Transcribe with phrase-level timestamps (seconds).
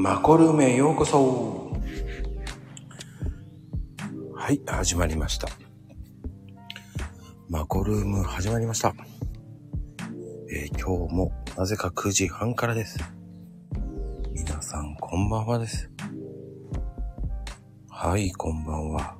[0.00, 1.72] マコルームへようこそ。
[4.32, 5.48] はい、始まりました。
[7.48, 8.94] マコルーム始まりました。
[10.52, 13.00] えー今日もなぜか9時半からです。
[14.32, 15.90] 皆さんこんばんはです。
[17.90, 19.16] はい、こんばんは。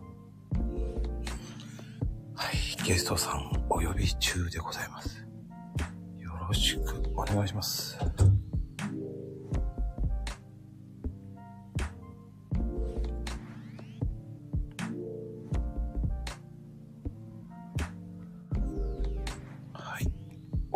[2.37, 5.27] はい、ゲストさんお呼び中でございます。
[6.21, 7.99] よろしくお願いします。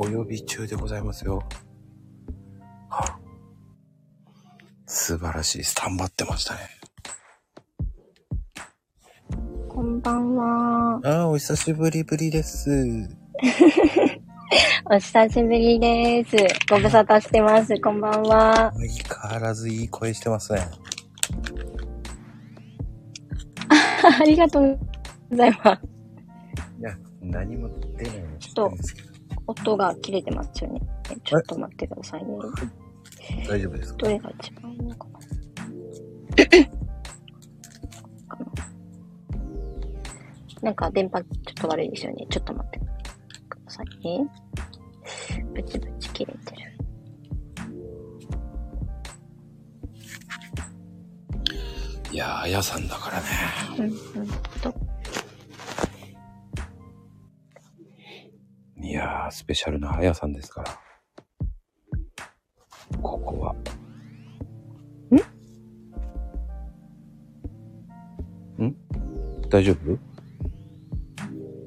[0.02, 1.44] お呼び中でございますよ。
[2.88, 3.20] は
[4.84, 5.62] 素晴らしい。
[5.62, 6.60] スタンバってましたね。
[9.68, 11.00] こんばんは。
[11.04, 13.08] ああ、お久しぶりぶりです。
[14.90, 16.36] お久しぶりです。
[16.68, 17.80] ご無沙汰してます。
[17.80, 18.72] こんばんは。
[18.74, 18.92] 相
[19.30, 20.66] 変わらずいい声してますね。
[24.20, 24.76] ありがとう
[25.30, 25.82] ございます。
[26.80, 29.11] いや、何も出ないんですけど。
[29.52, 30.80] 音が切れてますよね。
[31.24, 32.34] ちょっと待ってくださいね。
[33.48, 33.98] 大丈夫ですか？
[33.98, 35.18] どれが一番いいのかな
[38.28, 38.52] かな
[40.62, 42.26] なんか電波ちょっと悪いですよね。
[42.30, 42.78] ちょっと待って
[43.48, 44.26] くださいね。
[45.54, 46.62] ブチブチ切れてる。
[52.12, 53.26] いやー、あやさんだからね。
[53.78, 53.84] うん
[54.20, 54.28] うん
[54.60, 54.74] と。
[58.92, 60.70] いやー、スペシャルなあやさんですから。
[63.00, 63.54] ここは。
[68.60, 68.62] ん？
[68.62, 68.76] ん？
[69.48, 69.98] 大丈夫？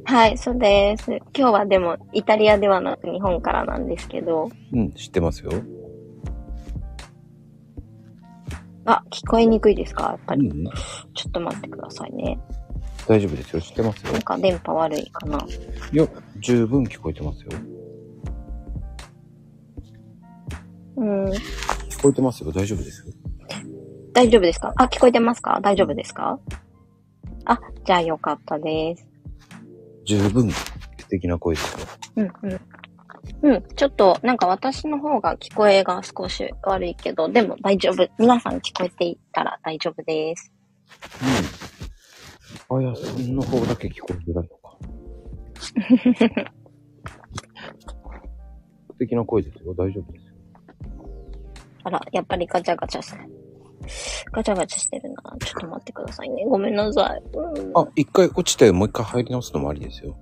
[0.04, 1.10] はい、そうです。
[1.36, 5.50] 今日はでもイタリアではなく日本からなんですけど、うん、知ってますよ。
[8.86, 10.10] あ、聞こえにくいですか？
[10.10, 10.48] やっぱり。
[10.48, 10.64] うん、
[11.16, 12.40] ちょっと待ってくださいね。
[13.08, 13.62] 大丈夫ですよ。
[13.62, 14.22] 知ってますよなん。
[14.22, 15.38] か電波悪いかな。
[15.92, 16.08] いや、
[16.40, 17.50] 十分聞こえてますよ。
[20.98, 22.52] うん、聞こえてますよ。
[22.52, 23.14] 大丈夫ですよ。
[24.14, 24.74] 大丈夫ですか？
[24.78, 25.60] あ、聞こえてますか？
[25.62, 26.40] 大丈夫ですか？
[27.46, 29.06] あ、じゃあよかったです。
[30.06, 31.88] 十分素敵な声ですよ。
[32.16, 32.60] うん、うん。
[33.42, 38.08] うん、ちょっと、なんか私の方が聞こえが少し悪いけど、でも大丈夫。
[38.18, 40.52] 皆さん聞こえていたら大丈夫です。
[41.22, 41.75] うん。
[42.70, 44.78] あやさんの方だけ聞こえづらいのか。
[48.92, 49.74] 素敵な声ですよ。
[49.74, 50.32] 大丈夫ですよ。
[51.84, 53.30] あら、やっぱりガチャガチャしてる。
[54.32, 55.16] ガチャガチャしてるな。
[55.40, 56.46] ちょっと待ってくださいね。
[56.46, 57.22] ごめんなさい。
[57.38, 57.72] うん。
[57.78, 60.18] あ、一回落ちてもう一回入り直すのもありですよ。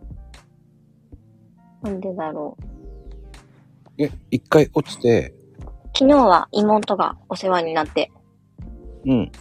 [1.81, 2.57] なんでだろ
[3.97, 4.03] う。
[4.03, 5.33] え、一回落ちて、
[5.95, 8.11] 昨日は妹がお世話になって。
[9.05, 9.31] うん。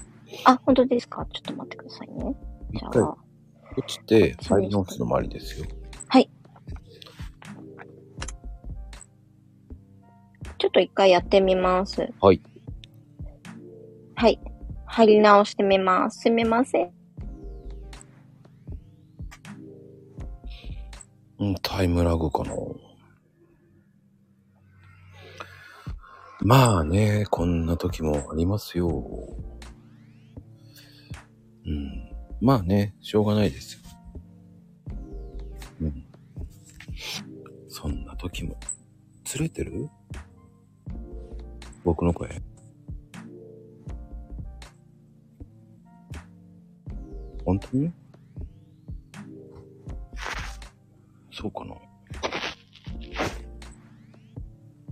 [0.45, 1.27] あ、本当ですか？
[1.33, 2.35] ちょっと待ってくださいね。
[2.73, 3.15] 一回あ、
[3.77, 5.67] 落ちて入り直すのもありですよ。
[10.63, 12.09] ちょっと一回やってみます。
[12.21, 12.41] はい。
[14.15, 14.39] はい。
[14.87, 16.21] 入り直してみます。
[16.21, 16.93] すみません。
[21.41, 22.55] うん、タイムラグかな。
[26.43, 28.89] まあね、こんな時もありますよ。
[31.67, 32.02] うん。
[32.43, 33.81] まあね、しょうがないですよ。
[35.83, 36.05] うん。
[37.69, 38.57] そんな時も。
[39.25, 39.89] ずれてる？
[41.85, 42.43] 僕の声？
[47.45, 47.93] 本当に？
[51.31, 51.77] そうかな。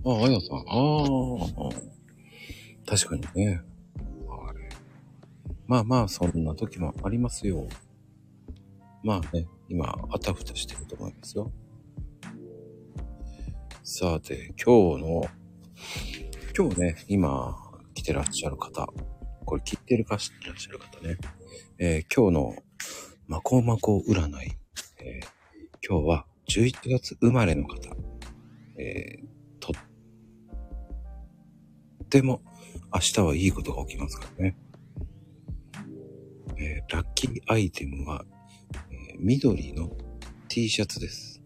[0.05, 0.57] あ、あやさん。
[0.57, 1.69] ああ。
[2.89, 3.61] 確かにね。
[5.71, 7.65] まあまあ、そんな時もありますよ。
[9.05, 11.49] まあね、今、あたふたしてると思いますよ。
[13.81, 15.23] さて、今日の、
[16.57, 17.55] 今日ね、今、
[17.93, 18.85] 来てらっしゃる方、
[19.45, 21.17] これ聞いてるか知ってらっしゃる方ね、
[21.77, 22.55] えー今日の、
[23.27, 24.51] まこまこ占い、
[24.99, 25.25] えー
[25.89, 27.77] 今日は11月生まれの方、
[28.77, 29.25] えー
[29.61, 29.71] と
[32.03, 32.41] っても
[32.93, 34.57] 明日はいいことが起きますからね。
[36.61, 38.23] えーラッキーアイテムは、
[38.91, 39.91] えー緑の
[40.47, 41.41] T シャツです。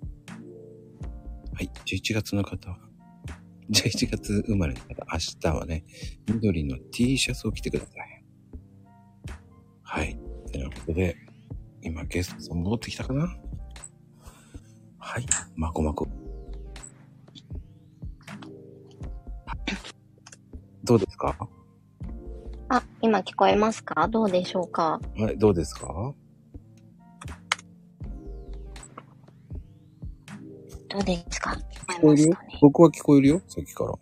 [1.54, 2.80] はい、11月の方は、
[3.72, 5.84] 11月生まれの方、明日はね、
[6.28, 8.24] 緑の T シャツを着てください。
[9.84, 10.18] はい。
[10.52, 11.16] ということで、
[11.82, 13.38] 今ゲストさん戻ってきたかな
[14.98, 15.26] はい。
[15.56, 16.08] まこまこ。
[20.84, 21.38] どうですか？
[22.70, 24.08] あ、今聞こえますか？
[24.08, 25.00] どうでしょうか？
[25.18, 26.14] はい、どうですか？
[30.90, 31.52] どうですか？
[31.52, 32.60] 聞こえますかね？
[32.62, 33.94] 僕は聞こえるよさっきから。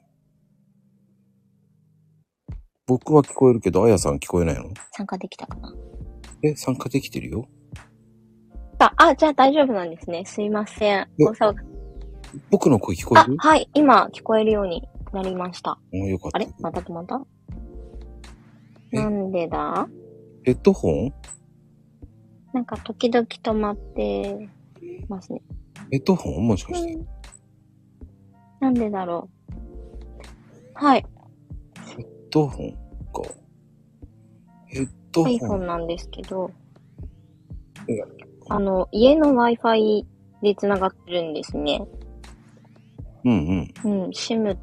[2.86, 4.70] 僕は聞こえるけど、あやさん聞こえないの？
[4.92, 5.74] 参加できたかな？
[6.42, 7.48] え、参加できてるよ。
[8.80, 10.24] あ、あ、じゃあ大丈夫なんですね。
[10.26, 11.08] すいません。
[12.50, 13.70] 僕の声聞こえる、あはい。
[13.74, 15.80] 今聞こえるようになりました。
[15.94, 16.38] およかった。
[16.38, 16.48] あれ？
[16.60, 17.16] また止まった？
[17.16, 17.20] え
[18.94, 19.88] なんでだ？
[20.44, 21.14] ヘッドホン？
[22.54, 24.50] なんか時々止まって
[25.08, 25.42] ますね。
[25.92, 26.48] ヘッドホン？
[26.48, 27.00] もしかして。
[28.60, 29.54] なんでだろう？
[30.76, 31.06] はい。
[31.96, 32.78] ヘッドホンか。
[34.68, 35.34] ヘッドホン。
[35.38, 36.52] iPhone なんですけど
[37.90, 38.06] いや、
[38.50, 40.06] あの、家の Wi-Fi
[40.42, 41.86] で繋がってるんですね。
[43.26, 43.32] うん
[43.84, 44.04] うん。
[44.04, 44.56] うん、SIM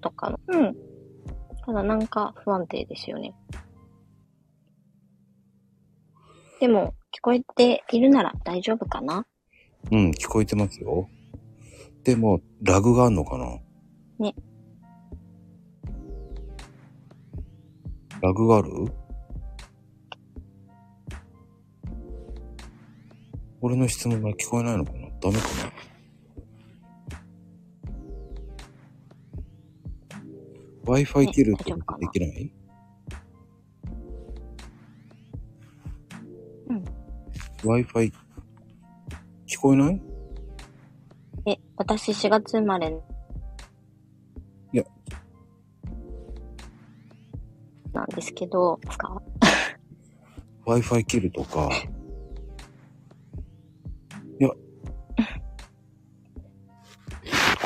[0.00, 0.40] とかの。
[0.48, 0.76] うん。
[1.64, 3.34] ただなんか不安定ですよね。
[6.60, 9.26] でも、聞こえているなら大丈夫かな？
[9.90, 11.08] うん、聞こえてますよ。
[12.04, 13.58] でも、ラグがあんのかな？
[14.18, 14.34] ね。
[18.20, 18.70] ラグがある？
[23.62, 24.98] 俺の質問が聞こえないのかな？
[25.20, 25.89] ダメかな？
[30.84, 31.72] ?Wi-Fi 切るとで
[32.12, 32.52] きない？
[36.68, 36.84] うん
[37.62, 38.12] Wi-Fi
[39.46, 40.02] 聞こえない？
[41.46, 42.88] え、私4月生まれ。
[44.72, 44.84] いや。
[47.92, 49.20] なんですけど、ですか
[50.66, 51.68] Wi-Fi 切るとか。
[54.38, 54.50] いや。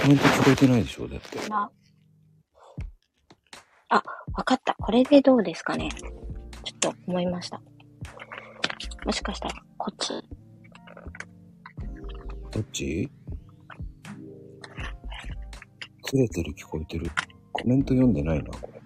[0.03, 1.39] コメント聞こえてないでしょだって。
[1.51, 1.71] あ、
[3.95, 4.03] あ、
[4.37, 4.75] わかった。
[4.75, 5.89] これでどうですかね。
[6.65, 7.63] ちょっと思いました。
[9.05, 10.13] もしかしたら、こっち。
[12.51, 13.09] どっち？
[16.07, 17.09] ずれてる聞こえてる。
[17.53, 18.81] コメント読んでないな、これ。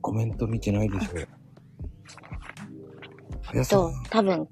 [0.00, 1.16] コメント見てないでしょ。
[3.42, 4.46] はやさとん、、多分、わ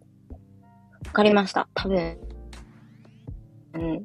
[1.13, 1.69] かりました。
[1.75, 2.19] 多分、
[3.75, 4.03] うん。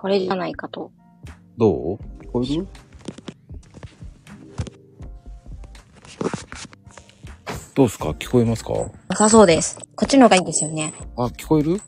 [0.00, 0.92] これじゃないかと。
[1.56, 1.96] どう？
[2.24, 2.66] 聞こえる
[7.74, 8.10] どうすか？
[8.10, 8.72] 聞こえますか？
[9.08, 9.78] なさそうです。
[9.96, 10.92] こっちの方がいいですよね。
[11.16, 11.80] あ、聞こえる？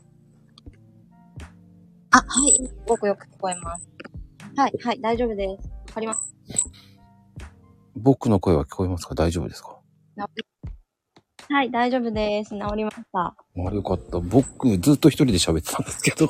[2.11, 2.53] あ、はい。
[2.55, 3.87] すごくよく聞こえます。
[4.55, 5.67] はい、はい、大丈夫です。
[5.67, 6.35] わかります。
[7.95, 9.15] 僕の声は聞こえますか？
[9.15, 9.79] 大丈夫ですか？
[11.51, 12.51] はい、大丈夫です。
[12.51, 13.19] 治りました。
[13.19, 13.35] あ、
[13.73, 14.19] よかった。
[14.19, 16.27] 僕、ずっと一人で喋ってたんですけど。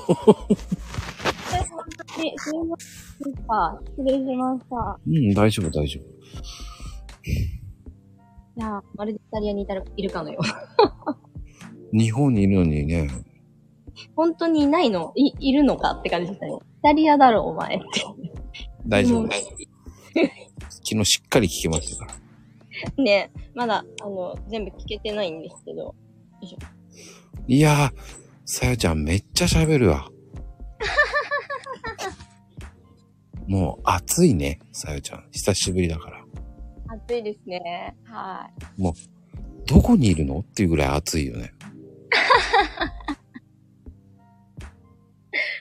[2.20, 3.82] え、すいませんでした。
[3.98, 5.00] 失礼しました。
[5.06, 6.04] うん、大丈夫、大丈夫。
[7.26, 10.40] いや、まるでイタリアにいたるいるかのよ
[11.94, 11.98] う。
[11.98, 13.10] 日本にいるのにね、
[14.16, 15.12] 本当にいないの？
[15.16, 16.54] い、いるのかって感じでしたね。
[16.54, 17.86] イタリアだろ、お前って。
[18.86, 19.46] 大丈夫です。
[20.92, 22.14] 昨日しっかり聞きましたか
[22.98, 23.04] ら。
[23.04, 25.96] ねまだ、あの、全部聞けてないんですけど。
[27.48, 27.92] いやー、
[28.46, 30.10] さよちゃんめっちゃ喋るわ。
[33.48, 35.28] もう暑いね、さよちゃん。
[35.32, 36.24] 久しぶりだから。
[36.96, 37.96] 暑いですね。
[38.04, 38.50] は
[39.66, 41.54] どこにいるのっていうぐらい暑いよね。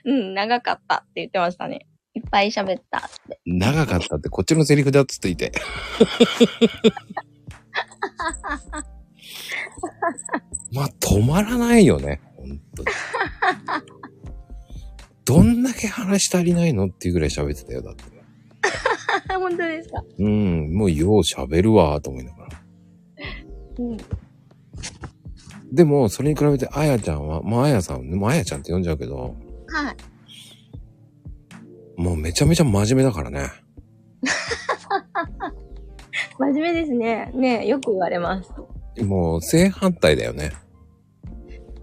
[0.05, 0.09] い。
[0.11, 1.87] うん、長かったって言ってましたね。
[2.15, 3.41] いっぱい喋ったって。
[3.47, 5.53] 長かったってこっちのセリフだっつっていて。
[10.73, 12.21] まあ、止まらないよね。
[12.37, 12.89] 本当に。
[15.29, 18.05] どんだけ話足りないのっていうぐらい喋ってたよ、だって。
[19.39, 20.03] 本当ですか？
[20.19, 22.63] うん、もうよう喋るわ、と思いながら。
[23.79, 23.99] うん。
[25.71, 29.97] でも、それに比べて、あやちゃんは、もうあやさん、もうあやちゃんって呼んじゃうけど、はい。
[32.01, 33.51] もうめちゃめちゃ真面目だからね。
[36.39, 37.31] 真面目ですね。
[37.35, 38.51] ねよく言われます。
[39.05, 40.53] もう正反対だよね。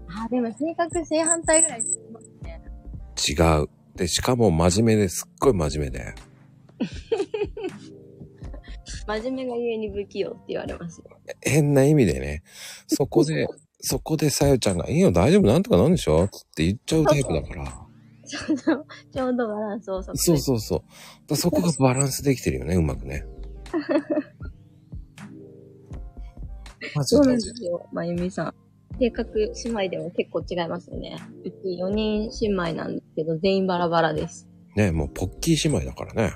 [0.08, 2.05] あ、でも性格正反対ぐらいしてますね。
[3.16, 3.32] 違
[3.62, 3.68] う。
[3.96, 6.14] で、しかも真面目ですっごい真面目で。
[9.06, 11.04] 真面目がゆえに不器用って言われますよ。
[11.40, 12.42] 変な意味でね。
[12.88, 13.46] そこで、
[13.80, 16.24] そこでさよちゃんが、いいよ、大丈夫、なんとかなんでしょ？
[16.24, 17.64] って言っちゃうタイプだから。
[18.26, 18.62] ちょうど、
[19.12, 20.82] ちょうどバランスをそそうそうそう。
[21.28, 23.24] だそこがバランスできてるよね、うまくね。
[26.94, 28.54] マジそうなんですよ、まゆみさん。
[28.98, 31.18] 性格姉妹でも結構違いますよね。
[31.44, 34.48] うち4人姉妹なんですけど、全員バラバラです。
[34.74, 36.34] ね、もうポッキー姉妹だからね。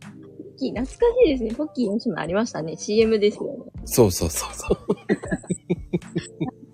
[0.00, 1.54] ポッキー、懐かしいですね。
[1.54, 2.76] ポッキー4姉妹ありましたね。
[2.76, 3.72] CM ですよね。
[3.84, 4.78] そうそうそうそう。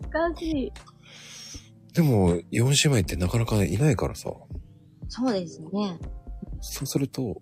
[0.02, 0.72] 懐かしい。
[1.92, 4.30] でも、4姉妹ってなかなかいないからさ。
[5.08, 5.98] そうですね。
[6.60, 7.40] そうすると、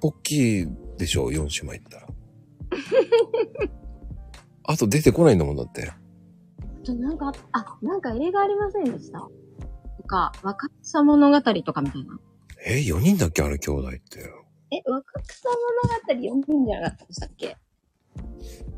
[0.00, 2.06] ポッキーでしょ、4姉妹ったら。
[4.64, 5.90] あと出てこないんだもんだって。
[6.84, 9.20] あとなんか、あ、なんか映画ありませんでした？
[9.20, 12.20] とか、若草物語とかみたいな。
[12.66, 13.40] え、4人だっけ？
[13.42, 14.30] あれ兄弟って。
[14.70, 17.56] え、若草物語4人じゃなかったでしたっけ？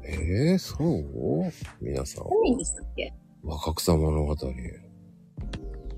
[0.05, 1.53] えー、そう？
[1.81, 2.25] 皆さん。
[2.27, 3.13] ?4 人でしたっけ？
[3.43, 4.37] 若草物語。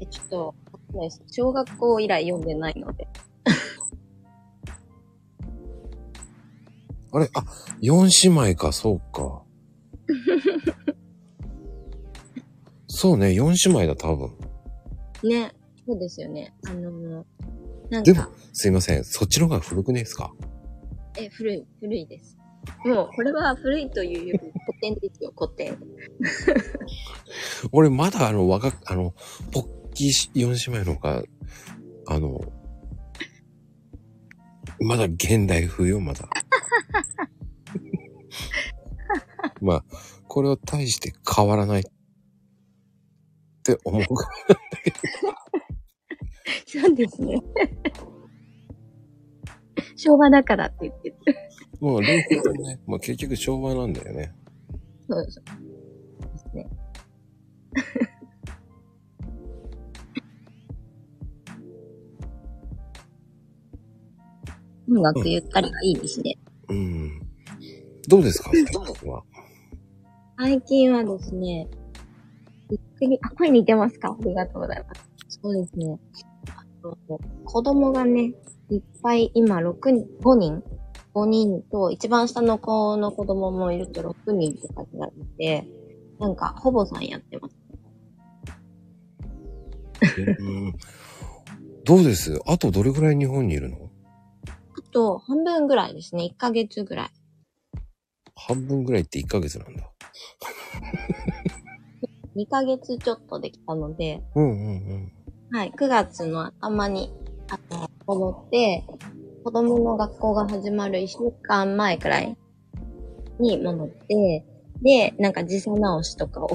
[0.01, 0.55] え、ちょっと、
[1.31, 3.07] 小学校以来読んでないので。
[7.13, 7.29] あれ？
[7.35, 7.45] あ、
[7.83, 9.43] 4姉妹か、そうか。
[13.01, 14.33] そうね、4姉妹だ、多分。
[15.23, 15.53] ね。
[15.87, 16.53] そうですよね。
[16.67, 17.25] あの、
[17.91, 19.05] なんでもか、、すいません。
[19.05, 20.33] そっちの方が古くねえですか？
[21.17, 22.37] え、古い、古いです。
[22.85, 25.79] もう、これは古いというより古典ですよ、古典。
[27.71, 29.15] 俺、まだあの、若く、あの、
[29.53, 31.23] ポッキー4姉妹の方が、
[32.09, 32.41] あの、
[34.81, 36.29] まだ現代風よ、まだ。
[39.63, 39.85] まあ、
[40.27, 41.85] これを対して変わらないっ
[43.77, 44.29] て思うか
[46.67, 47.43] そうですね。
[49.97, 51.17] 昭和だからって言ってる。
[51.27, 51.35] ら。
[51.81, 52.13] もう、両方
[52.63, 54.33] ね、まあ結局昭和なんだよね。
[55.09, 55.41] そうです。
[55.41, 56.69] ですね。
[64.91, 66.37] 音楽ゆったりがいいですね。
[66.69, 67.21] うん。
[68.09, 68.51] どうですか？
[68.53, 69.23] 最近は。
[70.39, 71.69] 最近はですね、
[73.01, 74.17] ゆっくり、あ、声似てますか？
[74.19, 75.09] ありがとうございます。
[75.43, 75.99] そうですね。
[76.57, 78.33] あの子供がね、
[78.71, 80.63] いっぱい今6人、5人
[81.15, 85.67] ?5 人と、一番下の子の子供もいると6人って感じなので、
[86.19, 87.55] なんか、ほぼさんやってます。
[90.19, 90.75] う ん
[91.85, 92.41] どうです？
[92.47, 93.91] あとどれぐらい日本にいるの？
[94.47, 96.25] あと、半分ぐらいですね。
[96.25, 97.11] 1ヶ月ぐらい。
[98.37, 99.91] 半分ぐらいって1ヶ月なんだ。
[102.39, 105.13] 2ヶ月ちょっとできたので、うんうん
[105.51, 105.57] うん。
[105.57, 107.13] はい、9月の頭に、
[107.51, 108.85] あの、戻って、
[109.43, 112.37] 子供の学校が始まる1週間前くらい
[113.41, 114.45] に戻って、
[114.83, 116.49] で、なんか時差直しとかを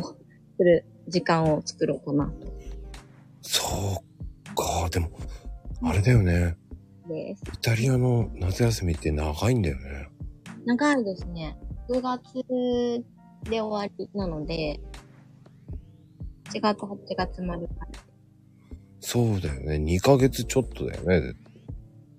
[0.58, 2.48] する時間を作ろうかなと。
[3.42, 4.02] そ
[4.52, 4.90] うか。
[4.90, 5.10] でも、
[5.84, 6.56] あれだよね。
[7.10, 7.44] です。
[7.54, 10.10] イタリアの夏休みって長いんだよね。
[10.66, 11.58] 長いですね。
[11.90, 12.24] 9月
[13.50, 14.80] で終わりなので、
[16.52, 17.68] 7月、8月まで。
[19.00, 19.76] そうだよね。
[19.76, 21.34] 2ヶ月ちょっとだよね。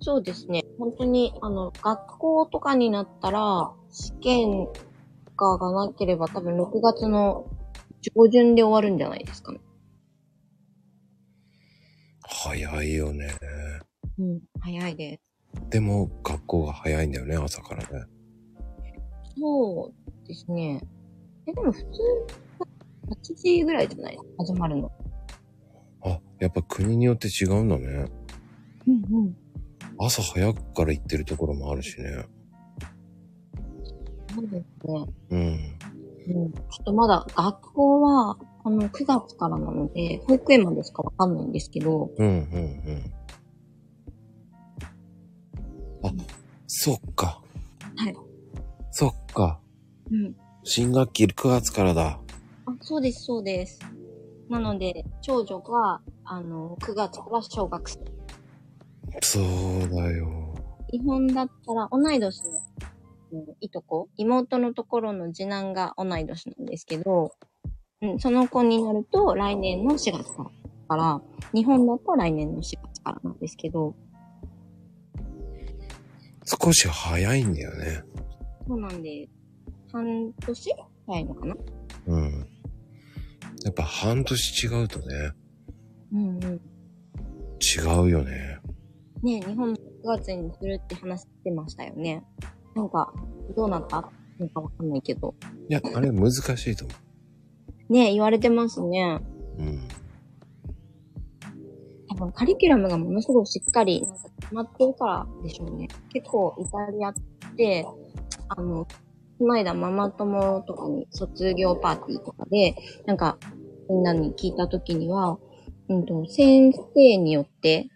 [0.01, 0.65] そうですね。
[0.79, 4.69] 本当に、あの、学校とかになったら、試験
[5.25, 7.47] とかがなければ多分6月の
[8.03, 9.61] 上旬で終わるんじゃないですかね。
[12.23, 13.31] 早いよね。
[14.19, 15.21] うん、早いで
[15.55, 15.71] す。
[15.71, 18.07] でも、学校が早いんだよね、朝からね。
[19.39, 19.93] そ
[20.25, 20.81] うですね。
[21.47, 21.87] え、でも普通、
[23.09, 24.19] 8時ぐらいじゃない？
[24.39, 24.91] 始まるの。
[26.03, 28.11] あ、やっぱ国によって違うんだね。
[28.87, 29.37] うんうん。
[29.99, 32.27] 朝早くから行ってるところもあるしね。
[34.35, 35.07] そうですね。
[35.31, 35.41] うん。
[35.41, 36.53] うん。
[36.53, 43.13] ちょっとまだ学校は、この9月からなので、保育園までしかわかんないんですけど、うん、うん、うん。
[46.03, 46.13] あ、
[46.67, 47.41] そっか。
[47.97, 48.17] はい。
[48.91, 49.61] そっか。
[50.11, 50.35] うん。
[50.65, 52.21] 新学期9月からだ。
[52.85, 53.81] あ、そうです、そうです。
[54.51, 57.99] なので、長女が、あの、9月から小学生。
[59.23, 60.55] そうだよ。
[60.93, 62.51] 日本だったら、同い年の、
[63.33, 67.33] うんいとこ、妹のところの次男が同い年なんですけど、
[68.03, 70.51] うん、その子になると来年の4月から。
[70.87, 71.21] から、
[71.55, 73.95] 日本だと来年の4月からなんですけど、
[76.45, 78.03] 少し早いんだよね。
[78.69, 79.27] そうなんで、
[79.91, 80.75] 半年？
[81.07, 81.57] 早いのかな？
[82.07, 82.54] うん。
[83.65, 85.33] やっぱ半年違うとね、
[86.13, 86.61] うんうん。
[87.59, 88.59] 違うよね。
[89.23, 92.23] ね日本も9月にするって話してましたよね。
[92.77, 93.13] なんか、
[93.57, 94.11] どうなった？
[94.39, 95.35] なんかわかんないけど。
[95.69, 96.41] いや、あれ難し
[96.71, 96.95] いと思
[97.89, 99.21] ね言われてますね。
[99.59, 99.63] う。
[99.63, 99.89] うん。
[102.09, 105.89] 多分カリキュラムがものすごくしっかりなんか決まってるからでしょうね。
[106.13, 107.15] 結構イタリアっ
[107.57, 107.87] て、
[108.49, 108.87] あの、
[109.39, 112.77] この間ママ友とかに卒業パーティーとかで、
[113.07, 113.39] なんか
[113.89, 115.39] みんなに聞いたときには、
[115.89, 117.89] うんと、先生によって、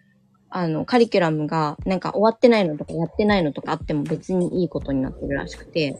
[0.49, 5.99] あの、カリキュラムがなんか終わってないのとかやってないのとかあっても別にいいことになってるらしくて、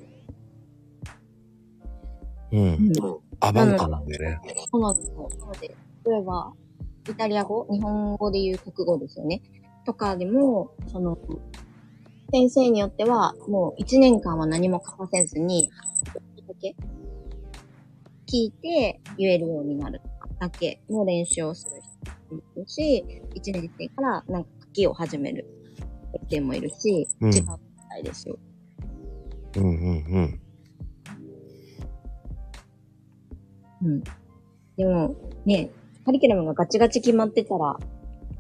[2.52, 2.92] うん。
[3.40, 4.40] アバウトなんでね。
[4.72, 5.30] そうなんですよ。
[5.40, 6.54] なので、例えば、
[7.10, 9.42] イタリア語、日本語で言う国語ですよね。
[9.86, 11.18] とかでも、その、
[12.32, 15.70] 先生によっては、もう1年間は何も書かせずに、
[16.48, 16.76] だけ
[18.28, 20.02] 聞いて言えるようになる
[20.40, 21.82] だけの練習をする
[22.28, 23.06] 人もいるし、
[23.36, 25.46] 1年生からなんか書きを始める
[26.12, 27.48] 先生もいるし、うん違うみ
[27.90, 28.38] たいですよ。
[29.58, 30.42] うんうんうん。
[33.82, 34.04] うん。
[34.78, 35.72] でも、ね、
[36.06, 37.78] カリキュラムがガチガチ決まってたら、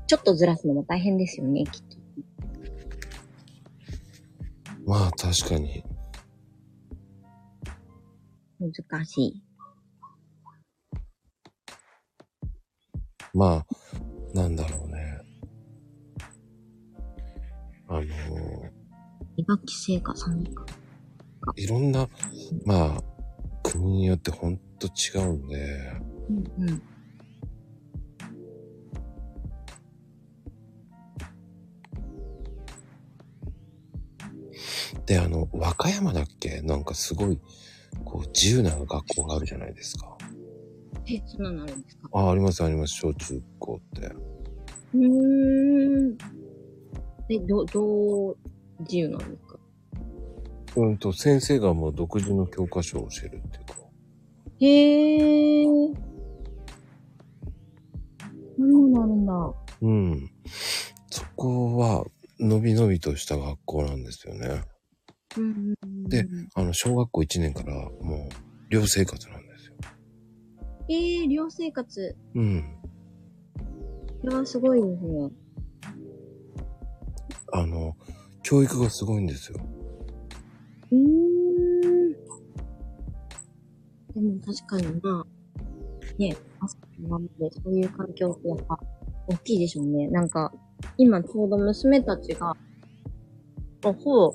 [0.07, 1.98] ちょっとずらすのも大変ですよね、きっと。
[4.89, 5.83] まあ確かに。
[8.59, 9.43] 難しい。
[13.35, 13.65] まあ、
[14.33, 15.21] なんだろうね。
[17.87, 18.05] あのー
[19.37, 20.65] 2学期生か3年か。
[21.55, 22.09] いろんな、
[22.65, 23.03] まあ、
[23.61, 26.01] 国によってほんと違うんで、
[26.57, 26.81] うんうん。
[35.09, 36.61] で、あの、和歌山だっけ？
[36.61, 37.39] なんかすごい、
[38.05, 40.15] こう、自由な学校があるじゃないですか。
[41.07, 42.09] え、そんなのあるんですか？
[42.13, 44.05] あ、ありますあります、小中高って。
[44.93, 46.17] うーん。
[47.27, 48.37] え、ど、どう、
[48.81, 49.59] 自由なんですか？
[50.75, 53.75] うんと、先生がもう独自の教科書を教えるっていうか。
[54.59, 55.95] へー。
[58.57, 59.53] そんなのあるんだ。
[59.81, 60.31] うん。
[61.09, 62.05] そこは、
[62.39, 64.61] のびのびとした学校なんですよね。
[66.07, 69.73] であの、小学校1年からもう、寮生活なんですよ。
[70.89, 72.15] えー、寮生活。
[72.35, 72.75] うん。
[74.21, 75.29] これはすごいですね。
[77.51, 77.95] あの、
[78.43, 79.59] 教育がすごいんですよ。
[80.91, 82.11] うーん。
[84.13, 85.25] でも確かにまあ、
[86.17, 88.79] ね、朝から晩までそういう環境ってやっぱ
[89.27, 90.07] 大きいでしょうね。
[90.07, 90.51] なんか、
[90.97, 92.55] 今ちょうど娘たちが、
[93.83, 94.33] ほぼ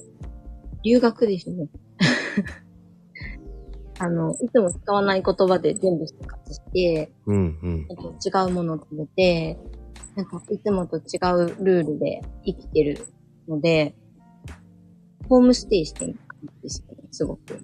[0.85, 1.69] 留学ですね。
[3.99, 7.89] あの、いつも使わない言葉で全部生活して、うんうん。
[8.25, 9.59] 違うものを食べて、
[10.17, 11.03] なんかいつもと違う
[11.65, 12.99] ルールで生きてる
[13.49, 13.95] ので、
[15.29, 17.59] ホームステイしてる感じですよね、すごく。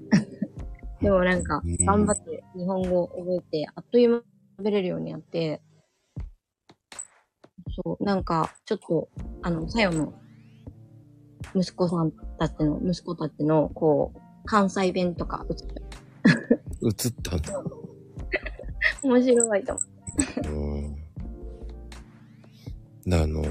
[1.03, 4.25] でもなんかうん、頑張って日本語を覚えて、あっという間に
[4.59, 5.61] 喋れるようになって、
[7.83, 9.09] そう、なんか、ちょっと、
[9.43, 10.15] あの、さよの、
[11.55, 15.45] 息子さんたちの、息子たちの、こう、関西弁とか、
[16.83, 17.63] 映ったんだ。
[19.03, 19.83] 面白いと思
[20.45, 20.97] うん。
[23.07, 23.43] であの、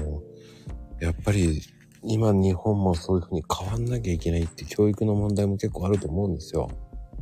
[1.00, 1.60] やっぱり、
[2.02, 6.70] 今日本もそういうふうに変わんなきゃいけないって教育の問題も結構あると思うんですよ。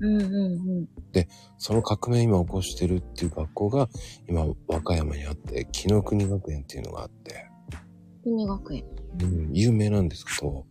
[0.01, 0.07] う。
[0.07, 0.89] うんうんうん。
[1.57, 3.89] その革命今起こしてるっていう学校が
[4.29, 7.47] 今和歌山にあって、紀の国学園っていうのがあって、
[8.23, 8.85] 国学園。
[9.21, 10.67] うん、有名なんですけど、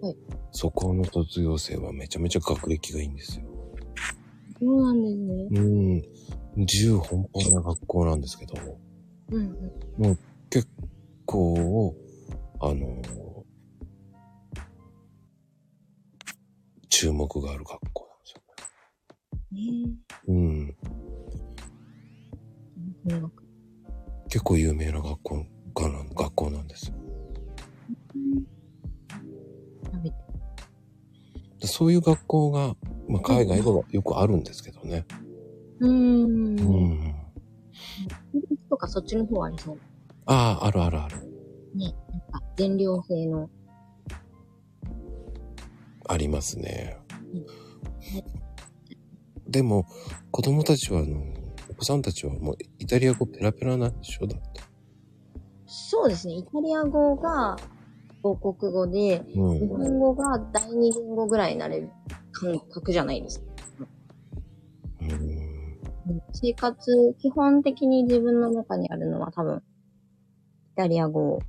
[0.00, 0.16] はい
[0.54, 3.46] そこの卒業生はめちゃめちゃ学歴がいいんですよ。
[4.60, 5.48] そうなんですね。
[5.50, 6.02] うん。
[6.56, 8.54] 自由奔放な学校なんですけど、
[9.30, 9.56] うん
[9.98, 10.18] うん。
[11.24, 13.02] こう、あの
[16.90, 18.42] 注目がある学校ねなんですよ。
[20.28, 20.76] うん。
[23.08, 23.10] え。
[23.10, 23.52] 国学園。
[24.28, 26.94] 結構有名な学校がなん学校なんですよ。
[29.84, 30.16] 食べて。
[31.60, 32.74] でそういう学校が、
[33.08, 35.06] まあ、海外ではよくあるんですけどね。
[35.80, 35.92] うーん。
[35.92, 37.22] うん。
[38.34, 39.78] イギリスとかそっちの方ありそう。
[40.26, 41.16] ああ、あるあるある。
[41.74, 41.94] ね。
[42.10, 43.50] なんか、全寮制の。
[46.08, 46.98] ありますね
[47.32, 47.36] う
[49.48, 49.50] ん。
[49.50, 49.86] でも、
[50.30, 51.22] 子供たちは、あの、
[51.70, 54.60] お子さんたちはもうイタリア語ペラペラなんでしょだって。
[55.66, 56.34] そうですね。
[56.34, 57.56] イタリア語が
[58.22, 59.66] 母国語で、うん日。
[59.66, 61.90] 本語が第二言語ぐらいになれる
[62.32, 63.46] 感覚じゃないですか。
[65.02, 65.42] うん
[66.32, 69.60] 生活、基本的に自分の中にあるのは多分、イ
[70.74, 71.40] タリア語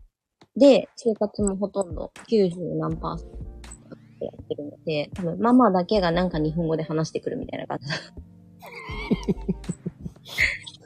[0.56, 7.88] で、生活もほとんど90何パーセントやってるので、多分ママだけがなんか日本語で話してくるみたいな感じ。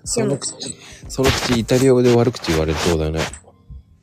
[0.05, 0.53] その口、
[1.09, 3.19] その口イタリア語で悪口言われそうだね。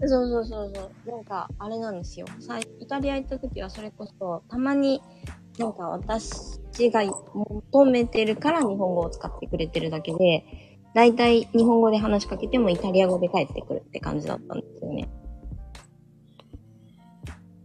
[0.09, 1.11] そうそうそうそう。
[1.11, 2.27] なんか、あれなんですよ。
[2.41, 5.03] さいイタリア行った時はそれこそ、たまに、
[5.59, 10.45] なんか私ちが求めてるから日本語を使ってくれてるだけで、
[10.95, 15.09] だいたい日本語で話しかけてもイタリア語で返ってくるって感じだったんですよね。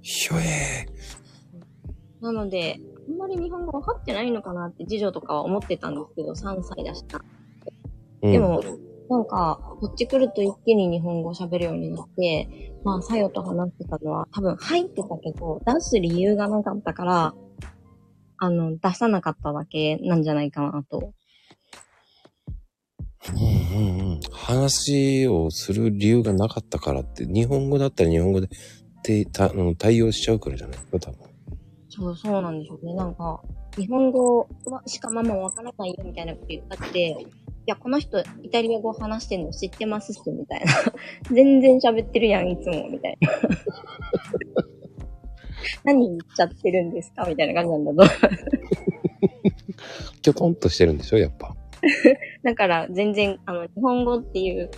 [0.02, 0.88] ひょえ
[2.22, 7.20] なので、あんまり日本語分かってないのかなって次女とかは思ってたんですけど、3歳だした。
[8.22, 8.32] ー。
[8.32, 8.62] でも、
[9.10, 12.48] なんか、こっち来ると一気に日本語喋るようになって、
[12.84, 17.34] まあ、さよと話してたのは、多分入ってたけど、出す理由がなかったから、
[18.38, 21.14] あの、出さなかっただけなんじゃないかなと。
[23.34, 24.20] うんうんうん。
[24.32, 28.48] 話をする理由がなかったからって、日本語だったら日本語で
[29.04, 30.78] てた対応しちゃうからじゃない？
[30.78, 31.20] ですか、多分。
[31.90, 32.94] そう、そうなんでしょうね。
[32.94, 33.42] なんか、
[33.76, 37.14] 日本語はしかママわからないよみたいなこと言ったって、い
[37.70, 40.74] や、この人、イタリア語話してんの知ってますっす、みたいな。
[41.32, 43.30] 全然喋ってるやん、いつも、みたいな。
[45.86, 48.14] 何言っちゃってるんですかみたいな感じなんだと。
[50.22, 51.56] きょとんとしてるんでしょ、やっぱ。
[52.44, 54.70] だから、全然、あの、日本語っていう、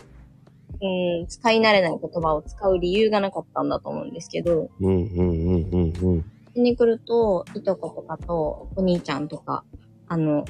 [0.81, 5.93] うん、使い慣れない言葉を使う理由がなかったんだと思うんですけど、うんうんうんうんうん。
[5.93, 9.63] ここに来ると、いとことかと、お兄ちゃんとか、
[10.07, 10.43] あの、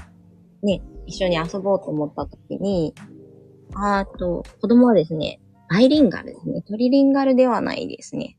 [0.64, 2.96] ね、一緒に遊ぼうと思った時に、
[3.76, 6.62] あーと、子供はですね、バイリンガルですね。
[6.62, 8.38] トリリンガルではないですね。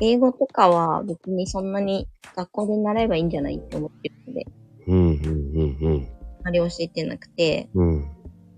[0.00, 4.46] 英語とかは別にそんなに学校で習えばいいんじゃないって思ってるので、
[4.86, 6.08] うんうんうん
[6.40, 7.88] あまり教えてなくて、うん。
[7.88, 8.08] うん。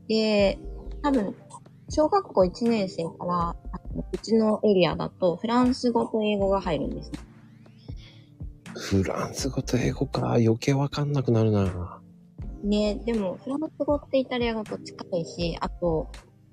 [0.08, 0.58] で、
[1.02, 1.34] 多分、
[1.90, 3.56] 小学校1年生から、
[4.12, 7.18] うちのエリアだと、フランス語と英語が入るんですね。
[8.74, 11.99] フランス語と英語か、余計わかんなくなるな。
[12.62, 16.10] ね、でも、フランス語ってイタリア語と近いし、あと、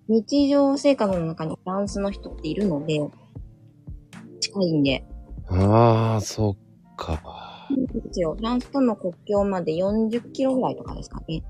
[0.08, 3.00] 日常生活の中にフランスの人っているので、
[4.40, 5.06] 近いんで。
[5.50, 7.68] ああ、そっか。
[7.70, 8.36] ですよ。
[8.36, 11.44] フランスとの国境まで40キロぐらいとかですかね。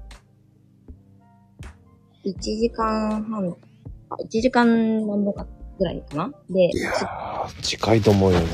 [2.26, 3.56] 1時間半、
[4.10, 4.68] あ1時間
[5.08, 5.46] 何ぼか
[5.78, 8.48] ぐらいかなで、いやー、近いと思うよね。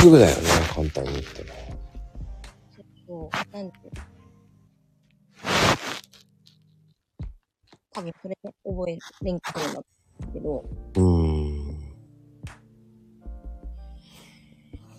[0.00, 0.42] すぐだよね、
[0.74, 1.69] 簡単に言っても。
[8.00, 9.40] 多分それで覚えれん
[10.32, 11.80] けど、うーん。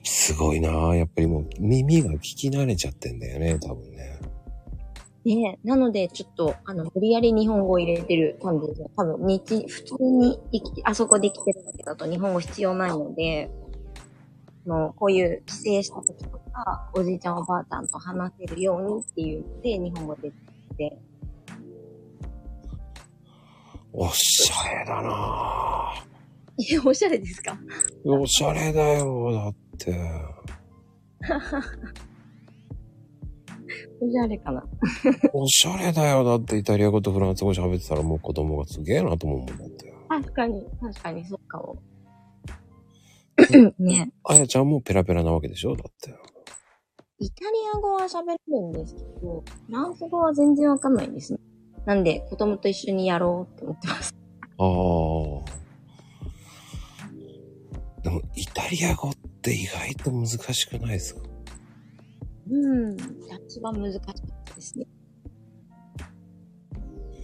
[0.03, 4.19] すごいなーやっぱりもう耳が聞き慣れちゃってんだよね、多分ね。
[5.25, 8.89] ねえ、なので、ちょっと、あの、無理やり日本語を入れてる感じで。
[8.95, 13.51] 多分、日、普通に生きて、あそこで生きてるだけだと日本語必要ないので、
[14.65, 20.31] あの、こういう帰省した時とか、おじいちゃんおばあちゃんと話せるようにっていうので、日本語で
[20.77, 20.97] て、
[23.93, 25.93] おしゃれだな
[26.71, 27.57] え、おしゃれですか？
[28.05, 29.91] ーおしゃれだよ、だって。
[34.01, 34.63] おしゃれかな？
[35.33, 39.93] おしゃれだよ、だってイタリア語とフランス語喋ってたらもう子供がすげえなと思うもんだって。
[40.09, 41.77] 確かに、確かに、そっかも。
[43.79, 46.13] ねあやちゃんもペラペラなわけでしょだって。
[47.19, 51.39] イタリア語は喋れるんですけど、フランス語は全然わかんないんですね。
[51.85, 54.15] なんで、子供と一緒にやろうって思ってます。
[54.57, 54.65] ああ。
[58.03, 61.21] でも、イタリア語って意外と難しくないですか？
[62.49, 62.97] うん、
[63.47, 64.15] 一番難しかっ
[64.45, 64.85] たですね。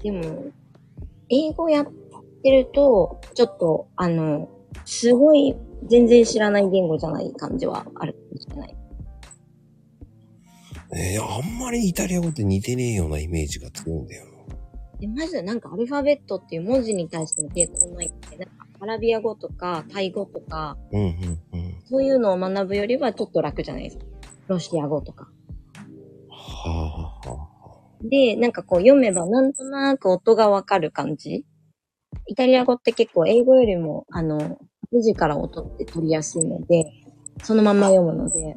[0.04, 0.46] でも、
[1.30, 1.88] 英語やっ
[2.43, 4.50] てると、ちょっと、あの、
[4.86, 5.56] すごい、
[5.88, 8.76] 全然知らない言語じゃない感じはあるかもしれない。
[10.93, 14.26] えー、あんまりイタリア語って似てねえようなイメージが強いんだよ
[14.99, 20.99] で、まずなんかアルファベットっていう文字に対しての抵抗ないって、なんかアラビア語とかタイ語とか、な。
[20.99, 21.83] うんうんうん。
[21.89, 24.05] そういうのを学ぶよりはちょっと楽じゃないですか。
[24.47, 25.29] ロシア語とか。
[26.29, 27.57] はあはあ。
[28.01, 31.45] で、なんかこう読めばなんとなく音がわかる感じ。
[32.25, 34.57] イタリア語って結構英語よりも、あの、
[34.91, 36.91] 文字から音って取りやすいので、
[37.43, 38.55] そのまま読むので、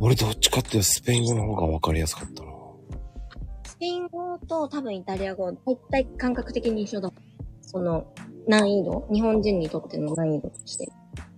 [0.00, 2.53] 俺どっちかっていうとスペイン語の方が分かりやすかったな。
[3.84, 7.12] スペイン語と多分イタリア語、大体感覚的に一緒だ。
[7.60, 8.06] その、
[8.48, 10.88] 難易度、日本人にとっての難易度として。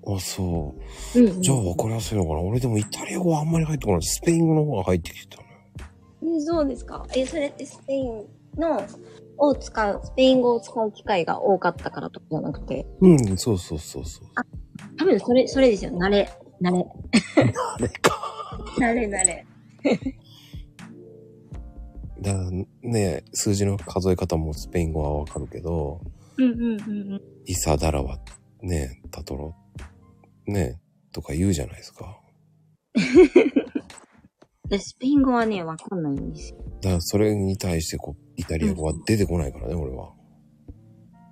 [0.07, 0.77] あ、そ
[1.17, 1.19] う。
[1.19, 1.43] うん、うん。
[1.43, 4.03] じゃあ分かりやすいのかな俺でもイタリア語はあんまり入ってこない。
[4.03, 5.49] スペイン語の方が入ってきてたね。
[6.37, 7.05] えそうですか。
[7.17, 8.25] え、それってスペイン
[8.57, 8.81] の、
[9.39, 14.29] を使う、スペイン語を使う機会が多かったからとかじゃなくて、うん、そうそうそうそう。
[14.97, 15.91] 多分それ、それですよ。
[15.99, 16.31] 慣れ、
[16.63, 16.87] 慣れ。
[17.75, 18.61] あれか。
[18.79, 19.45] 慣 れ慣れ。
[22.21, 22.51] だ
[22.83, 26.01] ね、数字の数え方もスペイン語はわかるけど、
[26.39, 27.23] うんうんうんうん。
[27.45, 28.19] イサダラは
[28.63, 29.55] ね、タトロ、
[30.47, 30.81] ね、
[31.13, 32.21] とか言うじゃないですか。
[34.69, 36.59] で、スペイン語はね、わかんないんですよ。
[36.81, 40.13] だからそれに対してこう、イタリア語は出てこないからね、俺は。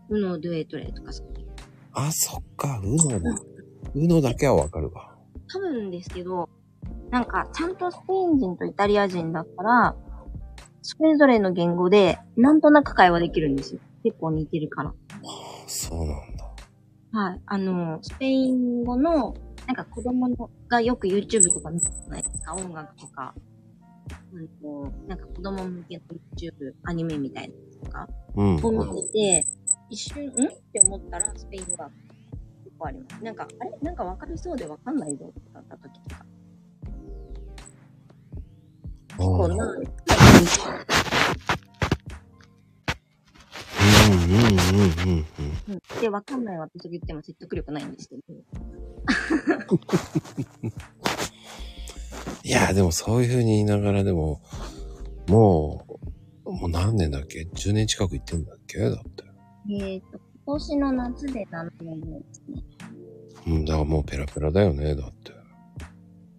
[0.09, 1.47] ウノ、ドゥエトレとかそういう。
[1.92, 3.31] あ、そっか、うのだ。
[3.94, 5.16] うのだけはわかるわ。
[5.53, 6.49] 多分ですけど、
[7.11, 9.97] なんか、ちゃんとスペイン人とイタリア人だったら、
[10.87, 13.81] それぞれの言語で、なんとなく会話できるんですよ。
[14.03, 14.92] 結構似てるから。
[15.66, 16.44] そうなんだ。
[17.12, 17.40] はい。
[17.47, 19.35] あの、スペイン語の、
[19.66, 22.55] なんか子供のがよく YouTube とか見てないですか？
[22.55, 23.35] 音楽とか。
[24.35, 26.03] うんと、なんか子供向けの
[26.37, 28.57] YouTube、アニメみたいなやつとかうん。
[28.62, 29.47] を見てて、
[29.88, 30.29] 一瞬、ん？
[30.29, 30.33] っ
[30.70, 31.88] て思ったらスペイン語が
[32.62, 33.25] 結構あります。
[33.25, 33.70] なんか、あれ？
[33.81, 36.27] なんかわかりそうでわかんないぞってなった時とか。
[39.12, 39.75] あ結構ーな、
[45.04, 46.00] うんうん。
[46.00, 46.44] で、わかん。
[46.44, 47.92] ない私が言っても説得力ないん。
[47.92, 48.22] ですけど。
[52.42, 54.40] いや、でもそういう風に言いながらでも、
[55.28, 55.86] も
[56.44, 58.44] う、もう何年だっけ ?10 年近く行ってん。
[58.44, 59.24] だっけだって。
[59.70, 62.62] えっ、と、今年の夏で7年目ですね。
[63.46, 65.32] うん、だからもうペラペラだよね、だって。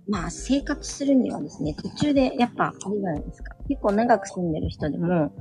[0.08, 3.56] まあ、生活するにはですね、途中でやっぱ、あれじゃないですか。
[3.68, 4.52] 結構長く住ん。
[4.54, 5.34] でる人でも、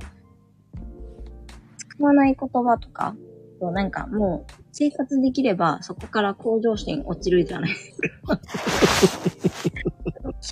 [1.97, 3.15] 使わない言葉とか、
[3.59, 8.39] となんかもう、生活できれば、そこから向上心落ちるじゃないですか。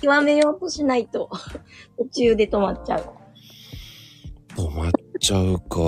[0.02, 1.30] 極めようとしないと、
[1.98, 3.04] 途中で止まっちゃう。
[4.56, 5.78] 止まっちゃうか。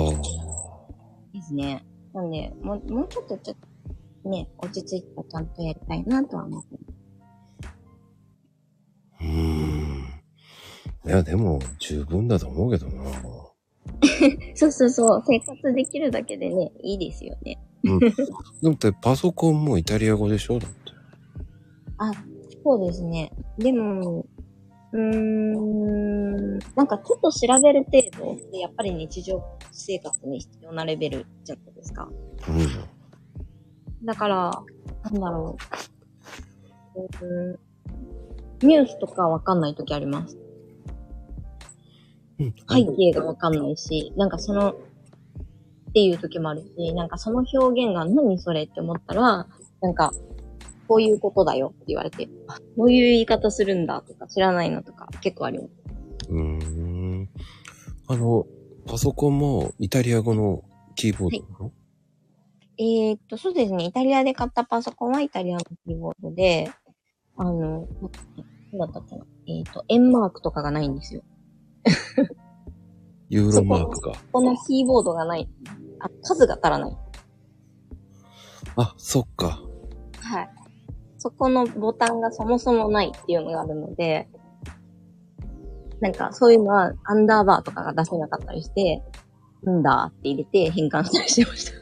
[1.33, 1.85] ですね。
[2.13, 3.57] なんで、もう、もうちょっとちょっ
[4.23, 6.77] と、ね、落ち着いたらちゃんとやりたいなとは思って。
[9.21, 10.07] うーん。
[11.05, 13.36] いや、でも、十分だと思うけどな。
[14.55, 17.59] そうそうそう、生活できるだけでね、いいですよね。
[18.63, 20.77] だって、パソコンもイタリア語でしょだって。
[21.97, 22.11] あ、
[22.63, 23.31] そうですね。
[23.57, 24.25] でも、
[24.91, 32.09] うーん、なんかちょっと調べる程度で、やっぱり日常生活に必要なレベルじゃないですか。
[32.47, 34.05] うん。
[34.05, 34.51] だから、
[35.03, 35.57] なんだろ
[36.95, 36.99] う。
[36.99, 37.59] うーん
[38.63, 40.35] ニュースとかわかんないときあります。
[42.39, 42.53] うん。
[42.69, 44.73] 背景がわかんないし、なんかその、っ
[45.93, 49.47] ていう時もあるし、なんかその表現が何それって思ったら、
[49.81, 50.11] なんか、
[50.87, 55.71] こういうことだよって言われて、あ、こういう言い方するんだとか知らないのとか結構あります。
[56.29, 57.29] うーん。
[58.07, 58.45] あの、
[58.85, 60.63] パソコンもイタリア語の
[60.95, 61.71] キーボードなの、
[62.79, 63.85] えー、っと、そうですね。
[63.85, 66.71] イタリアで買ったパソコンはイタリアのキーボードで、
[67.35, 67.87] あの、
[68.71, 69.25] なんだったっけな。
[69.47, 71.23] えー、っと、円マークとかがないんですよ。
[73.29, 74.13] ユーロマークが。
[74.31, 75.49] このキーボードがない。
[75.99, 76.97] あ、数が足らない。
[78.75, 79.61] あ、そっか。
[80.19, 80.49] はい。
[81.17, 84.29] そこのボタンがそもそもないっていうのがあるので、
[85.99, 89.01] なんかそういうのはアンダーバーとかが出せなかったりして、
[89.67, 91.71] んだって入れて変換したりしてました。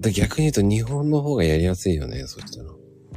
[0.00, 2.70] で逆に言うと日本の方がやりやすいよね、そしたら。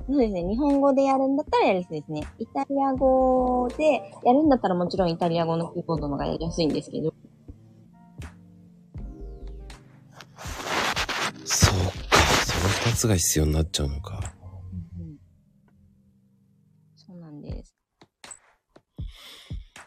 [0.06, 0.44] そうですね。
[0.44, 2.28] 日本語でやるんだったらやりやすいですね。
[2.38, 7.14] イタリア語でやるんだったらもちろんイタリア語のキーボードの方がやりやすいんですけど。
[11.46, 12.18] そうか。
[12.46, 14.34] その二つが必要になっちゃうのか。
[16.98, 17.74] そうなんです。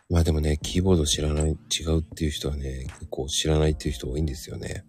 [0.08, 1.54] まあでもね、キーボード知らない、違
[1.88, 4.86] うっていう人はね、結構知らないっていう人多いんですよね。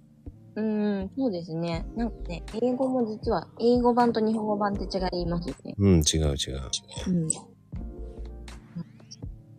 [0.58, 1.86] うーん、そうですね。
[1.96, 5.76] なんかね、英語も実は、英語版と日本語版って違いますよね。
[5.78, 6.62] うん、違う違う。
[7.10, 7.30] うん。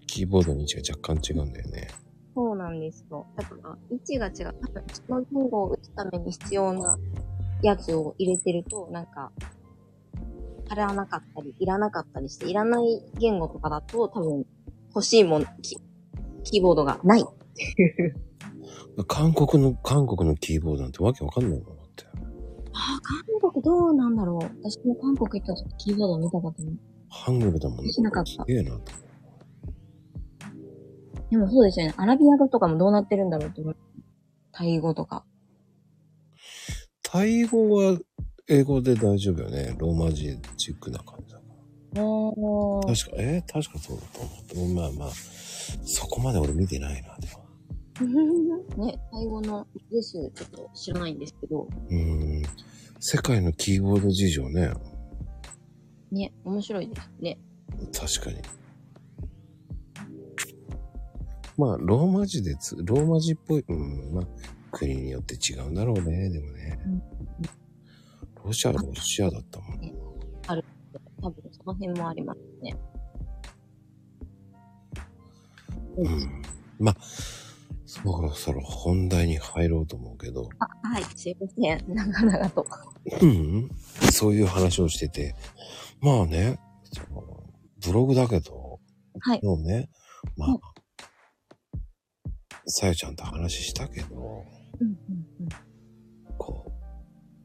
[0.08, 1.88] キーボードの位置が若干違うんだよね。
[2.34, 3.26] そうなんですよ。
[3.36, 4.56] だから、位置が違う。
[4.60, 6.98] 多分、その言語を打つために必要な
[7.62, 9.30] やつを入れてると、なんか、
[10.68, 14.44] 足らなかったり、いらなかったりして、いらない言語とかだと、多分、
[14.88, 15.76] 欲しいもん、キ
[16.42, 17.24] キーボードがない。
[19.04, 22.04] 韓国の、韓国のキーボードなんてわけわかんないもんだって。
[22.72, 24.38] ああ、韓国どうなんだろう。
[24.62, 26.74] 私も韓国行った時キーボード見たことない。
[27.10, 27.92] ハングルだもんね。
[27.92, 28.80] しなかったすげえなと。
[31.30, 31.94] でもそうですよね。
[31.96, 33.76] アラビア語とかもどうなってるんだろうと思う。
[34.52, 35.24] タイ語とか。
[37.02, 37.98] タイ語は
[38.48, 39.74] 英語で大丈夫よね。
[39.78, 41.44] ローマ字チックな感じだか
[41.94, 42.94] ら。
[42.94, 44.20] 確か、えー確かそうだと
[44.54, 44.74] 思う。
[44.74, 45.10] まあまあ、
[45.84, 47.47] そこまで俺見てないな、でも。
[48.78, 50.12] ね、タイ語のです。
[50.34, 51.68] ちょっと知らないんですけど。
[51.90, 52.42] うーん。
[53.00, 54.72] 世界のキーボード事情ね。
[56.10, 57.38] ね、面白いですね。
[57.92, 58.42] 確かに。
[61.56, 64.26] まあ、ローマ字でつ、ローマ字っぽい、うん、まあ、
[64.70, 66.78] 国によって違うんだろうね、でもね。
[68.36, 70.08] ロロシアはロシアだったもん。
[71.20, 72.76] 多分その辺もありますね。
[75.96, 76.42] うん。
[76.78, 76.96] まあ、
[77.90, 81.82] そろそろ本題に入ろうと思うけど、あ、はい、すいません。
[81.94, 82.66] 長々と。
[83.22, 83.70] うん、
[84.12, 85.34] そういう話をしてて、
[86.02, 86.60] まあね、
[86.92, 87.42] その
[87.82, 88.78] ブログだけど、
[89.20, 89.40] はい。
[89.42, 89.88] もうね、
[90.36, 90.50] まあ。
[90.50, 90.58] うん、
[92.66, 94.44] さやちゃんと話したけど、
[94.80, 94.98] うんうん
[95.40, 95.48] うん。
[96.36, 96.74] こう、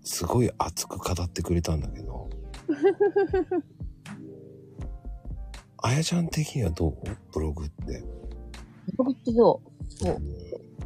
[0.05, 2.29] すごい熱く語ってくれたんだけど、
[5.81, 6.97] あやちゃん的にはどう？
[7.31, 8.03] ブログって。
[8.97, 9.69] 僕ってどう？
[9.89, 10.21] そう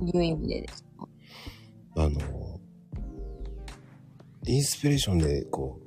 [0.06, 1.08] いう意味でですか？
[1.98, 2.60] あの、
[4.46, 5.80] インスピレーションで、こ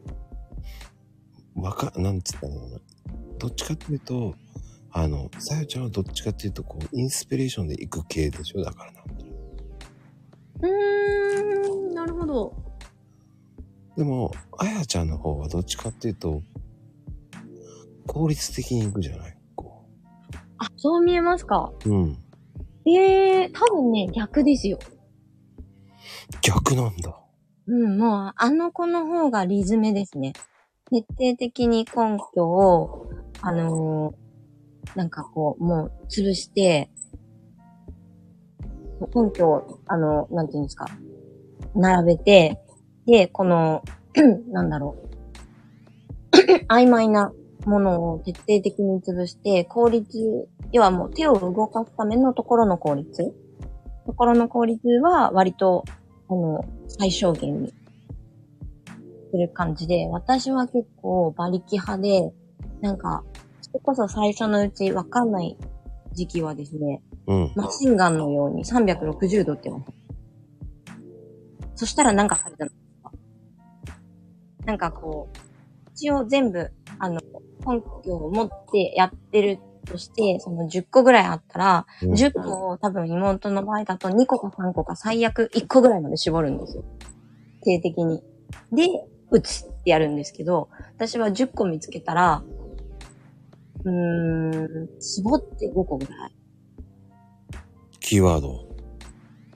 [1.57, 2.79] う、わか、なんつったのかな？
[3.39, 4.35] どっちかっていうと、
[4.93, 8.65] あの、さやちゃんはどっちかっていうと、こう、インスピレーションで行く系でしょ？
[8.65, 9.01] だからな。
[10.63, 12.55] うーん、なるほど。
[13.97, 16.43] でも、あやちゃんの方はどっちかっていうと、
[18.07, 19.37] 効率的に行くじゃない？
[19.55, 19.85] こ
[20.59, 21.73] あ、そう見えますか？
[21.87, 21.89] う。
[21.89, 22.19] うん。
[22.87, 24.79] ええー、多分ね、逆ですよ。
[26.43, 27.17] 逆なんだ。
[27.67, 30.33] うん、もう、あの子の方がリズムですね。
[30.91, 33.09] 徹底的に根拠を、
[33.43, 34.31] あのー
[34.95, 36.91] なんかこう、もう潰して、
[39.15, 40.87] 根拠を、あの、なんていうんですか、
[41.75, 42.59] 並べて、
[43.07, 43.83] で、この、
[44.51, 44.97] なんだろ
[46.33, 46.37] う、
[46.69, 47.33] 曖昧な
[47.67, 53.35] ものを徹底的に潰して、効率、要はもう手を動かすためのところの効率
[54.07, 55.85] ところの効率は割と、
[56.29, 57.73] あの、最小限に
[59.31, 62.33] する感じで、私は結構馬力派で、
[62.81, 63.23] なんか、
[63.61, 65.57] それこそ最初のうちわかんない
[66.13, 67.53] 時期はですね、うん。
[67.55, 69.93] マシンガンのように360度ってます。
[71.77, 72.71] そしたらなんかされたの
[74.67, 77.21] なんかこう、一応全部、あの、
[77.67, 86.85] 根拠を持ってやってるとして、その10個ぐらいあったら、うん10個を多分妹の場合だと2個か3個か最悪1個ぐらいまで絞るんですよ。
[87.63, 88.23] 定的に。
[88.73, 88.89] で、
[89.31, 92.43] 打つってやるんですけど、私は10個見つけたら、
[93.85, 96.33] うーん、絞って5個ぐらい。
[98.01, 98.67] キーワード。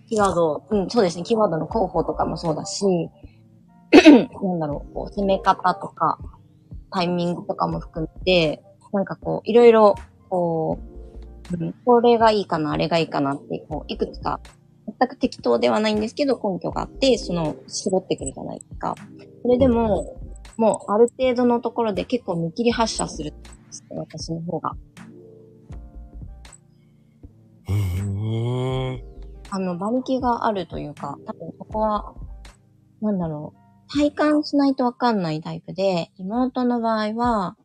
[0.08, 1.24] キーワード、うん、そうですね。
[1.24, 2.84] キーワードの候補とかもそうだし、
[4.42, 6.18] なんだろう、こう、攻め方とか、
[6.94, 9.96] タイミングとかも含めて、なんかこう、いろいろ、
[10.30, 10.78] こ
[11.50, 14.40] う、うん、これがいいかな、あれがいいかなって、こう、いくつか、
[14.86, 18.94] 全く適当ではないんですけど、根拠があって、その、絞ってくるじゃないですか。
[19.42, 20.20] それでも、
[20.56, 24.76] もう、ある程度のところで結構見切り発射するんですね、私の方が。
[27.68, 29.02] うーん。
[29.50, 32.14] あの、馬力があるというか、多分そこは、
[33.00, 37.56] なんだろう、体感しないとわかんないタイプで、妹の場合は、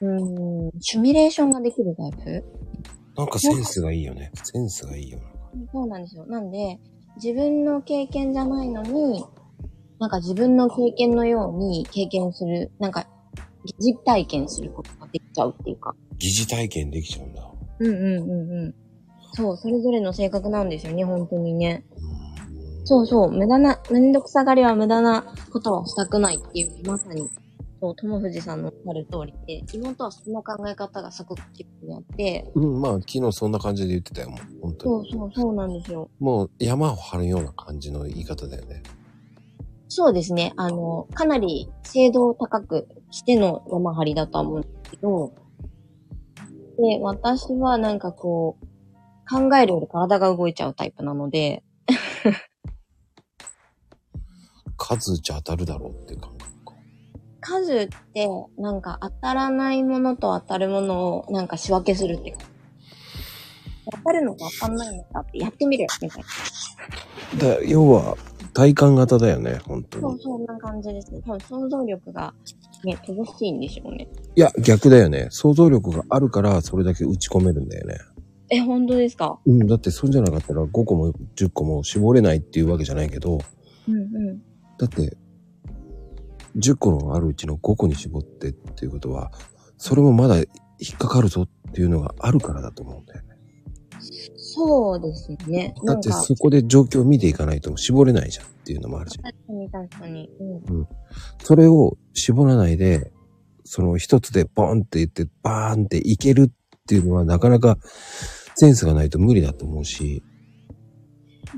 [0.00, 2.44] うーん、シミュレーションができるタイプ
[3.16, 4.32] なんかセンスがいいよね。
[4.42, 5.24] センスがいいよな。
[5.72, 6.26] そうなんですよ。
[6.26, 6.78] なんで、
[7.16, 9.24] 自分の経験じゃないのに、
[9.98, 13.06] なんか自分の経験のように経験する、なんか、
[13.78, 15.94] 疑似体験することができちゃうっていうか。
[16.18, 17.42] 疑似体験できちゃうんだ。
[17.80, 18.74] うんうんうんうん。
[19.32, 21.84] そう、それぞれの性格なんですよね、本当にね。
[22.84, 27.28] そうそう、無駄な、めんどくさがりは無駄なことはしたくないっていう、まさに、
[27.80, 34.40] そう、友藤さんのおっしゃる通りで、妹はその考え方がすごく基本にあって、うん、まあ、昨日そんな感じで言ってたよ、もう。
[34.62, 35.10] 本当に。
[35.10, 36.10] そうそう、そうなんですよ。
[36.18, 38.82] もう山を張るような感じの言い方だよね。
[39.88, 45.32] そうですね、あの、かなり精度を高くしての山張りだとは思うんですけど、
[46.78, 48.66] で、私はなんかこう、
[49.28, 51.64] 考えるより体が動いちゃうタイプなので、
[54.82, 56.74] 数打ち当たるだろうっていう感覚か。
[57.42, 62.44] 数って、なんか当たらないものと当たるものをなんか仕分けするっていうか
[63.92, 66.22] 当たるのか当たんないのかってやってみるみたい
[67.42, 67.56] な。
[67.56, 68.16] だ要は、
[68.54, 70.22] 体感型だよね、本当そう、に。
[70.22, 71.20] そんな感じですね。
[71.26, 72.34] 多分想像力が
[72.84, 74.08] ね、乏しいんでしょうね。
[74.34, 75.28] いや、逆だよね。
[75.30, 77.98] 想像力があるから、それだけ打ち込めるんだよね。
[78.52, 79.38] え、本当ですか？
[79.46, 83.38] うん、だってそうじゃなかったら5個も10個も絞れないっていうわけじゃないけど、
[83.88, 84.42] うんうん。
[84.80, 85.18] だって、
[86.56, 89.30] 10個のあるうちの5個に絞ってっていうことは、
[89.76, 90.44] それもまだ引
[90.94, 93.28] っかかるぞっていうのがあるからだと思うんだよね。
[94.36, 95.74] そうですね。
[95.86, 99.24] だってそこで状況を見ていかないと絞れないじゃんっていうのもあるじゃん。
[99.24, 100.30] 確かに確かに。
[100.68, 100.88] うん。
[101.42, 103.12] それを絞らないで、
[103.64, 107.76] その一つでボンって言ってバーンっていけるっていうのはなかなか
[108.56, 110.24] センスがないと無理だと思うし、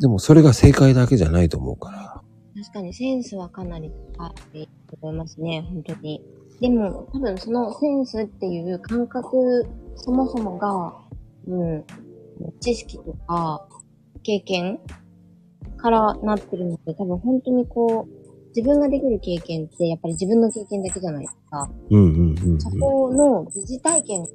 [0.00, 2.11] でもそれが正解だけじゃないと思うから、
[2.62, 6.22] 確かにセンスはかなり高いと思いますね、本当に。
[6.60, 10.94] でも、多分そのセンスっていう感覚、そもそもが、
[11.48, 11.84] うん、
[12.60, 13.66] 知識とか、
[14.22, 14.78] 経験
[15.76, 21.68] からなってるので、多分本当にこう、自分ができる経験って、やっぱり自分の経験だけじゃないですか。
[21.90, 22.60] うんうんうん、うん。
[22.60, 24.26] そこの疑似体験っ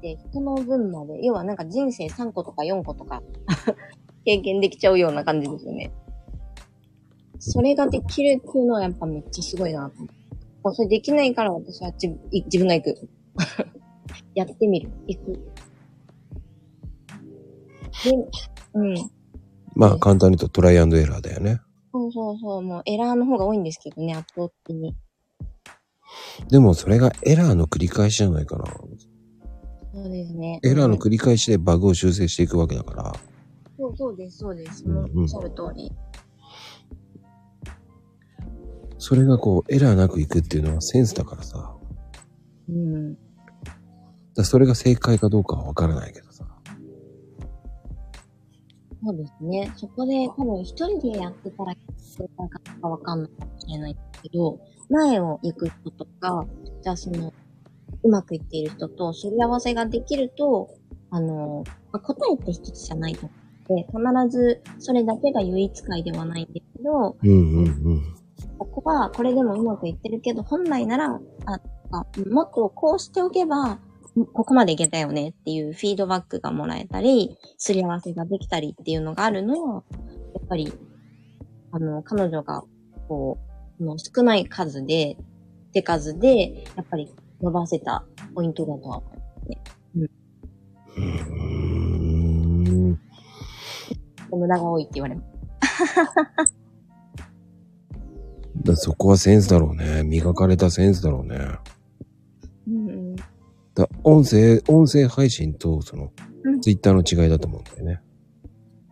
[0.00, 3.24] て人の分まで、要はなんか人生3個とか4個とか
[4.24, 5.90] 経験できちゃうような感じですよね。
[7.44, 10.08] それができるっていうのはやっぱめっちゃすごいなと思
[10.70, 13.08] うそれできないから私は自自分が行く。
[14.36, 14.90] やってみる。
[15.08, 15.32] 行く。
[18.04, 18.12] で、
[18.74, 18.94] うん。
[19.74, 21.60] まあ簡単に言うとトライアンドエラーだよね。
[21.92, 22.62] そうそうそう。
[22.62, 24.94] もうエラーの方が多いんですけどね、圧倒的に。
[26.48, 28.64] でもそれがエラーの繰り返しじゃないかな。
[29.92, 30.60] そうですね。
[30.62, 33.12] エラーのうん繰り返しでバグを修正していくわけだから。
[33.76, 34.84] そうそうです、そうです。
[34.84, 35.92] そうんうんのおっしゃる通り。
[39.02, 41.74] それがこうエラーなくいくっていうのはセンスだからさ。
[42.68, 43.16] うん。
[44.36, 46.46] らそれが正解かどうかはわからないけどさ。
[49.04, 49.72] そうですね。
[49.76, 56.46] そこで多分一人でやってたら正解かどうかわかんないかもしれないけど、前を行く人とか、
[56.84, 57.34] じゃあその、
[58.04, 60.70] うまくいっている人とすり合わせができると、
[61.10, 63.28] あの、まあ答えって一つじゃないと
[63.68, 68.21] 思って、必ずそれだけが唯一解ではないんですけど、うんうんうん。
[68.58, 71.60] ここはこれでもうまくいってるけど、本来なら、あ、
[71.92, 73.78] あもっとこうしておけば、
[74.32, 79.84] ここまでいけたよねっていうフィードバックがもらえたり、すり合わせができたりっていうのがあるのは、
[80.34, 80.72] やっぱり、
[81.70, 82.62] あの、彼女が、
[83.08, 83.38] こ
[83.78, 85.16] う、この少ない数で、
[85.72, 89.22] 手数で、やっぱり伸ばせたポイントだとは思う。
[89.96, 93.00] うーん。
[94.30, 95.22] 無駄が多いって言われま
[96.46, 96.61] す。
[98.56, 100.02] だそこはセンスだろうね。
[100.04, 101.38] 磨かれたセンスだろうね。
[102.68, 103.16] うんうん。
[103.74, 106.12] だ音声、音声配信とその
[106.44, 108.02] うん、ツイッターの違いだと思うんだよね。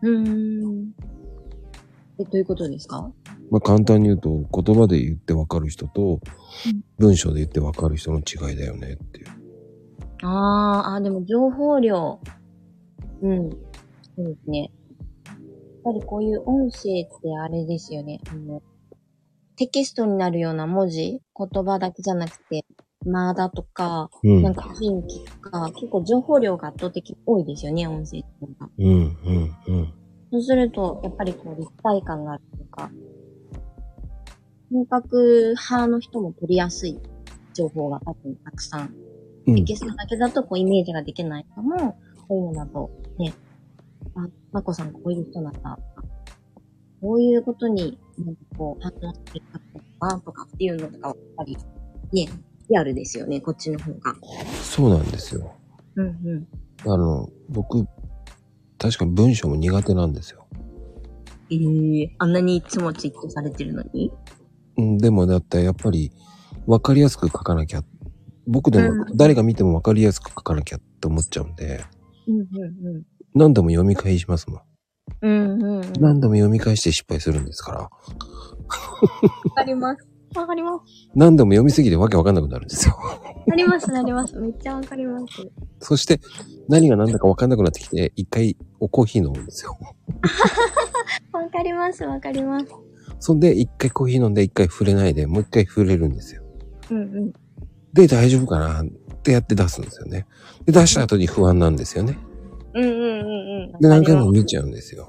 [0.02, 0.92] うーん。
[2.18, 3.10] え、どういうことですか？
[3.50, 6.20] まあ簡単に言うと、言葉で言ってわかる人と
[6.66, 9.26] うん、文章で言ってわかる人の違いだよねっていう。
[10.22, 12.20] あーあー、でも情報量。
[13.22, 13.50] うん。
[13.50, 13.56] そ
[14.18, 14.70] うですね。
[15.26, 15.38] やっ
[15.82, 18.20] ぱりこういう音声ってあれですよね。
[18.30, 18.62] あの、
[19.60, 22.64] テキストになるような文字、言葉だけじゃなくて、
[23.04, 24.42] 間だとか、うん。
[24.42, 28.24] なんか雰囲気とか、結構情報量が圧倒的に多いですよね、音声ってい
[28.78, 29.94] うん、うん、うん。
[30.32, 32.90] そうすると、やっぱりこう立体感があるとか、
[34.72, 36.98] 本格派の人も取りやすい
[37.52, 38.94] 情報が多分たくさん
[39.46, 41.98] うんテキストだけだとこうイメージができないかも、
[42.28, 43.34] こういうのだとね、
[44.14, 45.80] あ、まこさんこういう人なんだとか、
[47.02, 51.56] こういうことになんかこう反応していったのかなとかっていうのとかはやっぱり
[52.12, 52.28] ね、
[52.68, 54.14] リアルですよね、こっちの方が。
[54.62, 55.52] そうなんですよ。
[55.96, 56.48] うんうん。
[56.90, 57.86] あの、僕、
[58.78, 60.46] 確かに文章も苦手なんですよ。
[61.50, 64.12] ええあんなにいつもツイートされてるのに？
[64.76, 66.12] うん、でもだってやっぱり
[66.66, 67.82] 分かりやすく書かなきゃ。
[68.46, 71.84] 僕でもうん誰が見ても分かりやすく書かなきゃって思っちゃうんで、
[72.28, 73.02] うんうんうん。
[73.34, 74.60] 何度も読み返しますもん。
[75.22, 75.92] うんうんうん。
[76.00, 77.78] 何度も読み返して失敗するんですから。
[77.80, 77.90] わ
[79.54, 80.06] かります。
[80.36, 81.10] わかります。
[81.14, 82.96] 何度も読みすぎてわけわかんなくなるんですよ。
[83.46, 84.36] なります、なります。
[84.36, 85.26] めっちゃわかります。
[85.80, 86.20] そして
[86.68, 89.76] 何が何だかわかんなくなってきて、一回おコーヒー飲むんですよ。
[91.32, 92.66] わかります、わかります。
[93.18, 96.42] そんで一回コーヒー飲んで一回触れないで、もう一回触れるんですよ。
[96.90, 97.32] うんうん。
[97.92, 98.86] で、大丈夫かなっ
[99.22, 100.26] てやって出すんですよね。
[100.64, 102.16] で、出した後に不安なんですよね。
[102.74, 103.80] うんうんうんうん。
[103.80, 105.08] で、何回も見ちゃうんですよ。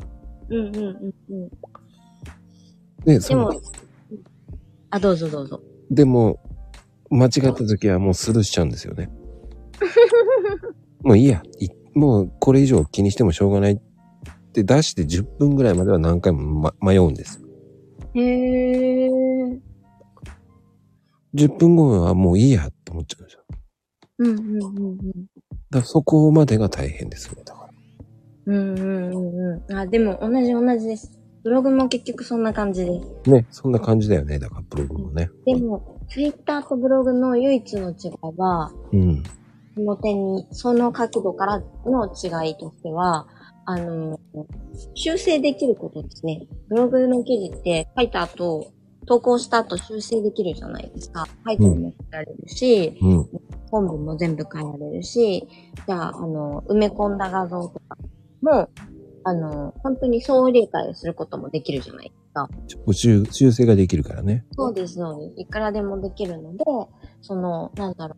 [0.49, 1.51] うんうんうんうん。
[3.05, 3.61] で、そでもの、、
[4.89, 5.61] あ、どうぞどうぞ。
[5.89, 6.39] でも、
[7.09, 9.09] 間違った時はもうスルーしちゃうんですよね。
[11.03, 11.41] もういいや。
[11.59, 13.79] いもうこれ以上気にしてもしょうがないっ
[14.53, 17.41] て出して10分ぐらいまでは何回も、ま、迷うんです。
[18.13, 19.59] へー。
[21.33, 23.43] 10分後はもういいやって思っちゃうんですよ。
[24.19, 25.30] うんうんうんうん。
[25.71, 27.43] だそこまでが大変ですね。
[27.45, 27.69] だから。
[28.47, 29.75] うんうんうんうん。
[29.75, 31.17] あ、でも同じ同じです。
[31.43, 33.29] ブログも結局そんな感じです。
[33.31, 34.37] ね、そんな感じだよね。
[34.37, 35.29] だからブログもね。
[35.45, 39.23] でも、ツイッターとブログの唯一の違いは、うん。
[39.75, 43.27] その点に、その角度からの違いとしては、
[43.65, 44.19] あの、
[44.93, 46.47] 修正できることですね。
[46.69, 48.67] ブログの記事って書いた後、
[49.05, 51.27] 投稿した後修正できるじゃないですか。
[51.45, 53.29] タイトルも変えられるし、うん。
[53.71, 55.47] 本文も全部変えられるし、
[55.87, 57.97] じゃあ、あの、埋め込んだ画像とか
[58.41, 58.69] も、
[59.23, 62.49] あの、本当に総理解をすることもできるじゃないですか。
[62.91, 64.45] 修修正ができるからね。
[64.51, 65.41] そうです、そうです。
[65.41, 66.63] いくらでもできるので、
[67.21, 68.15] その、なんだろ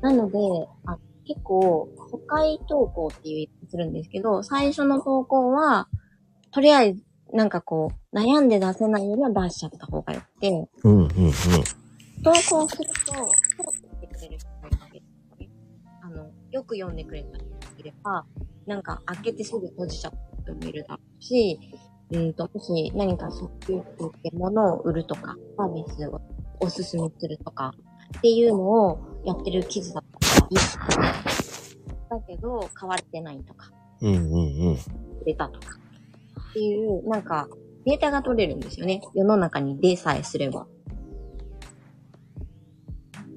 [0.00, 0.02] う。
[0.02, 0.38] なので、
[0.86, 5.88] あ結構、初回投稿っていう言い方するんですけど、最初の投稿は、
[6.52, 11.10] とりあえず、なんかこう、悩んで出せないよりは出しちゃった方がよくて、うんうんうん。
[12.22, 13.18] 投稿すると、通
[13.96, 14.48] ってくれる人
[14.78, 15.50] がいる。
[16.02, 18.24] あの、よく読んでくれた人がいれば、
[18.66, 21.58] なんか開けてすぐ閉じちゃった人もいるだろうし、
[22.12, 26.20] うんと、もし何かそういうものを売るとか、サービスを
[26.60, 27.74] おすすめするとか、
[28.18, 30.56] っていうのをやってる記事だったらいい
[32.08, 34.78] だけど、買われてないとか、うんうんうん。
[35.24, 35.78] 出たとか、
[36.56, 37.48] っていう、なんか、
[37.84, 39.02] データが取れるんですよね。
[39.14, 40.66] 世の中に出さえすれば。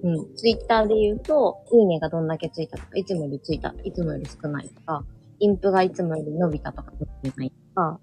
[0.01, 0.35] うん。
[0.35, 5.03] ツイッターで言うと、いいねがどんだけついたとか、いつもよりついた、いつもより少ないとか、
[5.39, 6.93] インプがいつもより伸びたとか、
[7.23, 7.99] 伸びないとか、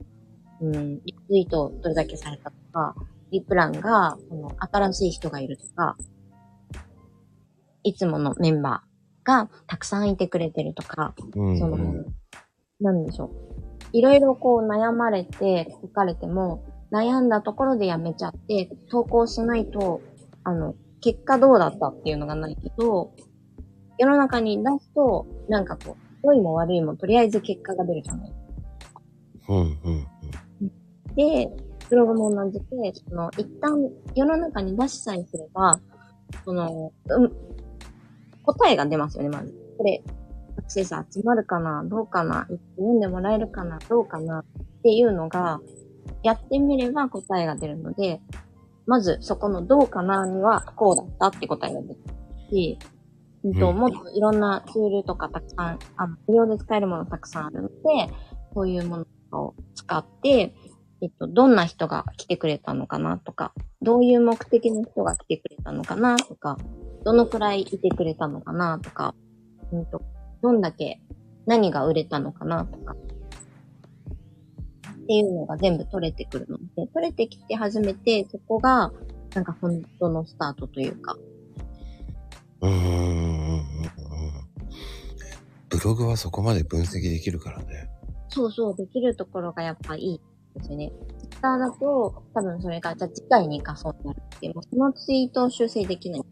[0.61, 2.95] うん、リツイートどれだけされたとか、
[3.33, 5.97] リプランが、この、新しい人がいるとか、
[7.83, 12.07] いつものメンバーがたくさんいてくれてるとか、うんその、うん。
[12.81, 13.76] なんでしょう。
[13.97, 20.03] いろいろこう悩まれて書かれても、悩んだところでやめちゃって、投稿しないと、
[20.45, 23.15] あの、結果どうだったっていうのがないけど、
[23.99, 28.33] 世の中に出すと、なんかこう、良いも悪いもとりあえず結果が出るじゃない。
[29.49, 30.07] うんうん
[31.15, 31.49] で、
[31.89, 35.81] ブログも同じで、その、一旦世の中に出しさえすれば、
[36.45, 37.33] その、うん、
[38.43, 39.55] 答えが出ますよね、まず。
[39.79, 40.03] これ、
[40.67, 44.45] アクセス集まるかなどうかな読んでもらえるかなどうかなっ
[44.83, 45.61] ていうのが、
[46.25, 48.21] やってみれば答えが出るので、
[48.87, 51.97] まずそこのどうかなにはこうだったって答えが出る
[52.51, 52.79] し、
[53.45, 57.75] うんと、もっといろんなツールとかたくさん、あの、無料で使えるものたくさんあるので、
[58.53, 60.53] そういうものを使って、
[61.03, 63.53] えっと、どんな人が来てくれたのかなとか、
[63.83, 66.59] どういう目的の人が来てくれたのかなとか、
[67.05, 69.15] どのくらいいてくれたのかなとか、
[69.73, 70.03] うんと、
[70.43, 71.01] どんだけ
[71.47, 72.97] 何が売れたのかなとか、っ
[75.07, 78.93] ていうのが全部取れてくるので、取れてきて初めて、そこが、
[79.35, 81.17] なんか本当のスタートというか、
[82.61, 82.73] うん。
[82.73, 83.63] うん。
[85.69, 87.89] ブログはそこまで分析できるからね。
[88.29, 90.21] そうそう、できるところがやっぱいい
[90.55, 90.91] ですよね。
[91.21, 96.23] ツイッターだと、多分それが、じゃあ次回に活かそうになるって、もうそのツイートを修正できない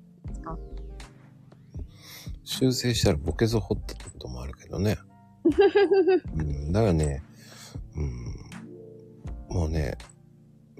[2.45, 4.99] 修正したらボケゾ掘ったってこともあるけどね。
[6.37, 7.23] うん、だからね、
[7.97, 9.97] うん、もうね、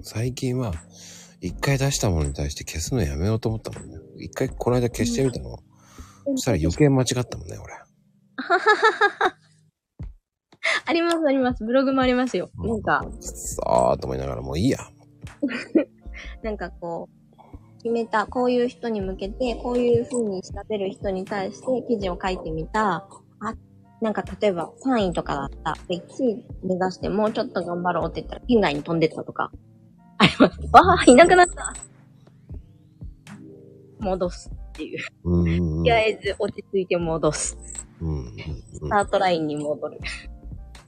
[0.01, 0.73] 最近は、
[1.41, 3.97] 一回出したものに対して消すのやめようと思ったもんね。
[4.17, 5.59] 一回この間消してみたの。
[6.25, 7.73] そしたら余計間違ったもんね、俺。
[10.85, 11.63] ありますあります。
[11.63, 12.49] ブログもありますよ。
[12.57, 14.79] なんか、さあと思いながらもういいや。
[16.41, 17.24] なんかこう、
[17.85, 23.07] 決めた、こういう人に向けて、こういう風に調べる人に対して記事を書いてみた。
[23.39, 23.53] あ、
[24.01, 25.77] なんか例えば3位とかだった。
[25.87, 29.51] で、1位目指してもうちょっと頑張ろうって言ったら県外に飛んでったとか。
[30.17, 30.59] あります。
[30.71, 31.75] わあ、いなくなった。
[33.99, 35.05] 戻すっていう。
[35.23, 37.55] とりあえず落ち着いて戻す。
[38.01, 39.99] うんうんうんスタートラインに戻る。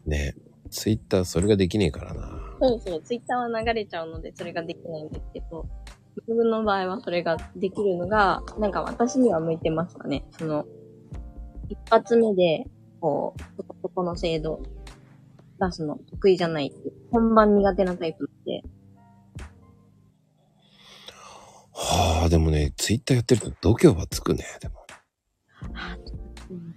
[0.07, 0.33] ね
[0.71, 2.41] ツイッターそれができねえからな。
[2.59, 5.67] そうそう、ツイッターは流れちゃうので、それができないんですけど、
[6.25, 10.25] ブログの場合はそれができるのが、なんか私には向いてましたね。
[10.37, 10.65] その、
[11.69, 12.65] 一発目で、
[12.99, 14.61] こう、そこそこの精度
[15.59, 18.63] 出すの得意じゃないっていう、本番苦手なタイプで、
[21.73, 24.75] はあ、でもね、ツイッターやってると度胸はつくね、でも。
[25.73, 26.75] あーちょっとうん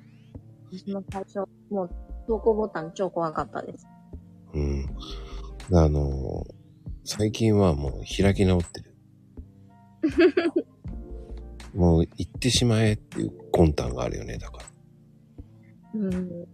[0.72, 1.38] 私も最初、
[1.70, 1.90] もう
[2.26, 3.86] 投稿ボタン超怖かったです。
[4.52, 4.86] うん。
[5.72, 6.44] あの、
[7.04, 8.89] 最近はもう開き直ってる。
[11.74, 14.64] もう行ってしまえっていう魂胆があるよね、だから。
[15.94, 16.28] うん。
[16.28, 16.46] で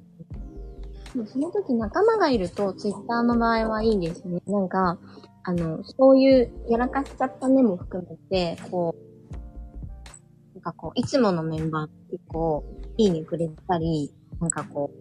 [1.15, 4.43] もその時仲間がいると、ツイッターの場合はいいですね。
[4.47, 4.99] なんか、
[5.45, 8.17] あの、そういうやらかしちゃったねも含め
[8.57, 8.95] て、こ
[9.33, 12.65] う、なんかこう、いつものメンバー結構、
[12.99, 14.97] いいねくれたり、なんかこう、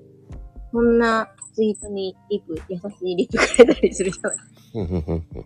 [0.72, 4.38] そんなツイートにリプ、優しいリプくれたりするじゃない
[4.72, 5.46] ふんふんふんふん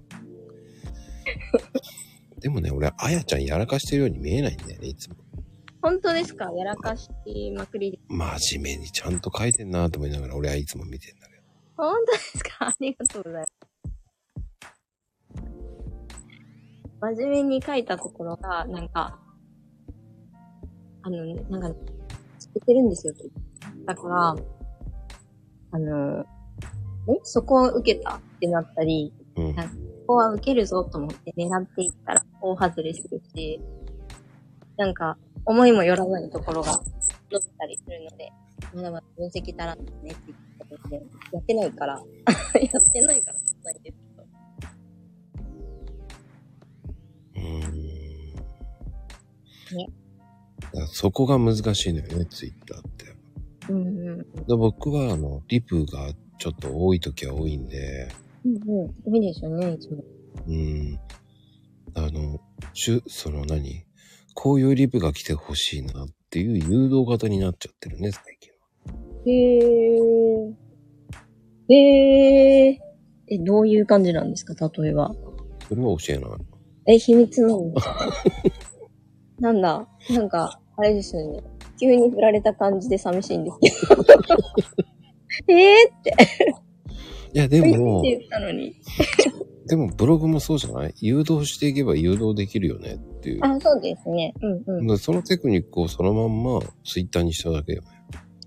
[2.39, 5.15] でもね、俺、あやちゃんやらかしてるように見えないんだよね、いつも。
[5.81, 6.51] 本当ですか？
[6.51, 7.09] やらかし
[7.55, 7.99] まくりで。
[8.09, 11.43] 真面目にちゃんと書いてんなと思いながら、俺はいつも見てんだけど。
[11.77, 12.67] 本当ですか？
[12.67, 13.53] ありがとうございます。
[17.01, 19.17] 真面目に書いたところが、なんか、
[21.03, 21.79] あの、なんか、
[22.39, 23.13] 作ってるんですよ。
[23.85, 24.35] だから、
[25.71, 26.25] あの、
[27.07, 27.19] え？
[27.23, 28.17] そこを受けた？
[28.17, 29.55] ってなったり、うん。
[30.09, 33.61] こは受けるぞと思って狙っていったら大外れするし、
[34.75, 36.71] なんか、思いもよらないところが
[37.31, 38.31] 乗ったりするので、
[38.73, 40.95] まだまだ分析足らんねって言ったことで、
[41.31, 41.93] やってないから、
[42.59, 44.23] やってないからないんですけど。
[47.35, 47.75] うーん。
[49.77, 49.89] ね
[50.87, 53.15] そこが難しいのよね、ツイッターって。
[53.69, 54.45] うんうん。
[54.47, 58.07] で僕は、あの、リプがちょっと多い時は多いんで、
[58.45, 59.15] うんうん。
[59.15, 60.03] いいですよね、いつも。
[60.47, 60.99] うん。
[61.95, 62.39] あの、
[62.73, 63.85] しゅ、その何？
[64.35, 68.59] こういうリプが来てほしいなっていう誘導型になっちゃってるね、最近は。
[69.25, 71.73] へー。
[71.73, 72.77] へー。
[73.31, 75.13] え、どういう感じなんですか例えば？
[75.67, 76.31] それは教えない。
[76.87, 78.09] え、秘密なんですか
[79.39, 81.43] なんだ、なんか、あれですよね。
[81.79, 84.03] 急に振られた感じで寂しいんですけど。
[85.47, 86.13] えーって、
[87.33, 88.75] いや、でもって、言ったのに。
[89.67, 90.93] でもブログもそうじゃない？
[90.99, 93.39] 誘導していけば誘導できるよねっていう。
[93.43, 94.33] あ、そうですね。
[94.41, 94.87] うんうん。
[94.87, 97.87] でそのテクニックをそのまんまツイッターにしただけよね。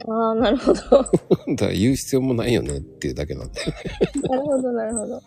[0.08, 0.80] ああ、なるほど。
[0.82, 3.74] だから言う必要もないよねっていうだけなんだよね。
[4.28, 5.22] なるほど、なるほど。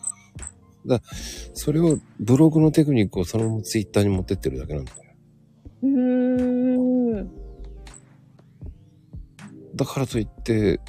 [1.53, 4.97] それをブログのテクニックをそのままツイッターに持ってってるだけなんだよ。
[5.81, 7.31] うーん。
[9.75, 10.79] だからといって、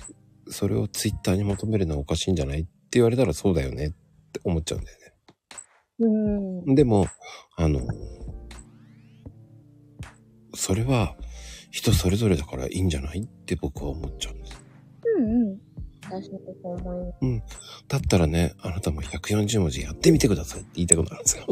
[0.49, 3.91] それをツイッターに求めるのはおかしいんじゃないって言われたらそうだよねっ
[4.33, 5.13] て思っちゃうんだよね。
[5.99, 6.75] うん。
[6.75, 7.07] でも、
[7.57, 7.81] あの、
[10.55, 11.17] それは
[11.71, 14.61] 人それぞれだからいいんじゃないって僕は思っちゃうんです。
[15.19, 15.59] うんうん。
[16.03, 17.85] 私もそう思います。
[17.89, 21.47] だったらね、あなたも140文字やってみてくださいって言いたくなるんですよ。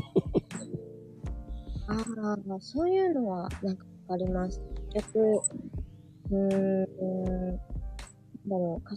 [1.86, 4.60] ああ、そういうのは、なんかわかります。
[4.92, 5.40] 結局、
[6.30, 7.60] うーん
[8.46, 8.94] だろう、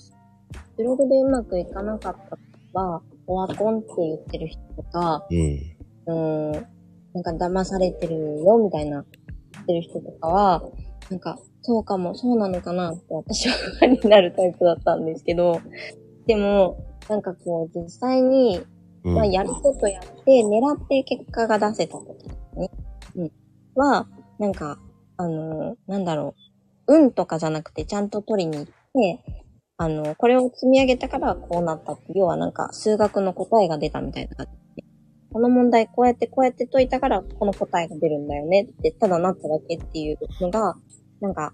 [0.77, 2.37] ブログでうまくいかなかった
[2.73, 5.77] のは、オワコンって言ってる人とか、うん。
[6.05, 6.67] うーん、
[7.13, 9.03] なんか騙されてるよ、みたいな
[9.53, 10.63] 言ってる人とかは、
[11.09, 15.61] なんか、そうかも、そうなのかなって私は不安になるタイプだったんですけど、
[16.27, 16.77] でも、
[17.09, 18.61] なんかこう、実際に、
[19.03, 19.15] うん。
[19.15, 22.69] まあ、やることやって、狙って結果が出せた時ね。
[23.15, 23.31] うん。
[23.75, 24.77] は、なんか、
[25.17, 26.35] あのーなんだろ
[26.87, 26.95] う。
[26.95, 28.67] 運とかじゃなくて、ちゃんと取りに行っ
[28.97, 29.19] て、
[29.77, 34.87] あのーこれを積み上げたからこうなったって、要はなんか、数学の答えが出たみたいな感じで。
[35.31, 40.75] この問題こうやってこうやって解いたから、この答えが出るんだよねって、ただなっただけっていうのが、
[41.21, 41.53] なんか、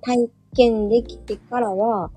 [0.00, 2.10] 体験できてからは、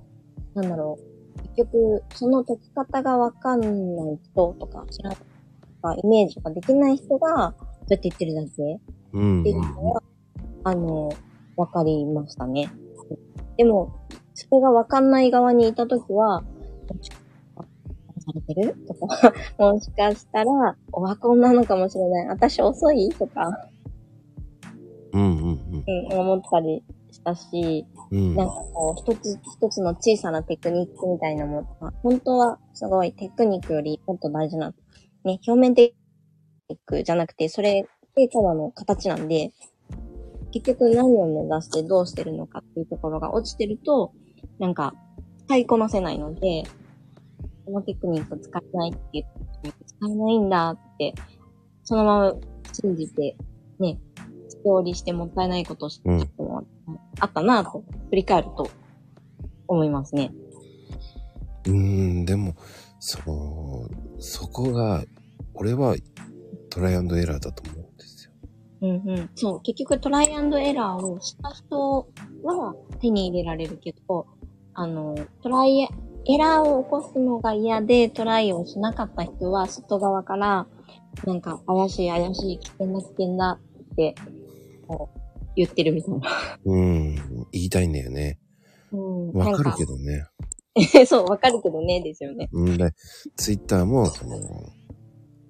[0.53, 1.41] なんだろう。
[1.55, 5.25] 結局、その解き方がわかんない人とか、知らないと
[5.81, 8.79] か、イメージができない人が、そうやって言ってるだけっ
[9.13, 9.43] うん。
[9.43, 10.03] ていうのは、
[10.63, 11.09] あの、
[11.57, 12.69] わかりましたね。
[13.57, 13.91] でも、
[14.35, 16.47] それがわかんない側にいたときは、も
[17.01, 17.17] しか
[18.19, 22.27] されてるとか、もしかしたら、オワコンなのかもしれない。
[22.27, 23.09] 私遅い？
[23.09, 23.69] とか、
[25.13, 28.19] うんうんうん、思ったりしたし、うん。
[28.19, 28.35] うん。
[28.35, 34.73] なんかこう、一つ一つの小さなテクニックみたいなものが、本当はすごいテクニックよりもっと大事な、
[35.23, 35.95] ね、表面テク
[36.69, 39.53] ニックじゃなくて、それってただの形なんで、
[40.51, 44.13] 結局何を目指してどうしてるのかっていうところが落ちてると、
[44.59, 44.93] なんか、
[45.47, 46.63] 使いこなせないので、
[47.65, 49.25] このテクニック使えないって言っ
[49.61, 51.13] て、使えないんだって、
[51.83, 52.33] そのまま
[52.71, 53.35] 信じて、
[53.79, 53.99] ね、
[54.63, 56.63] 調理してもったいないことをしてたのは
[57.19, 58.69] あったなと、振り返ると
[59.67, 60.33] 思いますね。
[61.65, 62.55] うーん、でも、
[62.99, 63.87] その、
[64.19, 65.03] そこが、
[65.53, 65.95] 俺は
[66.69, 68.31] トライアンドエラーだと思うんですよ。
[68.81, 69.29] うんうん。
[69.35, 72.07] そう、結局トライアンドエラーをした人
[72.43, 74.27] は手に入れられるけど、
[74.75, 75.83] あの、トライ、
[76.27, 80.67] エラーを起こすのが嫌でトライをしなかった人は外側から、
[81.25, 84.15] なんか怪しい怪しい危険だ危険だって、
[84.87, 85.19] こう
[85.55, 86.29] 言ってるみたいな。
[86.65, 87.15] うん、
[87.51, 88.37] 言いたいんだよね。
[88.91, 89.31] うん。
[89.31, 89.97] わかるけど。
[89.97, 90.25] どね。
[91.07, 92.49] そう、わかるけどね、ですよね。
[92.51, 92.93] うんで、
[93.37, 94.37] ツイッターも、その、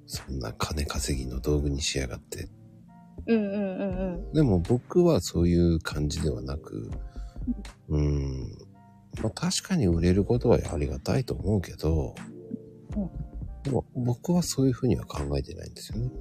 [0.06, 2.48] そんな金稼ぎの道具にしやがって。
[3.28, 4.34] うんうんうんうん。
[4.34, 6.92] でも僕はそういう感じではなく、
[7.90, 8.56] うん、
[9.22, 12.16] まあ確かに売れることはありがたいと思うけど、
[13.64, 16.12] でも僕はそういうふうには考えてないんですよね。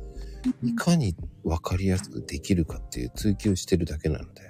[0.63, 4.43] いかにわかりやすくできるかっていう追求してるだけなので。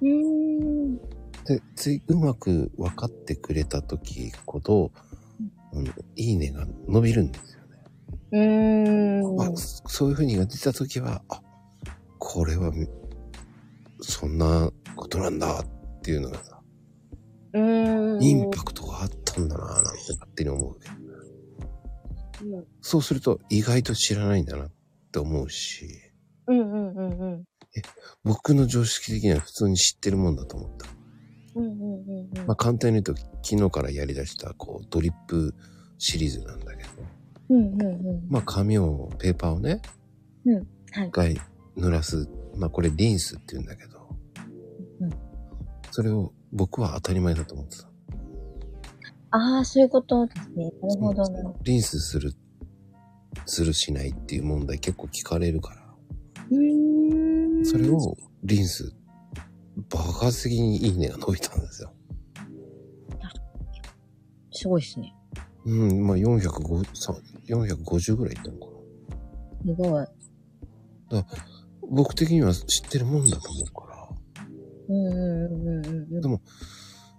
[0.00, 0.96] うーん。
[1.44, 4.90] で、ついうまく分かってくれた時ほど、
[5.72, 7.84] あの、いいねが伸びるんですよね。
[8.32, 9.40] うーん。
[9.42, 11.42] あ、そういう風にが出た時は、あ、
[12.18, 12.72] これは、
[14.00, 16.60] そんなことなんだっていうのがさ、
[17.54, 18.22] うーん。
[18.22, 20.94] インパクトがあったんだなぁなんて勝手に思うけど。
[22.56, 22.64] うん。
[22.82, 24.72] そうすると意外と知らないんだなっ
[25.12, 25.88] て思うし、
[26.46, 27.44] うんうんうんうん。
[28.24, 30.88] 僕の常識的には普通に知ってるもんだと思った。
[31.54, 32.46] うんうんうんうん。
[32.46, 35.54] まあ簡単に言うと昨日からやり出したこうドリップ
[35.98, 36.90] シリーズなんだけど、
[37.50, 38.26] うんうんうん。
[38.28, 39.80] まあ紙を、ペーパーをね、
[40.92, 41.10] はい一。
[41.12, 41.40] 回
[41.76, 42.28] 濡らす。
[42.56, 44.08] まあこれリンスって言うんだけど、
[45.00, 45.10] うん
[45.90, 47.88] それを僕は当たり前だと思ってた。
[49.32, 50.70] ああ、そういうことですね。
[50.80, 51.42] なるほどね。
[51.62, 52.32] リンスする、
[53.46, 55.82] するしないっていう問題結構聞かれるから。
[56.50, 57.66] うーん。
[57.66, 58.94] それをリンス、
[59.90, 61.92] 爆発的にいいねが伸びたんですよ。
[64.52, 65.12] すごいですね。
[65.66, 67.14] うん、まあ405さ
[67.48, 68.66] 450ぐらいいったのか
[69.66, 69.74] な。
[69.74, 70.06] すごい。
[71.90, 73.93] 僕的には知ってるもんだと思うから。
[74.88, 76.20] うんうんうんうんうん。
[76.20, 76.40] でも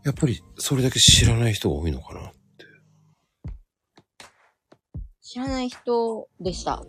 [0.03, 2.31] やっぱりそれだけ知らない人が多いのかな。
[5.21, 6.83] 知らない人でした。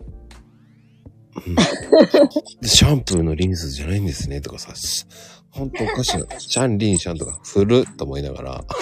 [1.47, 5.07] うん、でシャンプーのリンスじゃないんですねとかさ、し
[5.51, 6.27] ほんとおかしいな。
[6.39, 8.65] シャンリンシャンとか古っと思いながら。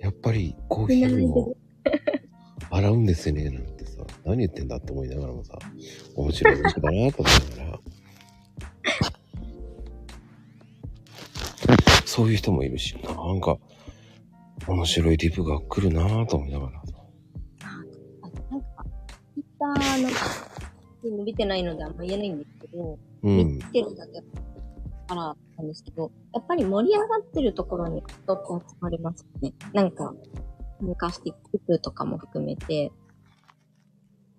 [0.00, 1.56] やっぱりコーヒーも
[2.70, 3.73] 洗うんですよねなん
[4.24, 5.58] 何言ってんだって思いながらもさ、
[6.16, 7.80] 面白いことだなと思いながら。
[12.06, 13.58] そういう人もいるし、なんか、
[14.66, 18.84] 面白いリプが来るなと思いながらなんか、
[19.34, 20.02] ツイッター
[21.10, 23.62] の、伸びてないのであんま言えないんですけど、うん見。
[23.62, 24.22] てるだけ
[25.06, 29.54] からなんですけど、やっぱり盛り上がってるところに人って集まりますよね。
[29.72, 30.14] なんか、
[30.80, 32.90] 参加して、クプとかも含めて、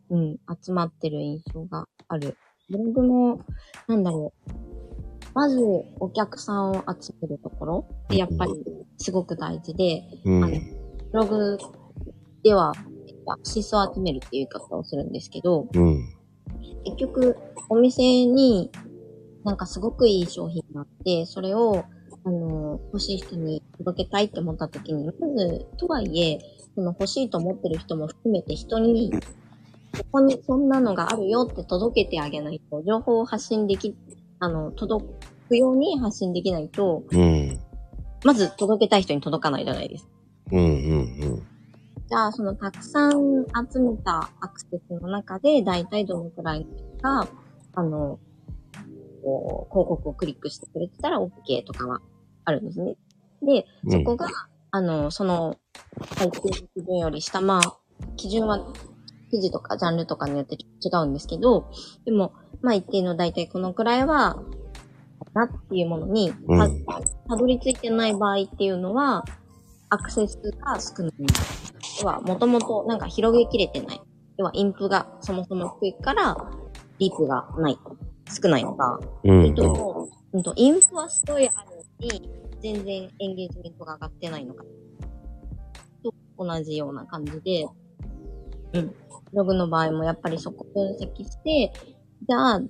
[0.10, 2.38] うん、集まってる印象がある。
[2.70, 3.40] ブログも、
[3.88, 4.52] なんだろう。
[5.34, 5.60] まず、
[6.00, 8.54] お客さんを集めるところってやっぱり
[8.98, 10.42] すごく大事で、うん。
[10.42, 10.58] ブ
[11.14, 11.58] ログ
[12.44, 12.74] では、
[13.28, 16.14] アクセスを集めるっていう言い方をするんですけど、うん。
[16.86, 17.36] 結局、
[17.70, 18.72] お店に
[19.46, 21.86] なんかすごくいい商品があって、それを、
[22.24, 26.40] あの、欲しい人に届けたいって思った時に、まず、とはいえ、
[26.74, 29.12] その欲しいと思ってる人も含めて人に、
[29.98, 33.96] ここにそんなのがあるよって届けてあげないと、情報を発信でき、
[34.40, 35.06] あの、届
[35.48, 37.60] くように発信できないと、うん。
[38.24, 40.12] まず届けたい人に届かないじゃないですか。
[40.52, 40.60] うん。
[40.60, 41.46] うん。
[42.08, 46.68] じゃあ、そのたくさん集めたアクセスの中で、だいたいどのくらい
[47.02, 47.28] が、
[47.74, 48.20] あの、
[49.24, 52.00] こう広告をクリックしてくれてたら OK とかは
[52.46, 52.96] あるんですね。
[53.42, 54.28] で、そこが、
[54.70, 55.58] あの、その、
[56.16, 57.78] 最低基準より下、まあ、
[58.18, 58.60] 基準は、
[59.32, 61.70] 記事とかジャンルとかによって違うんですけど、
[62.06, 64.42] でも、まあ一定のだいたいこのくらいは、
[65.34, 69.26] なっていうものに、うんたたどり着いてない場合っていうのは、
[69.90, 71.14] アクセスが少ない。
[72.02, 74.02] 要は、もともとなんか広げきれてない。
[74.38, 76.38] 要は、インプがそもそも低いから、
[77.00, 77.78] リープがない。
[78.42, 79.00] 少ないのか。
[79.24, 79.46] うん。
[79.46, 82.30] えっと、うんと、インプはすごいあるのに、
[82.62, 84.64] 全然エンゲージメントが上がってないのか。
[86.04, 87.85] と同じような感じで、うん。
[88.82, 88.94] ブ
[89.34, 91.74] ログの場合もやっぱりそこ分析して、
[92.28, 92.62] じゃあ、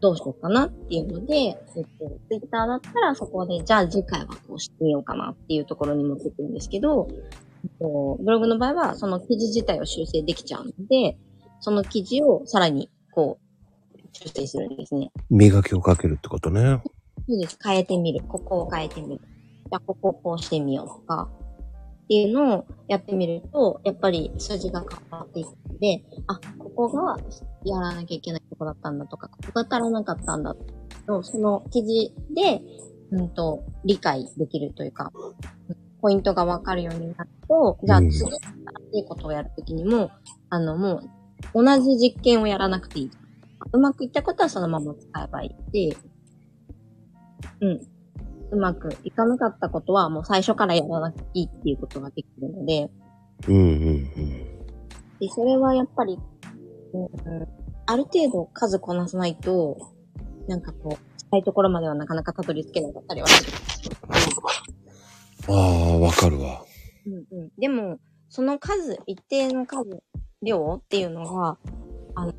[0.00, 1.80] どうしようかなっていうので、えっと、
[2.28, 11.18] ツイッターだったらそこで、じゃあ次回はこうしてみようかなっていうところに持ってくるんですけど、えっと、ブログの場合はその記事自体を修正できちゃうので、
[11.60, 15.10] その記事をさらにこう、修正するんですね。
[15.30, 16.82] 磨きをかけるってことね。
[17.28, 17.58] そうです。
[17.62, 18.24] 変えてみる。
[18.26, 19.20] ここを変えてみる。
[19.20, 21.28] じゃあ、ここをこうしてみようとか、
[22.04, 27.16] っていうのをやってみると、やっぱり数字が変わっていくので、あ、ここが
[27.64, 30.54] やらなきゃいけないとこだったんだとか、ここが足らなかったんだ
[31.06, 32.60] と、その記事で、
[33.12, 35.12] うんと、理解できるというか、
[36.00, 38.34] ポイントがわかるようになると、じゃあ次、新し
[38.94, 40.10] いことをやるときにも、
[40.50, 41.02] あの、も
[41.54, 43.10] う、同じ実験をやらなくていい。
[43.72, 45.96] うまくいったことはそのまま使えばいいし、
[47.60, 47.91] うん。
[48.52, 52.90] うまくいかなかったことはもう最初からやらなくていいっていうことができるので、
[53.48, 54.52] うんうん
[55.22, 56.18] で、それはやっぱり、
[56.92, 57.48] うん、
[57.86, 59.78] ある程度数こなさないと、
[60.48, 63.52] なんかこう、したいところまではなかなかたどり着けなかったりはする。
[65.48, 65.54] うん。
[65.54, 65.58] あ
[65.94, 66.64] あ、わかるわ。
[67.06, 67.50] うんうん。
[67.56, 67.98] でも、
[68.28, 70.02] その数、一定の数、
[70.42, 71.56] 量っていうのが、
[72.16, 72.32] あの、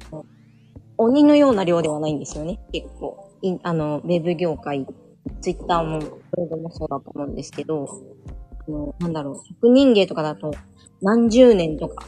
[0.98, 2.60] 鬼のような量ではないんですよね。
[2.74, 3.32] 結構。
[3.42, 4.86] いあの、ウェブ業界、
[5.42, 7.88] ツイッターも、ブログもそうだと思うんですけど、
[8.68, 10.52] あの、なんだろう、職人芸とかだと、
[11.02, 12.06] 何十年とか、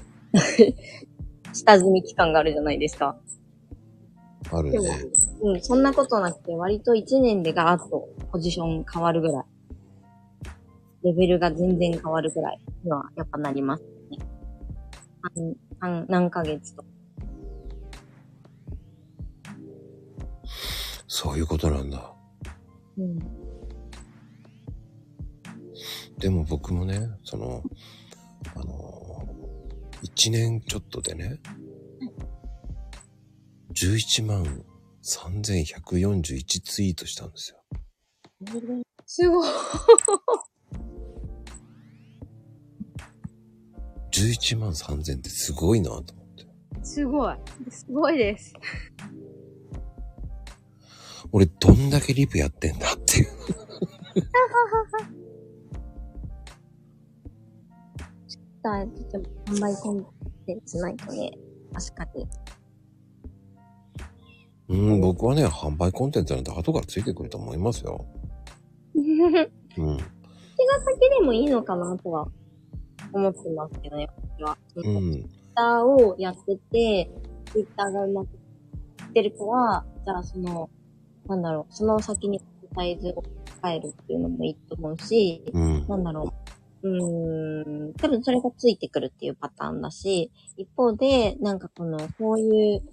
[1.54, 3.18] 下積み期間があるじゃないですか。
[4.52, 4.80] あるね。、
[5.42, 9.46] うん、そんなことなくて、割と1年でガーッとポジション変わるぐらい。
[11.04, 14.18] レベルが全然変わるぐらいにはやっぱなりますね。
[15.36, 16.88] 何何何ヶ月とか。
[21.08, 22.15] そういうことなんだ。
[22.98, 23.20] うん。
[26.18, 27.64] でも僕もね、その、
[28.56, 29.28] あの、
[30.04, 31.40] 1年ちょっとでね、
[33.74, 34.64] 11万
[35.04, 37.58] 3141ツイートしたんですよ。
[39.06, 39.50] すごい。
[44.14, 46.48] 11万3000ってすごいなと思って。
[46.84, 47.36] すごい。
[47.70, 48.54] すごいです。
[51.32, 53.28] 俺どんだけリプやってんだっていう。
[58.66, 60.06] だ、ちょっと販売コン
[60.46, 61.32] テンツないとね、
[61.74, 62.28] 確かに。
[64.68, 68.06] うん、僕はね、販売コンテンツなんて後からついてくると思いますよ。
[68.96, 69.06] うん。
[69.08, 69.90] 手が
[70.84, 72.28] 先でもいいのかなとは
[73.14, 74.08] 思ってますけどね、
[74.38, 74.58] 私は。
[74.76, 75.30] うツイッん。
[75.56, 77.12] ターをやってて、
[77.52, 78.38] ツイッターがうまくい
[79.10, 80.70] ってるから、じゃあその、
[81.28, 82.42] なんだろう、その先に
[82.76, 83.24] サイズを
[83.64, 85.88] 変えるっていうのもいいと思うし、うん。
[85.88, 86.34] なんだろ
[86.84, 86.88] う。
[86.88, 92.84] うーん、多分それがついてくるっていうパターンだし、一方で、なんかこの、こういう、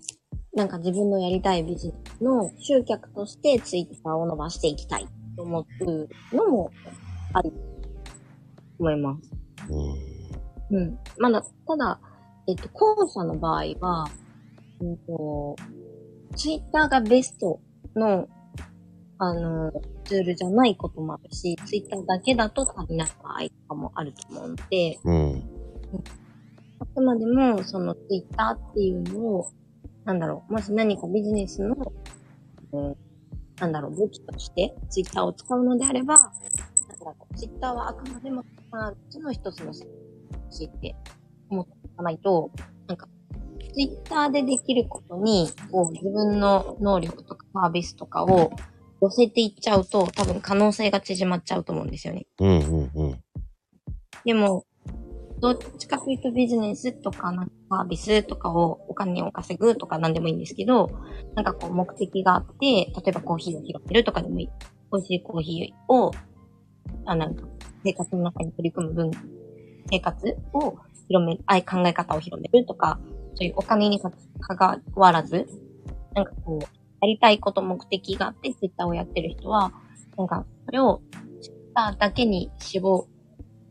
[0.55, 5.07] なんか自分のやりたいビジネスの集客としてツイッターを伸ばしていきたい
[5.37, 6.71] と思うのも
[7.35, 7.53] あり、
[8.79, 9.31] 思います。
[10.71, 10.79] うん。
[10.79, 10.99] うん。
[11.19, 12.01] まだ、ただ、
[12.47, 14.11] えっと、後者の場合は、
[14.81, 15.57] うんと、
[16.35, 17.61] ツイッターがベスト
[17.99, 18.29] の、
[19.19, 19.73] あの、
[20.05, 25.43] ツールじゃないこともあるし、ツイッターだけだと足りない場合とかもあると思うので、うん。
[26.81, 29.53] あくまでも、そのツイッターっていうのを、
[30.05, 31.77] なんだろう、もし何かビジネスの、
[32.73, 32.97] うん、
[33.61, 39.85] なんだろう、武器としてツイッターを使うのであれば、だからツイッターはあくまでも、まあ、その一つのし
[40.65, 40.97] って
[41.49, 42.51] 思っておかないと、
[42.89, 43.09] なんか、
[43.73, 48.53] ツイッターでできることに、こう、自分の能力とかサービスとかを
[49.01, 52.27] 寄せていっちゃうと、多分可能性が縮まっちゃうと思うんですよね。
[52.41, 52.49] うん。
[52.49, 52.91] うん。
[52.95, 53.21] うん。
[54.25, 54.65] でも、
[55.41, 60.91] どっちかというとビジネスとか、なんかサービスとかをお金を稼ぐとかなんでもいいんですけど、
[61.35, 64.51] なんかこう目的があって、例えばコーヒーを広めるとかでもいい。
[64.93, 66.13] 美味しいコーヒーを、
[67.07, 67.49] あ、なんか
[67.83, 69.11] 生活の中に取り組む分、
[69.91, 70.77] 生活を
[71.09, 73.01] 広める、あい考え方を広めるとか、
[73.35, 74.11] そういうお金にか
[74.57, 75.47] かわらず、
[76.15, 76.65] なんかこう、
[77.01, 79.73] やりたいこと目的があってツイッターをやってる人は、
[80.17, 81.03] なんかそれを
[81.41, 83.09] ツイッターだけに絞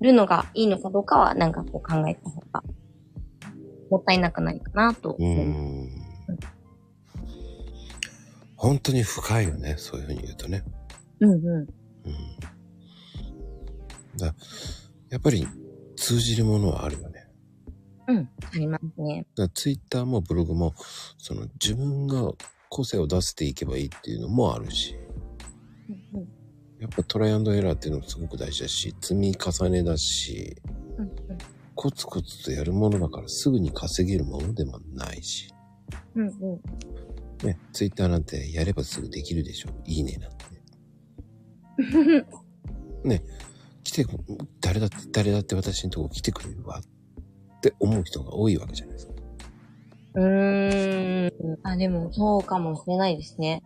[0.01, 2.63] るのがいいのかどうかは、なんかこう考えた方が、
[3.89, 5.25] もったいなくないかなとう。
[5.25, 5.89] ん。
[8.55, 9.75] 本当に深いよね。
[9.77, 10.63] そういうふうに言うとね。
[11.19, 11.39] うんうん。
[11.39, 11.67] うん。
[14.17, 14.33] だ
[15.09, 15.47] やっぱり
[15.95, 17.10] 通じるものはあるよね。
[18.11, 18.29] うん。
[18.43, 19.25] ありますね。
[19.35, 20.73] だツイッターもブログも、
[21.17, 22.31] その自分が
[22.69, 24.95] 個性を出していけばいいっていうのもあるし、
[26.13, 26.27] うんうん。
[26.79, 30.57] やっぱトライアンドエラーっていうのもすごく大事だし、積み重ねだし、
[30.97, 31.13] うんうん。
[31.75, 35.53] コツコツとやるものだからすぐに稼げるものでもないし、
[36.15, 37.47] うんうん。
[37.47, 39.69] ね、ツイッターなんてやればすぐできるでしょ。
[39.85, 40.51] いいねなんて。
[43.83, 44.05] 来て、
[44.59, 46.83] 誰だって、誰だって私のとこ来てくれるわっ
[47.61, 49.13] て思う人が多いわけじゃないですか。
[50.15, 51.31] うーん。
[51.63, 53.63] あ、でもそうかもしれないですね。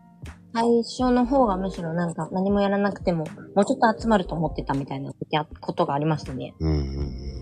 [0.53, 3.25] 最初の方がむしろなんか何もやらなくても、
[3.55, 5.11] もうちょっと集まると思ってたみたいな
[5.59, 6.53] ことがありましたね。
[6.59, 7.35] うんうんうん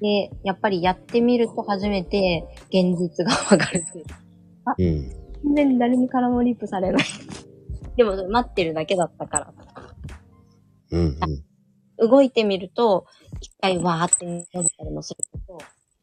[0.00, 4.04] で、やっぱりやってみると初めて現実がわかるという。
[4.78, 4.86] うん。
[4.86, 5.54] うん。
[5.56, 7.04] 全然誰にからもリップされない。
[7.96, 9.52] でも待ってるだけだったから。
[10.92, 11.18] うん
[12.00, 12.08] うん。
[12.08, 13.06] 動いてみると、
[13.40, 15.58] 一回わーって伸びたりもするけど、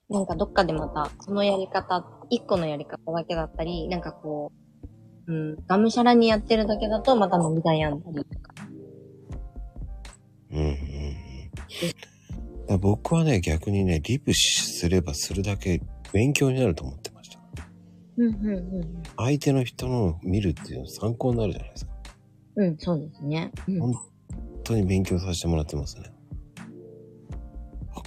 [0.10, 4.52] なんかどっかでまた、そのやり方、一個のやり方だけだったり、なんかこ
[5.28, 8.54] う、うん、がむしゃらにやってるだけだと、また伸び悩んだりとか。
[10.52, 10.68] うんうん
[12.70, 12.80] うん。
[12.80, 15.82] 僕はね、逆にね、リプすればするだけ
[16.14, 17.40] 勉強になると思ってました。
[18.18, 19.04] うん、うん、うん。
[19.18, 21.92] 相手の人の見るっていうの参考になるじゃないですか。
[22.58, 23.52] うん、そうですね。
[23.68, 23.80] うん。
[23.80, 23.94] 本
[24.64, 26.15] 当に勉強させてもらってますね。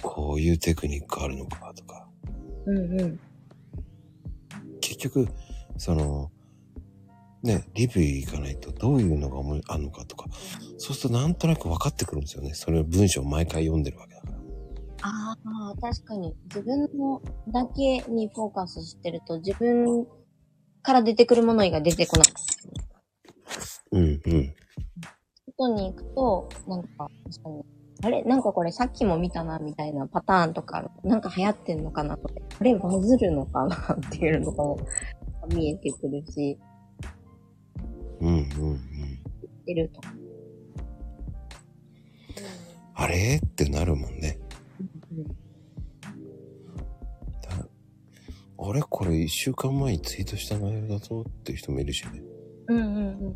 [0.03, 2.07] あこういうテクニックあるのかとか。
[2.65, 3.19] うん、うん。
[4.81, 5.27] 結局、
[5.77, 6.31] その、
[7.41, 10.25] ね、リプ行かないとどういうのが思いあるのかとか、
[10.77, 12.53] そうするとなんとなく分かってくるんですよね。
[12.53, 14.37] それ文章を毎回読んでるわけだから。
[15.03, 15.37] あ
[15.71, 16.35] あ、確かに。
[16.45, 20.05] 自分のだけにフォーカスしてると、自分
[20.81, 22.27] から出てくるもの以外出てこない。
[23.91, 24.55] うんうん。
[25.57, 27.63] 外に行くと、なんか、確かに、
[28.01, 34.79] あれなんかこれさっきも見たな、みたいなパターンとか、なんか流行ってんのかなとか、あれバズるのかなっていうのとかも
[35.53, 36.57] 見えてくるし、
[38.21, 38.79] うんうんうん。
[39.65, 40.01] 出ると。
[42.95, 44.39] あれってなるもんね。
[48.61, 52.21] あれこれ一週間前にツイートした内容だぞっていう人もいるしね。
[52.67, 53.35] うんうんうんうん。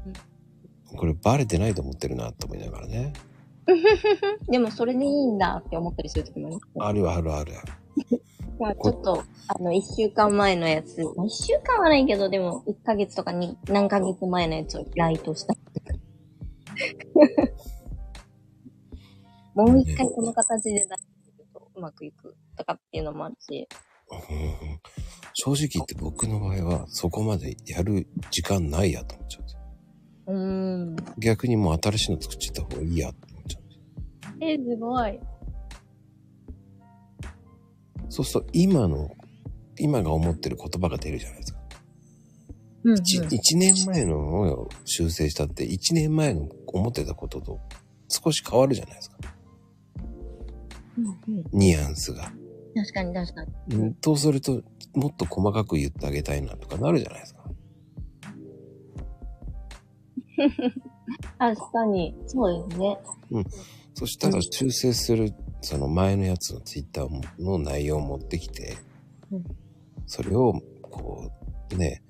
[0.97, 3.13] これバレてないと思ってるなと思いながらね。
[4.49, 7.53] でもそれでいいんだって思ったりするときもありますねあるあるある。
[8.59, 15.55] まあちょっと、あの、一週間前のやつ、まあ一週間はないけど、でも、一ヶ月とかに、何ヶ月前のやつをライトした。
[19.55, 20.95] もう一回この形で出して
[21.37, 23.67] みるとうまくいくとかっていうのもあるし。
[25.33, 29.61] 正直言って僕の場合はそこまでやる時間ないやと思っちゃうんですよ。
[30.27, 30.37] うー
[30.91, 30.95] ん。
[31.17, 33.11] 逆にもう新しいの作っちゃった方がいいや。
[34.41, 35.19] え、すごい。
[38.09, 39.11] そうすると今の、
[39.79, 41.59] 今が思ってる言葉が出るじゃないですか。
[42.83, 42.97] うん、うん。
[42.99, 47.59] 一一年前のを修正したって一年前の思ってたことと
[48.07, 49.17] 少し変わるじゃないですか。
[50.97, 52.31] うんうんニュアンスが。
[52.75, 53.75] 確かに確かに。
[53.75, 54.61] うんとすると、
[54.93, 57.43] もっと細かく言ってあげたいなとかなるじゃないですか。
[61.39, 62.15] 確かに。
[62.27, 62.97] そうですね。
[63.93, 68.77] そしたら修正する、その前のやつのツイッターの内容を持ってきて
[69.31, 69.43] うん、
[70.05, 71.31] それを、こ
[71.71, 72.03] う、ね、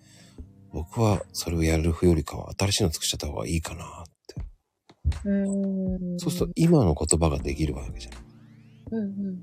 [0.71, 4.41] 僕はそれをやるよりかは新しいの作っちゃった方がいいかなって。
[5.25, 6.19] うーん。
[6.19, 8.95] そうすると今の言葉ができるわけじゃん。
[8.95, 9.37] うんうん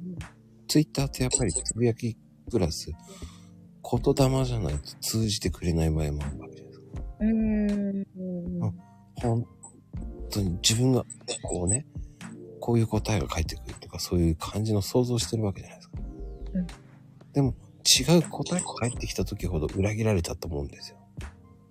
[0.68, 2.16] ツイッターってやっぱりつぶやき
[2.48, 6.86] プラス、言霊じゃないと通じてくれない場合もあるわけじゃないですか。
[7.18, 7.26] う
[8.68, 8.74] ん。
[9.16, 9.46] 本
[10.30, 11.04] 当に自分が
[11.42, 11.86] こうね、
[12.70, 15.98] こういう答えが返ってくるとかそういう感じの想像してるわけじゃないですか。
[16.54, 16.66] うん
[17.32, 17.54] でも
[17.84, 20.98] 違う答えが返ってきた時ほど裏切られたと思うんですよ。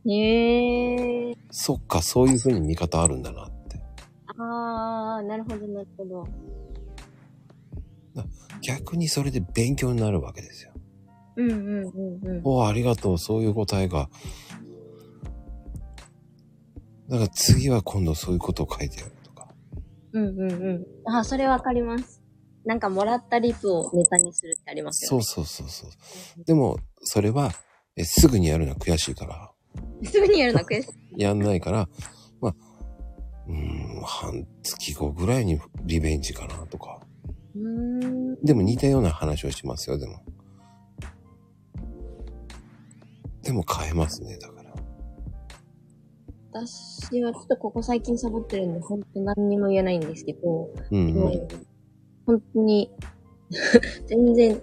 [0.07, 1.37] へえー。
[1.51, 3.79] そっか、そういう風に見方あるんだなって。
[4.37, 6.27] あー、なるほど、なるほど。
[8.61, 10.71] 逆にそれで勉強になるわけですよ。
[11.37, 12.41] うんうんうんうん。
[12.43, 14.09] おお、ありがとう、そういう答えが。
[17.09, 19.11] だから次は今度そういうことを書いてやる。
[20.13, 20.53] うんうんう
[21.09, 21.15] ん。
[21.15, 22.21] あ、それわかります。
[22.65, 26.43] なんかもらったリプをネタにするってありますよそうそうそうそう。
[26.43, 27.51] でも、それは、
[27.95, 29.51] えすぐにやるのは悔しいから、
[30.01, 30.07] ね。
[30.09, 31.21] すぐにやるの悔しい。
[31.21, 31.89] やんないから、
[32.41, 32.55] まあ、
[33.47, 36.99] うーん、半月後ぐらいにリベンジかなとか。
[37.55, 38.35] うーん。
[38.43, 40.23] でも似たような話をしますよ、でも。
[43.41, 44.58] でも変えますね、だから。
[46.51, 51.47] 私はちょっとここ最近サボってるんで、本当何にも言えないんですけど、うん、うん。
[52.25, 52.89] 本当に、
[54.07, 54.61] 全然、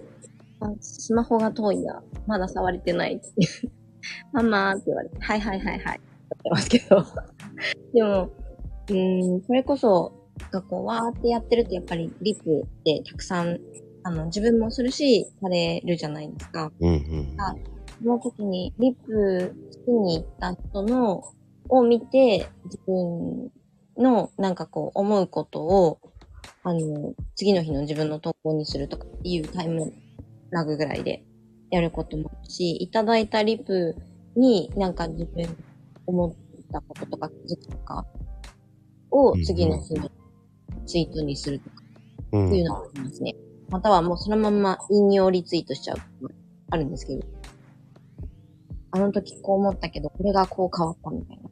[0.59, 3.71] あスマホが遠いや、まだ触れてないっていう。
[4.33, 5.83] ママーって言われて、はいはいはいはい。
[5.83, 7.03] やってますけど。
[7.93, 8.29] でも、
[8.89, 10.11] うーん、それこそ、
[10.51, 13.59] がこう、わーってやってると、やっぱりリプってたくさん、
[14.03, 16.71] あの、自分もするし、されるじゃないですか。
[16.79, 17.35] うん、うん。
[17.41, 17.55] あ
[17.99, 21.23] その時に、リプしに行った人の、
[21.69, 23.51] を見て、自分
[23.97, 25.99] の、なんかこう、思うことを、
[26.63, 29.93] あの、次の日の自分の投稿にするとかっていうタイム
[30.51, 31.23] ラグぐらいで
[31.69, 33.95] やることもあるし、いただいたリプ
[34.35, 35.45] になんか自分
[36.05, 36.33] 思っ
[36.71, 38.05] たこととか気づきとか
[39.11, 40.09] を次の日の
[40.85, 41.75] ツイートにするとか
[42.33, 43.35] うんっていうのがありますね。
[43.69, 45.97] またはもうそのまんま引用リツイートしちゃう
[46.69, 47.25] あるんですけど。
[48.91, 51.49] あの時こう思ったけど、これがこう変わったみたいな。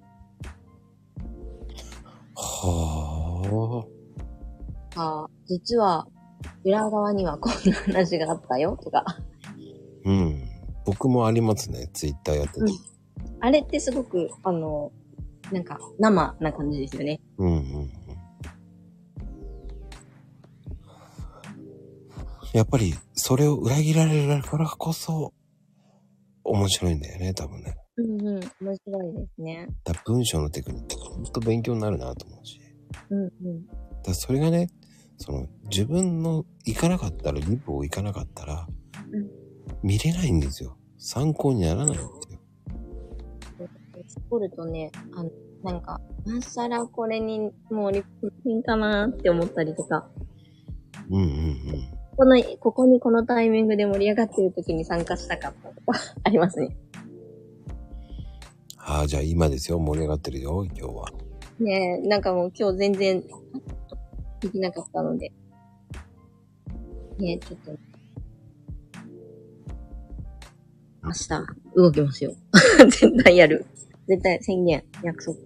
[2.36, 3.86] は
[4.96, 6.08] あ実は、
[6.64, 9.04] 裏側にはこんな話があったよとか。
[9.06, 9.18] あ。
[10.06, 10.50] うん。
[10.86, 12.60] 僕もありますね、ツイッターやってて。
[12.62, 12.96] うん
[13.40, 14.92] あれってすごく、あの、
[15.52, 17.22] なんか生な感じですよね。
[17.38, 17.92] うん、うん、うん。
[22.54, 25.34] やっぱり、それを裏切られるからこそ、
[26.44, 27.76] 面白いんだよね、多分ね。
[27.98, 28.40] うんうん。
[28.62, 29.68] 面白いですね。
[29.84, 32.60] だから文章のテクニック、ほんと勉強になるなと思うし。
[33.10, 33.66] うんうん。
[34.04, 34.70] だそれがね、
[35.18, 38.68] その、自分の行かなかったら、リプを行かなかったら、
[39.12, 39.46] うん
[39.82, 40.78] 見れないんですよ。
[40.98, 42.10] 参考にならないんですよ。
[44.08, 45.30] 作るとね、あの、
[45.64, 50.08] なんか、なさらこれにもうリプ変かなって思ったりとか、
[51.10, 51.56] うんうんうん。
[52.16, 56.76] この、ここにこのタイミングで盛り上がってる時に参加したかったとか、ありますね。
[58.88, 59.80] ああ、じゃあ今ですよ。
[59.80, 61.10] 盛り上がってるよ、今日は。
[61.60, 63.24] ねえ、なんかもう今日全然、
[64.42, 65.32] できなかったので。
[67.18, 67.72] ね、ちょっと。
[71.04, 71.30] 明日、
[71.76, 72.34] 動きますよ。
[72.86, 73.66] 絶対やる。
[74.08, 75.38] 絶対宣言、約束。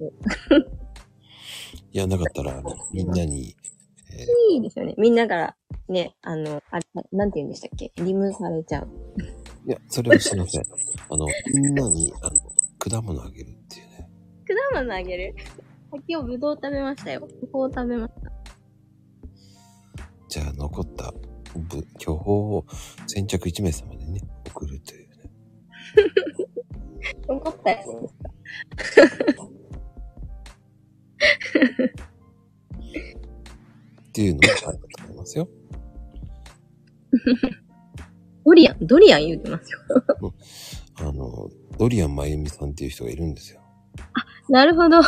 [1.94, 3.56] やんなかったら、あのみんなに、
[4.12, 4.96] えいいですよね。
[4.98, 5.56] みんなから、
[5.88, 7.92] ね、あの、あれ、なんて言うんでしたっけ？
[8.04, 8.88] リムされちゃう。
[9.66, 10.64] ーいや、それはすいません。
[11.10, 12.36] あの、みんなに、あの、
[12.80, 14.10] 果物あげるっていうね。
[14.48, 15.36] 果物あげる？
[16.08, 17.22] 今日ぶどう食べましたよ。
[17.22, 18.32] ぶどう食べました。
[20.30, 21.12] じゃあ、残った、
[21.56, 22.22] ぶ、巨峰
[22.58, 22.66] を
[23.08, 25.16] 先着1名様にね、送るというね。
[27.28, 28.14] 残ったやつです
[29.36, 29.44] か？
[34.10, 35.50] っていうのもあると思いますよ。
[38.46, 39.80] ドリアン、ドリアン言うてますよ。
[40.98, 41.50] あの、
[41.80, 43.62] ドリアンまゆみさんっていう人がいるんですよ。
[44.50, 44.98] なるほど。
[44.98, 45.06] うん。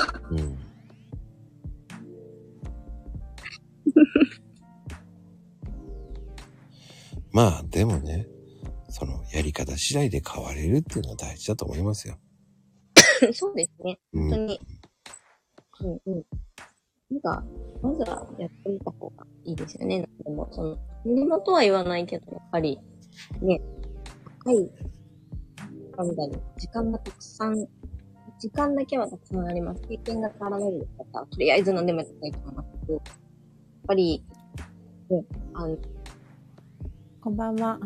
[7.33, 8.25] まあ、でもね、
[8.87, 12.17] そのやり方次第で変われるっていうのは大事だと思いますよ。
[13.33, 13.99] そうですね。
[14.13, 14.29] うん。
[14.29, 14.61] 本当に。
[15.81, 16.25] うんうん。
[17.09, 17.43] なんか、
[17.81, 20.07] まずはやってみた方がいいですよね。
[20.23, 22.79] でも、その、何もとは言わないけど、やっぱり、
[23.41, 23.61] ね、
[24.45, 24.71] 高い、
[25.97, 27.67] なんだろう、時間がたくさん、
[28.39, 29.81] 時間だけはたくさんあります。
[29.87, 33.01] 経験が変わらないですから、とりあえず何でもやってないと思いますけど、やっ
[33.87, 34.23] ぱり、
[35.09, 35.77] ね、あの、
[37.21, 37.79] こんばんは。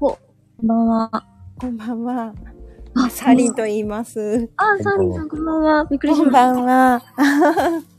[0.00, 0.18] こ
[0.62, 1.26] んばんは。
[1.60, 2.34] こんばんは。
[2.96, 4.48] あサーリンと言います。
[4.56, 5.84] あ、サーリンさんこんばんは。
[5.86, 6.54] びっくりしこんました。
[6.54, 7.02] ばんは。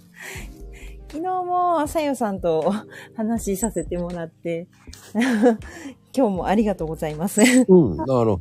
[1.12, 2.74] 昨日もさよさんと
[3.16, 4.68] 話しさせてもらって、
[6.16, 7.44] 今日もありがとうございます。
[7.44, 7.98] いうん。
[7.98, 8.38] だから、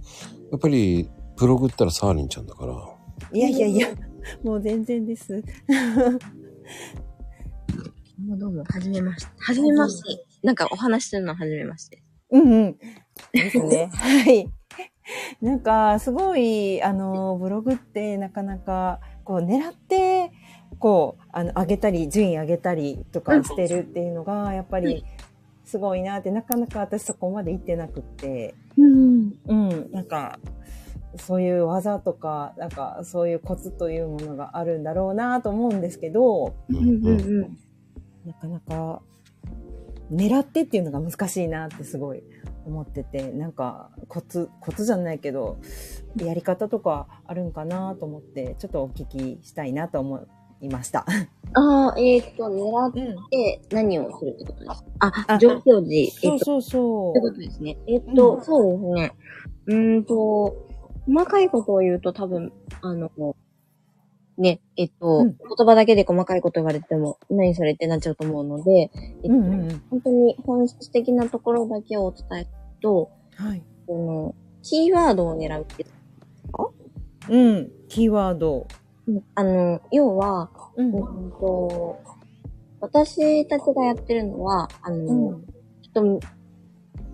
[0.55, 2.75] やっぱり、ブログったらサーリンちゃんだから、
[3.33, 3.89] やいやいや、
[4.45, 5.43] もう全然です。
[5.43, 5.47] ど
[8.21, 9.33] うもどうも、はじめまして。
[9.37, 10.25] はじめまして。
[10.45, 12.05] なんかお話しするのははじめまして。
[12.31, 12.79] うんうん。
[13.33, 13.91] ですね。
[13.99, 14.49] はい。
[15.43, 20.31] なんか、すごい、あの、ブログってなかなか、こう、狙って、
[20.79, 25.05] こう、あの、上げたり、順位上げたりとかしてるっていうのが、やっぱり、
[25.75, 29.33] すごいなって、なかなか私そこまで行ってなくって、うん。
[29.49, 30.39] うん、なんか、
[31.17, 37.15] そういう技とか、なんか、そういうコツというものがあるんだろうなと思うんですけど、うんうんう
[37.47, 37.59] ん。
[38.25, 39.03] なかなか、
[40.13, 42.23] 狙ってっていうのが難しいなってすごい
[42.65, 45.59] 思ってて、なんかコツ、コツじゃないけど、
[46.19, 50.29] やり方とかあるんかなと思って、ちょっとお聞きしたいなと思
[50.61, 51.05] いました。
[51.53, 53.29] ああ、えっ、と、狙っうん。
[53.31, 54.85] て何をするってことですか？
[55.01, 56.27] あ、あ上表示。
[56.27, 57.77] えっ、と、そうそうそってことですね。
[57.87, 59.13] えっ、と、うんそうですね。
[59.67, 60.57] うーんと、
[61.07, 62.53] 細かいことを言うと多分、
[62.83, 63.11] あの、
[64.37, 68.91] ね、えっと、うん言葉だけで細かいこと言われても、何それってなっちゃうと思うので、
[69.23, 69.29] えっう。
[69.29, 69.83] とうんうんうん。
[69.91, 73.63] 本当に本質的なところだけをお伝えすると、はい。
[73.87, 75.87] この、キーワードを狙うって、
[77.29, 77.71] うん。
[77.89, 78.67] キーワード。
[79.35, 80.95] あの、要は、うん。
[80.95, 81.99] うんと、
[82.81, 85.45] 私たちがやってるのは、あの、うん。
[85.83, 86.21] ちょっと、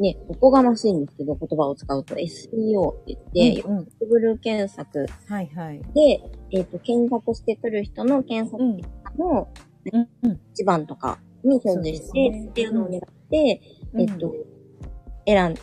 [0.01, 3.89] ね、おこがましいんですけど、言葉を使うと SEO って言って、うんうん。
[4.01, 5.83] Google 検索はいはい。
[5.95, 6.23] で、
[6.53, 9.49] えっ、と、検索してくる人の検索結果の
[9.93, 10.41] うんうん。
[10.53, 13.01] 一番とかに表示して、ねっていうのを狙っ
[13.31, 13.61] て、
[13.99, 14.35] えっ、と、
[15.27, 15.55] 選ん、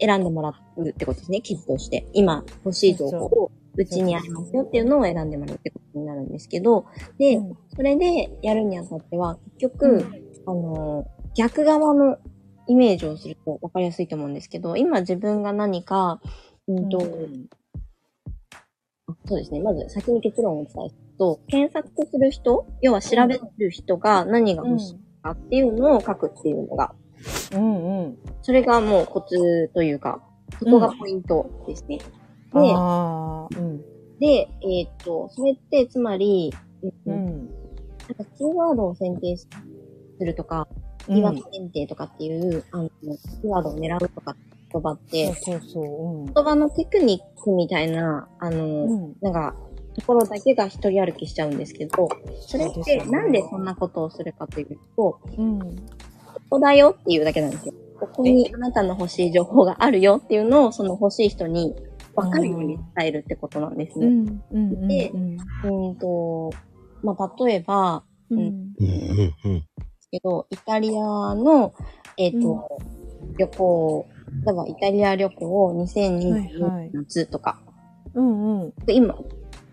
[0.00, 2.06] 選んでもらうってことですね、記事として。
[2.12, 6.86] 今欲しい情報をうちにありますよっていうのを選んでもらうってことになるんですけど、
[7.18, 10.06] で、うんそれでやるにあたっては、結局、
[10.46, 12.18] あの、逆側の
[12.66, 16.20] イメージをすると分かりやすいと思うんですけど、今自分が何か、
[16.68, 17.46] うんと、うん
[19.26, 19.60] そうですね。
[19.60, 26.94] まず先に結論をお伝えすると、検索する人、要は調べる人が何が欲しいかっていうのを書くっていうのが、
[27.54, 28.18] うんうん。
[28.42, 30.22] それがもうコツというか、
[30.58, 31.98] そこがポイントですね。
[32.02, 32.21] ああ。
[32.60, 33.80] うん。
[34.18, 36.52] で、えーっと、それってつまり、
[36.84, 37.46] えっとうん。
[37.46, 39.48] なんかキーワードを選定す
[40.20, 40.68] るとか、
[41.06, 44.40] キーワード選定とかっていう、あの、キーワードを狙うとかって
[44.72, 46.24] 言葉って、そうそうそう。
[46.32, 49.12] 言葉のテクニックみたいな、あの。
[49.20, 49.54] なんか、
[49.94, 52.08] ところだけが一人歩きしちゃうんですけど、
[52.40, 55.58] それってなんでそんなことをするかというと、うん。
[55.58, 55.66] こ
[56.48, 57.74] こだよっていうだけなんですよ。
[58.00, 61.74] ここにあなたの欲しい情報があるよっていうのを、その欲しい人に
[62.14, 64.08] 分かるように伝えるってことなんですね。
[64.86, 65.36] でうん。
[65.90, 66.50] うんと、
[67.02, 68.38] まあ、例えば、うん。
[68.38, 69.64] うんうんうん。
[70.10, 71.72] けど、イタリアの、
[72.18, 72.68] えっ、と、
[73.38, 74.08] 旅行、
[74.44, 77.58] 例えばイタリア旅行はい2022はい夏とか、
[78.14, 78.60] うん。
[78.62, 78.72] うん。
[78.88, 79.16] 今、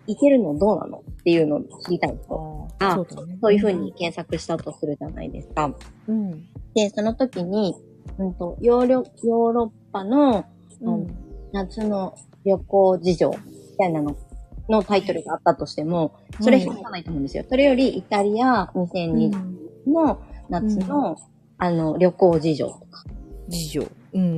[0.06, 2.68] いけるのどうなのっていうのを知りたい人。
[2.82, 2.94] あ
[3.42, 5.74] そういうふうに検索したとするじゃないですか。
[6.08, 6.30] うん。
[6.74, 7.74] で、その時に、
[8.18, 10.46] うんと、ヨーロヨーロッパの
[10.80, 11.06] うん。
[11.52, 12.14] 夏の
[12.44, 13.36] 旅行事情み
[13.78, 14.16] たいなの
[14.68, 17.44] のタイトルがあったとしても、それ開かないと思うんですよ。
[17.48, 19.32] それよりイタリア2020
[19.86, 21.16] の夏の、
[21.58, 23.04] あの、旅行事情とか、
[23.48, 23.82] 事情。
[24.12, 24.32] うんうんう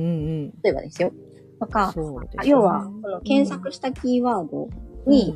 [0.47, 0.53] ん。
[0.63, 1.11] 例えばですよ。
[1.59, 4.69] とか、ね要は、この検索したキーワード
[5.05, 5.35] に、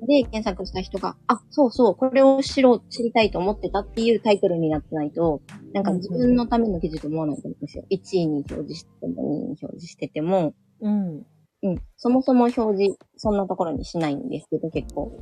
[0.00, 5.40] で検索した人が、あ、そうそう、これを知ろう、知りたいと思ってたっていうタイトルになってないと、
[5.72, 7.84] なんか自分のための記事と思わないと思うんですよ。
[7.90, 11.26] 1位に表示してても、2位に表示してても、うん。
[11.62, 15.12] うん、そもそも表示、そんなところにしないんですけど、結構。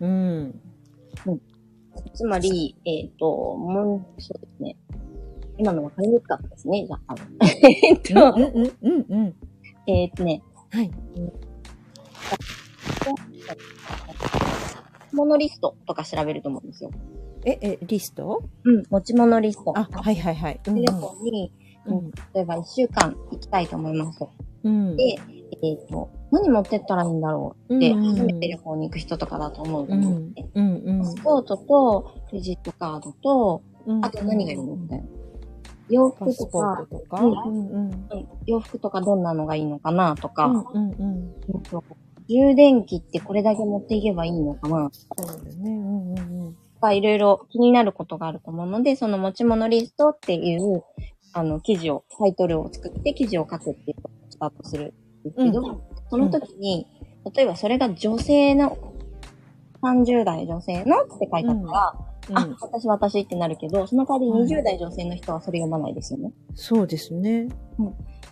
[0.00, 0.60] うん。
[2.14, 3.26] つまり、えっ、と、
[3.56, 4.76] もう、そうですね。
[5.58, 7.14] 今の分かりにくかったですね、じゃあ。
[7.68, 9.34] えっうんと、うんうんうん。
[9.86, 10.90] えっとね、はい。
[11.16, 11.32] モ
[15.26, 16.90] ノリストとか調べると思うんですよ。
[17.44, 18.42] え、え、リスト？
[18.64, 19.72] うん、持ち物リスト。
[19.76, 20.60] あ、はいはいはい。
[20.66, 21.52] うん旅行に、
[21.86, 22.10] うん。
[22.34, 24.30] 例えば1週間行きたいと思いますと。
[24.64, 24.96] うん。
[24.96, 25.16] で、
[25.62, 30.46] えっ、と、何持ってったらいいんだろうって、うん初めて旅行に行く人とかだと思うとうん思って。。
[30.54, 34.04] うんうんパスポートと、クレジットカードと、うん。
[34.04, 35.04] あと何がいるのみたいな。
[35.90, 36.86] 洋パ服とか。
[37.20, 37.90] うんうんうん。
[37.90, 41.34] うん洋服とかどんなのがいいのかなとか、うんうんうん。
[42.32, 45.42] 充電器ってこれだけ持っていけばいいのかなそうだね。
[45.64, 46.94] うんうんうん。
[46.94, 50.82] いろいろ気になることがあると思うので、その持ち物リストっていう、
[51.32, 56.86] あの、記事を、タイトルを作って記事を書くっていうことをスタートするんですけど、うその時に、
[57.34, 58.76] 例えばそれが女性の、
[59.82, 61.94] 30代女性のって書いてあったら、
[62.34, 66.32] あ、私私ってなるけど、その代わり20代女性の人はそれ読まないですよね。
[66.54, 67.48] そうですね。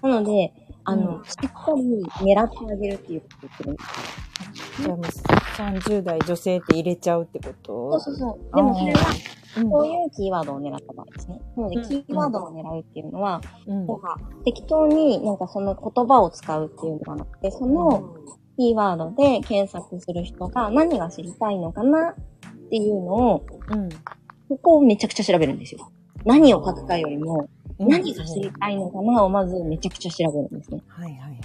[0.03, 0.53] なので、
[0.85, 1.25] あの、うん。
[1.25, 3.73] しっかり狙ってあげるっていうことを言ってる。
[3.73, 8.01] んですじゃあもう30代女性って入れちゃうってこと？
[8.01, 8.57] そうそうそう。
[8.57, 9.01] でもそれは、
[9.59, 9.71] うん。
[9.71, 11.41] こういうキーワードを狙った場合ですね。
[11.57, 11.89] なので、うん。
[11.89, 13.87] キーワードを狙うっていうのは、うん。
[13.87, 18.17] なんか、適当になんかその言葉を使うっていうのがなくて、その
[18.57, 22.15] キーワードで検索する人が何が知りたいのかなっ
[22.71, 23.89] ていうのを、うん。
[24.49, 25.91] ここをめちゃくちゃ調べるんですよ。
[26.25, 30.83] 何を書くかよりも、うん何が知りたいのかなをまずめちゃくちゃ調べるんですね。
[30.89, 31.41] はいはいはい。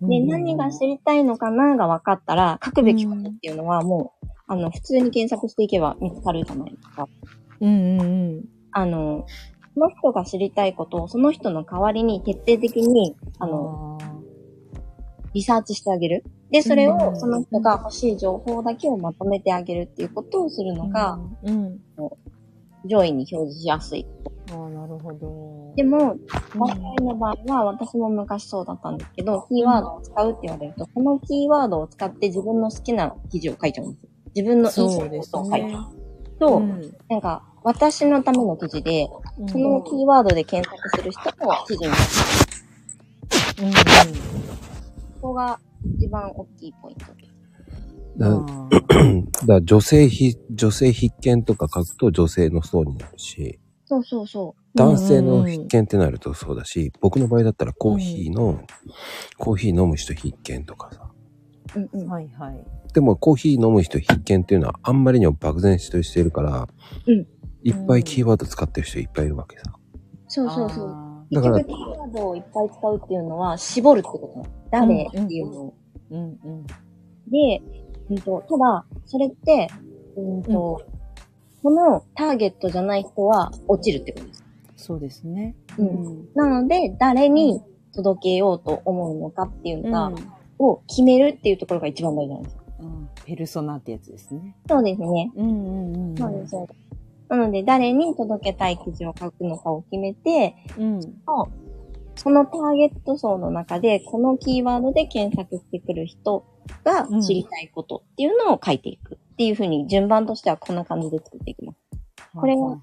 [0.00, 7.08] で、うん何が知りたいのかなが分かったら、書くべきことっていうのはもう、あの、普通に検索していけば見つかるじゃないですか。
[7.60, 8.04] うんうんう
[8.40, 8.44] ん。
[8.72, 9.26] あの、
[9.74, 13.98] その人が知りたいことをその人の代わりに徹底的に、あの、の、
[15.34, 16.24] リサーチしてあげる。
[16.50, 21.80] で、それうんをその人が欲しい情報だけをまとめてあげるっていうことをするのが、うん。
[22.88, 24.06] 上位に表示しやすい。
[24.50, 25.74] ああ、なるほど。
[25.76, 26.20] でも、うん
[26.56, 34.10] 我々の場合は、私も昔そうだったんですけど、キーワードを使うって言われると、このキーワードを使って自分の好きな記事を書いちゃうんですよ。
[34.34, 35.66] 自分の印象を書いて。
[35.66, 35.76] ね。
[36.40, 39.08] と、うんなんか、私のための記事で、
[39.38, 42.02] うんそのキーワードで検索する人も記事になる。
[43.62, 43.72] うん
[45.20, 45.58] ここが
[45.98, 47.38] 一番大きいポイントです。
[48.18, 58.60] だうん だから女性ひ、女性必見とか書くと女性の層になるし、そうそうそ男性の必見ってなるとそうだし、僕の場合だったらコーヒーの、
[59.38, 61.10] コーヒー飲む人必見とかさ。
[61.74, 61.80] う。
[61.80, 62.08] うんうん。
[62.08, 62.66] はいはい。
[62.92, 66.68] でもコーヒー飲む人必見っていうのはあんまりにも漠然としてるから、
[67.06, 67.26] うん
[67.64, 69.64] いっぱいキーワード使ってる人いっぱいいるわけさ。
[70.28, 70.88] そうそうそう。
[70.88, 74.46] あだから結局キーワードをいっぱい使うっていうのは、絞るってこと。
[74.70, 75.74] 誰っていうのを。
[76.10, 76.66] ーうんうん。
[76.66, 77.62] で、
[78.10, 79.68] うんと、ただ、それって、
[80.18, 80.82] うんと、
[81.62, 84.44] このターゲットじゃない人は落ちるってことです。
[84.76, 85.54] そうですね。
[85.78, 87.60] うんなので、誰に
[87.94, 90.12] 届けようと思うのかっていうのが、
[90.58, 92.56] を決めるっていうところが一番大事なんです。
[92.80, 94.56] うんペルソナってやつですね。
[94.68, 95.30] そうですね。
[95.36, 96.16] うんうんうん。
[96.16, 96.50] そうです。
[96.50, 96.88] そうです
[97.28, 101.00] なので、誰に届けたい記事を書くのかを決めて、うん。
[102.14, 106.44] そのターゲット層の中で、このキーワードで検索してくる人
[106.84, 111.78] が知りたいことっていうのを書いていくっていうふうに順番としてはこんな感じで作っていきます。
[112.34, 112.76] これは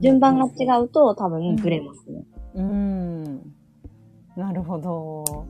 [0.00, 2.24] 順番が違うと多分ブレますね。
[2.56, 3.36] うん。
[4.36, 5.46] なるほど。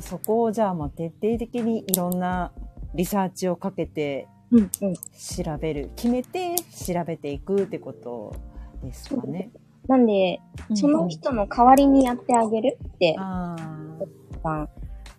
[0.00, 2.50] そこをじゃあもう徹底的にいろんな
[2.96, 4.94] リサーチをかけてうんうん。
[4.94, 8.34] 調べる、決めて調べていくってこと
[8.82, 9.52] ですかね。
[9.86, 10.40] なんで、
[10.74, 13.54] その人の代わりにやってあげるってあ
[14.32, 14.68] 一番あ。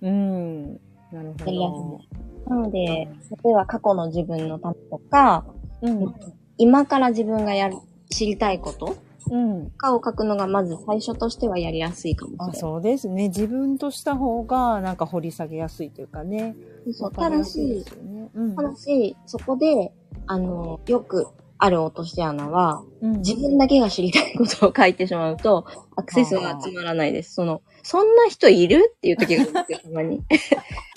[0.02, 0.74] うん。
[1.14, 2.02] なるほど。
[2.50, 2.52] い。
[2.52, 5.46] なので、例えば過去の自分のためとか、
[5.82, 6.14] うん。
[6.58, 7.78] 今から自分がやる、
[8.10, 8.98] 知りたいこと
[9.32, 9.70] うん。
[9.72, 12.60] かを書くのがまず最初としてはやりやすいかもしれあ、ない。
[12.60, 13.28] そうですね。
[13.28, 16.56] 自分とした方が、なんか掘り下げやすいというかね。
[16.92, 17.86] そうわかりやただし。
[18.34, 18.56] うん。
[18.56, 19.94] ただし、そこで、
[20.26, 21.28] あの、よく
[21.62, 25.66] ある落とし穴は、うん自分だけが知りたいことを書いてしまうと、
[25.98, 27.34] アクセスが集まらないです。
[27.34, 28.94] その、そんな人いる？
[28.96, 30.24] っていう時があるんですよ、 たまに。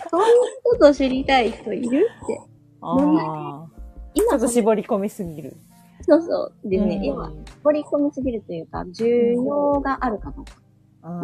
[0.08, 0.26] そんな
[0.62, 2.08] こと知りたい人いる？
[2.24, 2.40] って。
[2.80, 3.66] ああ。
[4.14, 5.56] ちょ今っと絞り込みすぎる。
[6.02, 6.52] そうそう。
[6.64, 7.32] でね、うん今、
[7.64, 10.52] 掘り込みすぎるというか、需要があるかどうか、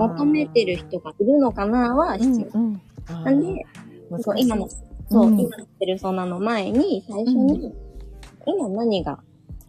[0.08, 2.46] 求めてる人がいるのかなは必要。
[2.54, 3.24] うんうん。
[3.24, 3.64] なんで、
[4.36, 4.68] 今の、
[5.10, 7.72] そう、うん今のペルソナの前に、最初に、
[8.46, 9.20] 今何が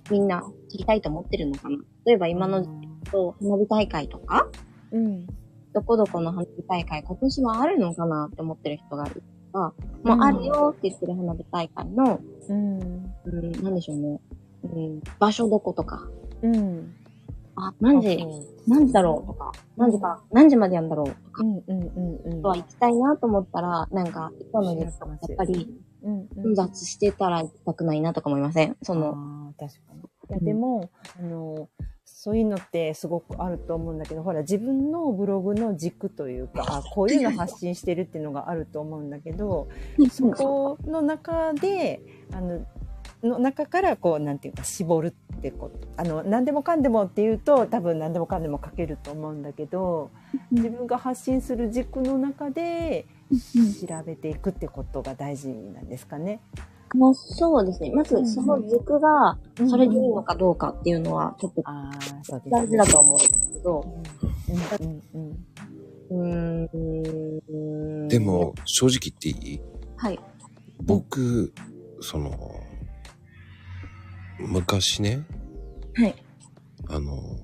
[0.10, 1.78] みんな知りたいと思ってるのかな？
[2.06, 2.66] 例えば今の、
[3.12, 4.48] と花火大会とか、
[4.92, 5.28] うん。
[5.74, 9.24] どこどこの花火大会、今年はあるのかなって思ってる人がいる
[9.54, 9.74] とか、
[10.04, 12.20] もうあるよって言ってる花火大会の、
[12.50, 12.80] うん。
[13.26, 14.20] うん、なんでしょうね。
[14.64, 16.08] うん、場所どことか。
[16.42, 16.96] うん。
[17.62, 18.18] あ、何時、
[18.68, 19.28] 何時だろう？
[19.28, 21.06] とか、何時か、何時までやんだろう？
[21.08, 22.42] とか、うんうんうんうん。
[22.42, 25.68] とは行きたいなと思ったら、なんか、今の時間やっぱり、
[26.02, 28.78] 混雑してたら行きたくないなとか思いません？
[28.82, 30.00] その、あー確かに。
[30.02, 31.68] いや、でも、あの、
[32.06, 39.68] そういうのってすごくあると思うんだけど、ほら、自分のブログの軸というか、あこういうの発信してるっていうのがあると思うんだけど、
[40.12, 42.02] そこの中で、
[42.34, 42.66] あの、
[43.24, 45.88] の中からこう、なんていうか、絞るってこと。
[45.98, 50.10] あの、何でもかんでもっていうと、多分何でもかんでも書けると思うんだけど、
[50.52, 53.06] 自分が発信する軸の中で
[53.88, 56.40] 調べていくってことが大事なんですかね。
[56.96, 57.92] もうそうですね。
[57.94, 59.38] まず、その軸が、
[59.70, 60.34] それでいいのか。
[60.34, 61.62] かどうかっていうのは、ちょっと
[62.50, 63.86] 大事だと思うんですけど、
[66.12, 68.08] ん。
[68.08, 69.62] でも、、正直言っていい？
[69.98, 70.20] はい。
[70.82, 71.54] 僕、
[72.02, 72.32] その、
[74.40, 75.26] 昔ね、
[75.96, 76.16] はい。
[76.88, 77.38] あの、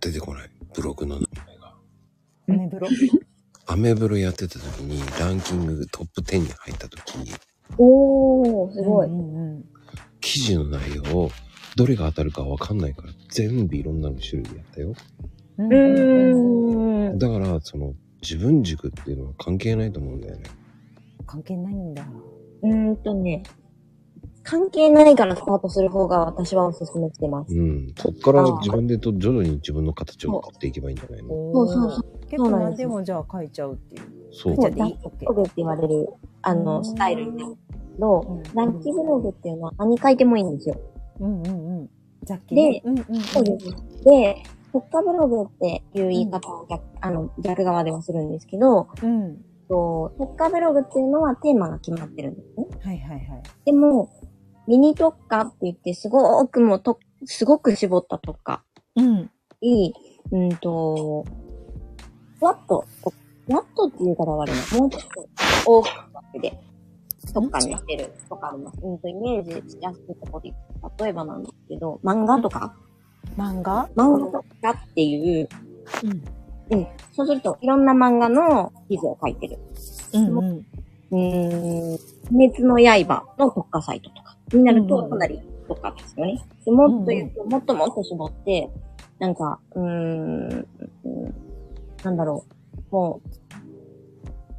[0.00, 0.50] 出てこない。
[0.74, 1.74] ブログの名前が。
[2.48, 2.88] アメブロ？
[3.66, 7.34] アメブロやってた時にランキングトップ10に入った時、
[7.76, 9.08] おー、すごい。
[9.08, 9.64] うんうん
[10.20, 11.30] 記事の内容を
[11.76, 14.94] どれが当たるかわかんないから全部いろんなの種類やったよ。
[15.58, 15.72] うん。
[15.72, 17.18] ううんーん。
[17.18, 20.42] だから、その、自分軸っていうのは関係ないと思うんだよね。
[21.24, 22.04] 関係ないんだ。
[22.62, 23.44] うーんとね、
[24.48, 27.54] 関係ないからスタートする方が私はおすすめしてます。
[27.54, 27.92] うん。
[27.98, 32.26] そっから自分でと徐々に自分の形を作っていけばいいんじゃないのそうそうそう。
[32.28, 34.02] 結構何でもじゃあ書いちゃうっていう。
[34.32, 35.34] そう書いちゃっていいブロ。
[35.34, 36.08] グって言われる、
[36.40, 40.80] あうんの、スタイルになるけどうん、ランキブログっていうのは何書いてもいいんですよ。
[41.20, 41.90] うんうんうん。
[42.24, 42.80] ざっきり。
[42.82, 43.20] うんうんうん。
[43.20, 43.66] そうです。
[44.04, 44.42] で、
[44.72, 49.44] 特化ブログっていう言い方を逆、あの、逆側ではするんですけど、うん。
[49.68, 52.66] と特化ブログっていうのはテーマが決まってるんですね。
[52.82, 53.42] はいはいはい。
[53.66, 54.08] でも、
[54.68, 58.62] ミニ特化って言って、すごくもうと、すごく絞った特化。
[58.96, 59.30] うん。
[59.62, 59.94] いい、
[60.30, 61.24] うんと、
[62.38, 62.84] ふわっと、
[63.46, 64.78] ふわっとっていう方は悪いな。
[64.78, 65.26] もうちょっと
[65.64, 66.60] 大きくで、
[67.32, 68.78] 特化にしてるとかあります。
[68.82, 70.54] うんと、イメージしやすいところで
[71.02, 72.74] 例えばなんですけど、漫画とか、
[73.38, 73.88] 漫画？
[73.96, 75.48] 漫画特化っていう、
[76.04, 76.78] うん。
[76.78, 76.86] うん。
[77.12, 79.58] そうすると、いろんな漫画の記事を書いてる。
[80.12, 80.66] うんうん。
[81.10, 81.98] うーん、
[82.30, 86.44] 鬼滅の刃の特化サイトとかになると、かなり特化ですよね。
[86.64, 88.70] でもっと言うと、もっともっと絞って、
[89.18, 90.66] なんか、うーん、
[91.04, 91.34] うん
[92.04, 92.44] なんだろ
[92.90, 93.20] う、も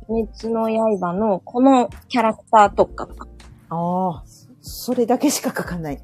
[0.07, 3.07] う、鬼滅の刃のこのキャラクターとか。
[3.70, 4.24] ああ、
[4.61, 5.99] それだけしか書かない。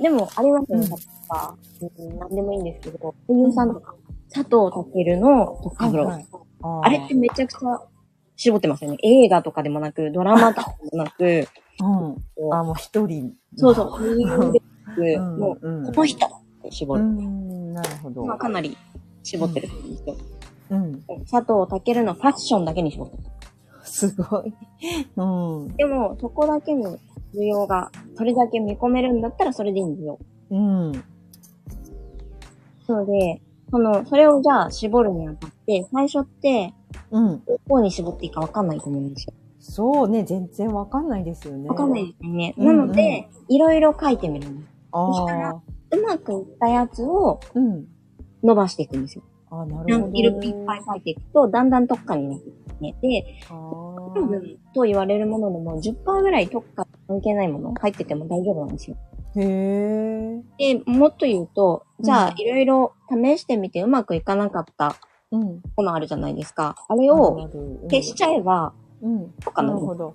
[0.00, 0.98] でも、ありますよね、うん例え
[1.28, 1.54] ば、
[1.98, 3.94] うん、なんでもいいんですけど、声優さんとか、
[4.32, 6.10] 佐藤健の特化ブログ。
[6.10, 6.26] はい
[6.62, 7.80] ああれってめちゃくちゃ
[8.36, 8.96] 絞ってますよね。
[9.02, 11.48] 映画とかでもなく、ドラマとかでもなく、
[11.82, 12.54] うん。
[12.54, 13.34] あ、もう一人。
[13.56, 16.30] そうそう、そうんもう、うんこの人っ
[16.62, 17.04] て絞うる。
[17.04, 18.24] ん、なるほど。
[18.24, 18.76] まあ、かなり
[19.22, 20.16] 絞ってるんですよ。
[20.70, 21.02] うん。
[21.30, 23.22] 佐藤健のファッションだけに絞ってる。
[23.84, 24.54] すごい。
[25.16, 25.24] う
[25.70, 25.76] ん。
[25.76, 26.84] でも、そこだけに
[27.34, 30.18] 需要が、それだけ見込めるんだったらそれでいいんですよ。
[30.50, 30.92] うん。
[30.92, 31.00] な
[32.88, 33.40] ので、
[33.70, 36.74] その、それをじゃあ絞るにあたって、最初って、
[37.10, 37.42] うん。
[37.44, 39.34] どこに絞っていいかわかんないと思うんですよ。
[39.64, 41.68] そうね、全然わかんないですよね。
[41.68, 42.54] わかんないですよね。
[42.58, 44.70] うんなので、いろいろ書いてみるんです。
[44.92, 45.62] そしたあらあ。
[45.92, 47.86] うまくいったやつをうん。
[48.42, 49.24] 伸ばしていくんですよ。
[49.50, 50.06] ああ、なラるほど。
[50.08, 52.96] ンキルいっぱい書いていくと、だんだん特化になっていくね。
[53.00, 53.54] で、あ
[54.14, 58.96] 部分と言われるものでも10%ぐらい特化関係ないもの入ってても大丈夫なんですよ。
[59.36, 59.40] あ。
[59.40, 60.74] へえ。
[60.74, 64.96] で、もっと言うと、じゃうんあいろいろ試してみてうまくいかなかった
[65.30, 65.62] うん。
[65.76, 66.74] ものあるじゃないですか。
[66.88, 67.48] あれを
[67.88, 69.32] 消しちゃえば、うん。
[69.32, 70.14] とかなるほど。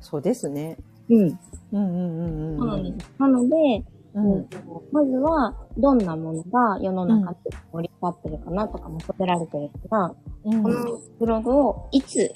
[0.00, 0.76] そうですね。
[1.08, 1.18] うん。
[1.18, 1.38] うん
[1.72, 2.58] うんうんうん。
[2.58, 3.10] そうなんです。
[3.18, 3.84] なので、
[4.14, 4.48] うん。
[4.92, 7.38] まずは、どんなものが世の中で
[7.72, 10.14] 盛り上がってるかなとか求められてるから、
[10.44, 12.30] うんこのブログをいつ、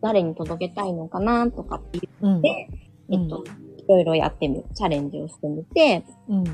[0.00, 2.38] 誰に届けたいのかなとかって言うん。
[2.38, 2.68] って、
[3.10, 3.44] えっと、
[3.76, 4.64] いろいろやってみる。
[4.74, 6.44] チャレンジをしてみて、うん。
[6.44, 6.50] で、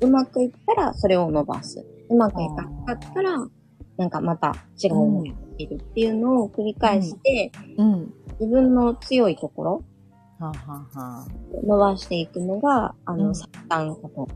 [0.00, 1.84] うまくいったらそれを伸ばす。
[2.08, 3.36] うまくいかなかったら、
[3.96, 8.14] なんかまた違うのをやってみるっていうのを繰り返して、うん。
[8.40, 9.84] 自分の強いところ
[10.40, 11.26] はあ、はあ
[11.64, 14.28] 伸ばしていくのが、あの、うん最短かと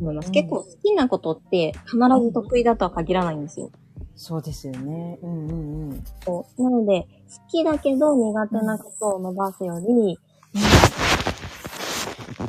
[0.00, 0.26] 思います。
[0.26, 3.70] うん結構好きなことって必ず得意だとは限らないんですよ。
[4.16, 5.18] そうですよね。
[5.22, 6.04] うんうんうん。
[6.24, 7.08] そうなので、好
[7.48, 10.18] きだけど苦手なことを伸ばすより、
[10.52, 10.60] 好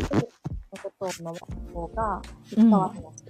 [0.07, 0.21] きな
[0.81, 2.21] ことを伸ばす方が、
[2.57, 3.24] うん伝わってます。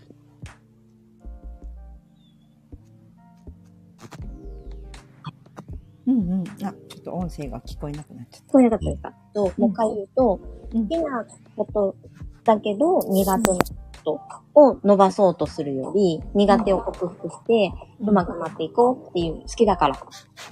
[6.07, 6.43] うんうん。
[6.43, 6.73] あ、ちょっ
[7.03, 11.25] と音声が聞こえなくなっちゃっ聞こえなかったですかと、もう一回言うと、うん好きな
[11.55, 11.95] こと
[12.43, 13.63] だけど苦手なこ
[14.03, 14.21] と
[14.53, 18.11] を伸ばそうとするより、苦手を克服して、た。
[18.11, 19.99] うまくなっていこうっていう、好きだからっ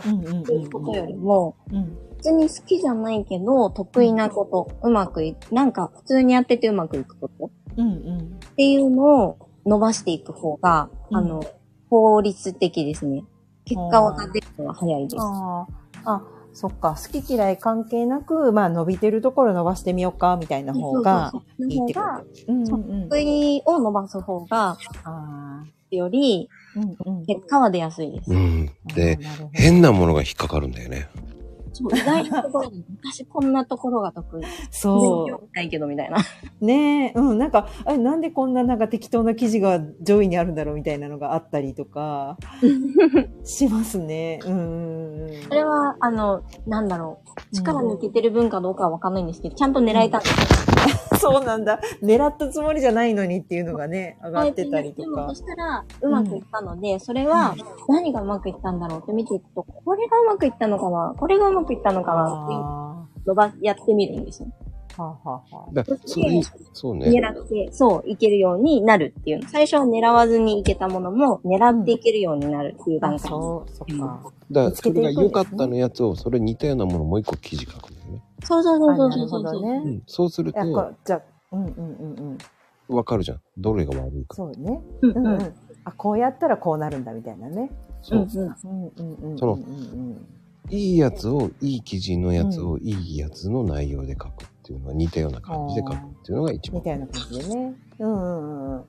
[0.07, 0.43] うんうんうん。
[0.43, 1.97] ていうことよりも、うん。
[2.17, 8.19] 普通に好きじゃないけど、得意なこと、うまくい、なんか普通にやっててうまくいくことうんうん。
[8.19, 11.43] っていうのを伸ばしていく方が、うんあの、
[11.89, 13.23] 効率的ですね。
[13.65, 15.21] 結果が出るのは早いです。
[15.21, 15.67] あ
[16.05, 16.23] あ、あ、
[16.53, 16.95] そっか。
[17.01, 22.01] 好き嫌い関係なく、まあ伸びてるところ伸ばしてみようか、みたいな方がいいってこ
[22.45, 22.53] と。
[22.53, 23.09] うんうんうん。
[23.09, 26.79] 得意を伸ばす方が、あより、あ。
[26.79, 27.25] うんうん。
[27.25, 28.31] 結果は出やすいです。
[28.31, 28.71] うん。
[28.95, 29.17] で、
[29.51, 31.07] 変なものが引っかかるんだよね。
[31.73, 34.43] そう、意外なところに、私こんなところが得意。
[34.71, 36.17] そ全然ないけど、みたいな。
[36.61, 36.65] う。
[36.65, 42.37] ねえ、うん、なんか、あれなんでこんななんか適当な記事が上位にあるんだろうみたいなのがあったりとか、
[43.43, 44.39] しますね。
[44.45, 45.43] うんうんうん。
[45.43, 47.19] それは、あの、なんだろ
[47.51, 47.55] う。
[47.55, 50.72] 力抜けてる分かどうかはわかんないんですけど、ちゃんと狙えたんですよ。
[51.19, 51.79] そうなんだ。
[52.01, 55.35] 狙ったつもりじゃないのにっていうのがね、上がってたりとかでもそ。
[55.35, 57.55] したら、うまくいったので、それは、
[57.87, 61.15] 何がうまくいったんだろうって見ていくと、これがうまくいったのかな？
[61.17, 62.45] これがうまくいったのかな？
[62.45, 64.49] っていうあのば、やってみるんですよ。
[64.97, 65.83] ーはあ、はあはあ、だ
[66.75, 67.07] そうね。
[67.09, 69.49] 狙って、そう、いけるようになるっていうの。
[69.49, 73.29] 最初は狙わずにいけたものも、狙っていけるようになるっていう段あ、階。
[73.29, 74.31] そう、そっか。
[74.51, 77.92] だからそれが良かったのやつを、それ似たようなものをもう一個記事書く。
[78.43, 79.43] そうそうそうそうあなるそうそう。
[79.43, 79.81] ほどね。
[79.85, 80.03] うん。
[80.07, 81.21] そうするとわじゃあ、
[81.51, 82.37] うんうんうん
[82.89, 83.03] うん。
[83.03, 83.41] かるじゃん。
[83.57, 84.35] どれが悪いか。
[84.35, 84.81] そうね。
[85.01, 85.33] うんうんうん。
[85.33, 85.53] うん。
[85.85, 87.71] あ、こうやったらこうなるんだみたいなね。
[88.01, 88.19] そう。
[88.19, 88.55] うんうん。
[88.65, 89.55] うんうんうんう
[90.13, 90.27] ん。
[90.69, 96.85] いいやつを、いい記事のやつを、いいやつの内容で書くっていうのは似たような感じで書くっていうのが一番み。
[96.85, 97.73] たいな感じでね。
[97.99, 98.85] うんうんうんうん。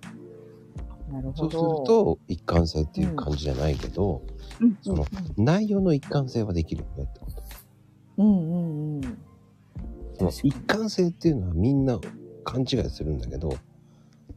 [1.13, 1.85] なるほそうするど。
[1.85, 4.23] と、一貫性っていう感じじゃないけど、
[4.61, 5.05] うんその、
[5.37, 7.43] 内容の一貫性はできるよねってこと。
[8.19, 9.19] うんうんうん。
[10.19, 11.99] その一貫性っていうのはみんな
[12.45, 13.57] 勘違いするんだけど、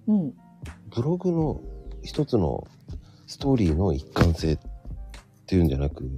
[0.07, 0.33] うん。
[0.89, 1.61] ブログの
[2.01, 2.65] 一つの
[3.27, 4.59] ストーリーの一貫性っ
[5.45, 6.09] ていうんじゃなく、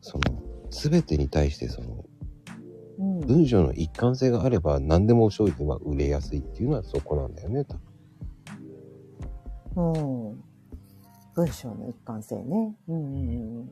[0.00, 2.04] その、すべてに対してその、
[2.98, 3.20] うん。
[3.20, 7.88] 文章の一貫性があれば何でも商品は売れやすいっていうのはそこなんだよね、多分
[9.78, 9.80] う
[10.32, 10.44] ん。
[11.34, 12.74] 文章の一貫性ね。
[12.88, 13.70] うんうんうん。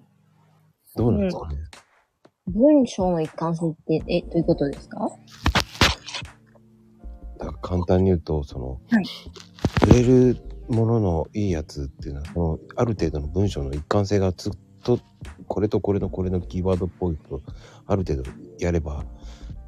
[0.94, 1.56] どうなんですかね。
[2.48, 5.10] 文章の一貫性って、え、どういうことですか？
[7.60, 9.04] 簡単に言うと、その、はい
[9.88, 10.36] 売れる
[10.68, 14.52] もののいいやつっていうのは、その、ある程度の文章の一貫性がずっ
[14.82, 14.98] と、
[15.46, 17.42] これとこれとこれのキーワードっぽいと、
[17.86, 19.04] ある程度やれば、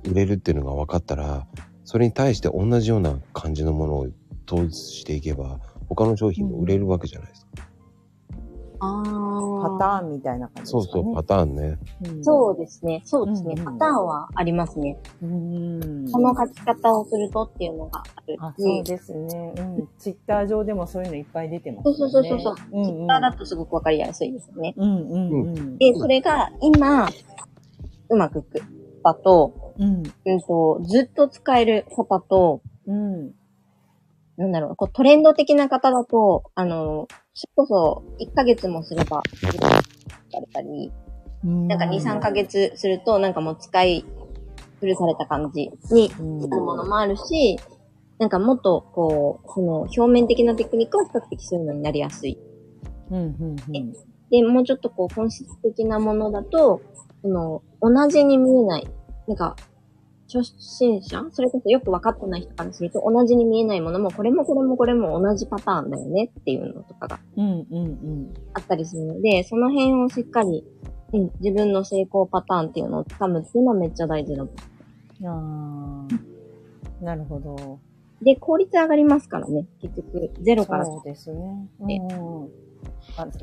[0.05, 1.47] 売れるっていうのが分かったら、
[1.85, 4.07] それに対して同じような感じのものを
[4.51, 7.68] 統一していけば、他の商品も売れるわけじゃないですか。
[8.81, 10.85] あパターンみたいな感じですかね。
[10.85, 11.79] そうそう、パターンね。
[12.05, 13.03] うんそうですね。
[13.05, 13.55] そうですね。
[13.57, 14.99] うんパターンはありますね。
[15.23, 16.11] うん。
[16.11, 18.63] この書き方をするとっていうのがあるあ、し。
[18.63, 19.55] そうですね。
[19.57, 19.89] うん。
[19.99, 22.55] ツイッター上でもそういうのいっぱい出てますそうそうそうそうそう。
[22.73, 24.75] うんうんツイッターだとすごくわかりやすいですね。
[24.77, 25.79] うんうんうん。
[25.79, 27.09] で、それが今、
[28.09, 28.61] うまくいく
[29.03, 30.03] 方と、うん。
[30.25, 33.33] うんと、ずっと使える方と、うん。
[34.39, 39.23] なんだろう、こうトレンド的な方だと、あの、それこそ1ヶ月もすれば、
[40.31, 40.93] されたり、
[41.43, 44.05] なんか2、3ヶ月すると、なんかもう使い
[44.79, 47.59] 古された感じにうんなるものもあるし、
[48.19, 52.39] なんかもっと、こう、その表面的なテクニックは比較的そういうのになりやすい。
[53.11, 53.93] うんうんうん。
[54.31, 56.81] で、もうちょっとこう本質的なものだと、
[57.23, 58.89] その、同じに見えない。
[59.27, 59.57] なんか、
[60.33, 61.25] 初心者？
[61.33, 68.35] それこそよく分かってない人からすると、同じに見えないものも、これもこれもこれも同じパターンだよねっていうのとかがうんうんうん。
[68.55, 70.65] あったりするので、その辺をしっかり、
[71.15, 74.51] うん、自分の成功パターンっていうのをつかむっていうのはめっちゃ大事だと。
[75.25, 76.07] あ
[77.01, 77.05] あ。
[77.05, 77.79] なるほど。
[78.23, 79.67] で、効率上がりますからね。
[79.81, 80.85] 結局、ゼロから。
[80.85, 81.69] そうですね。
[81.81, 82.49] ねうん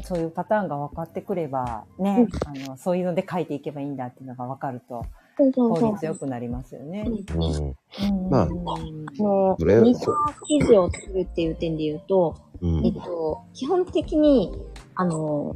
[0.04, 5.06] そういうパターンが分かってくれば、ね、あの、そういうので書いていけばいいんだっていうのが分かると、
[5.38, 7.06] 効率よくなりますよね。
[7.08, 8.30] うんうん。
[8.30, 8.48] まああ
[9.22, 10.12] の、それ二層
[10.48, 14.52] 記事を作るっていう点で言うと、うんえっと、基本的に、
[14.96, 15.56] あの、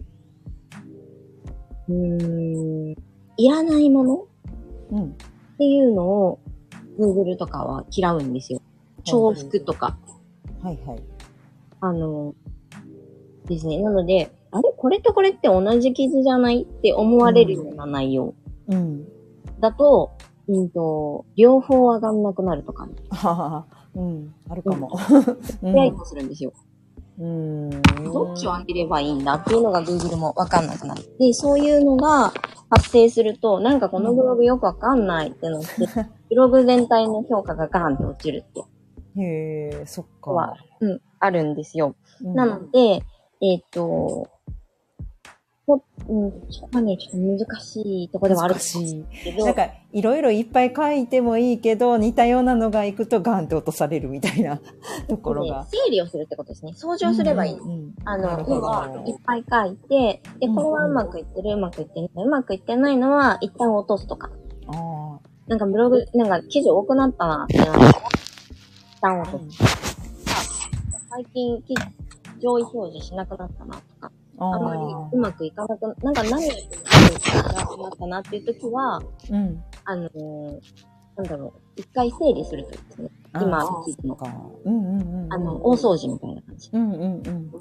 [1.88, 2.95] うーん、
[3.38, 4.26] いらないものっ
[4.91, 5.14] うん。
[5.57, 6.39] ていうのを、
[6.99, 8.61] Google とかは嫌うんですよ。
[9.06, 9.97] 重複とか。
[10.61, 11.03] はいはい。
[11.80, 12.35] あの、
[13.45, 13.81] ですね。
[13.81, 14.73] なので、あれ？
[14.76, 16.64] これとこれって同じ記事じゃない？
[16.64, 18.34] って思われるような内容
[18.68, 19.07] うん。
[19.59, 20.11] だと、
[20.47, 23.65] うんと、両方上がんなくなるとか、ね、ははは。
[23.95, 24.33] うん。
[24.49, 24.89] あるかも。
[25.61, 26.53] うん ややこするんですよ。
[27.19, 27.69] うん。
[27.69, 31.03] どっちを上げればいいんだっていうのが Google もわかんなくなる。
[31.19, 32.31] で、そういうのが
[32.69, 35.67] 発生すると、なんかこのブログよくわかんないってなって、
[36.29, 38.61] ブログ全体の評価がガーンって落ちるって
[39.21, 40.31] へえ、そっか。
[40.31, 41.95] は、うん、あるんですよ。
[42.21, 43.03] うんなので、
[43.41, 44.27] えっ、と、
[45.77, 49.05] ほうん、そこはね、ちょっと難しいところではあるし
[49.37, 54.59] なんか、いろいろいっぱい書いてもいいけど、似たようなのがいくとガンって落とされるみたいな
[55.07, 55.61] ところが。
[55.61, 56.73] ね整理をするってことですね。
[56.75, 57.53] 掃除をすればいい。
[57.53, 62.25] うんうんうんあの、は、いっぱい書いて、で、これはうまくいってる、うまくいってない。
[62.25, 64.31] うまくいってないのは、一旦落とすとか。
[64.67, 67.71] あなんかブログ、なんか記事多くなったなってな一
[69.01, 69.31] 旦落あ。
[69.31, 69.63] とす。
[71.09, 71.83] 最近、記事
[72.39, 76.77] 上位表示しなくなったなとか、ああんまりあうまくいかなくな、なんか何やって
[77.77, 79.63] もなったなっていう時は、うん。
[79.85, 80.59] あのー
[81.17, 83.09] なんだろう、一回整理するといいですね。
[83.33, 84.15] 今の記事の。
[84.15, 84.33] か。
[84.63, 85.33] うんうんうんうん。
[85.33, 86.69] あの、大掃除みたいな感じ。
[86.71, 87.51] うんうんうん。
[87.51, 87.57] で、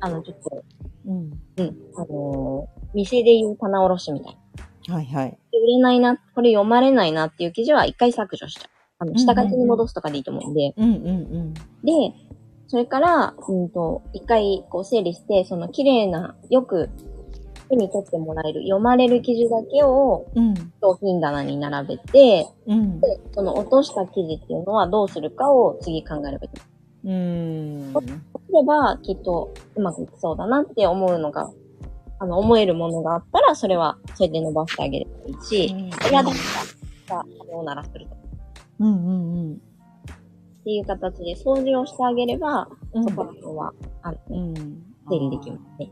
[0.00, 0.64] あの、ちょっと、
[1.06, 1.16] うん。
[1.56, 4.36] うん、あのー店で言う棚卸しみたい
[4.88, 4.94] な。
[4.94, 5.30] はいはい。
[5.50, 8.70] で売れないな、これ読まれないなっていう記事は一回削除しちゃう。
[8.98, 10.74] あの、下書きに戻すとかでいいと思うんで。
[10.76, 11.54] うんうんうん。
[11.54, 11.60] で、
[12.72, 16.88] それから、うんと、一回こう整理して、その綺麗な、よく
[17.68, 20.54] 手に取ってもらえる、読まれる記事だけをうん。
[20.80, 22.98] 商品棚に並べて、うん。
[22.98, 26.50] で、その落とした記事っていうのはどうするかを次考えればいい。
[27.04, 27.92] うーん。
[27.92, 31.50] そうすれば、きっとうまくいきそうだなって思うのが、
[32.20, 36.34] あの、思えるものがあったら、それは、それで伸ばしてあげればいいし、いや、だっ
[37.06, 38.14] たら、さようならすると。
[38.14, 38.18] っ
[38.78, 39.71] うんうんうん。
[40.64, 43.72] ていう形で掃除をしてあげれば、うんそこら辺は、
[44.02, 44.54] あの、うん。
[45.08, 45.90] 整理できますね。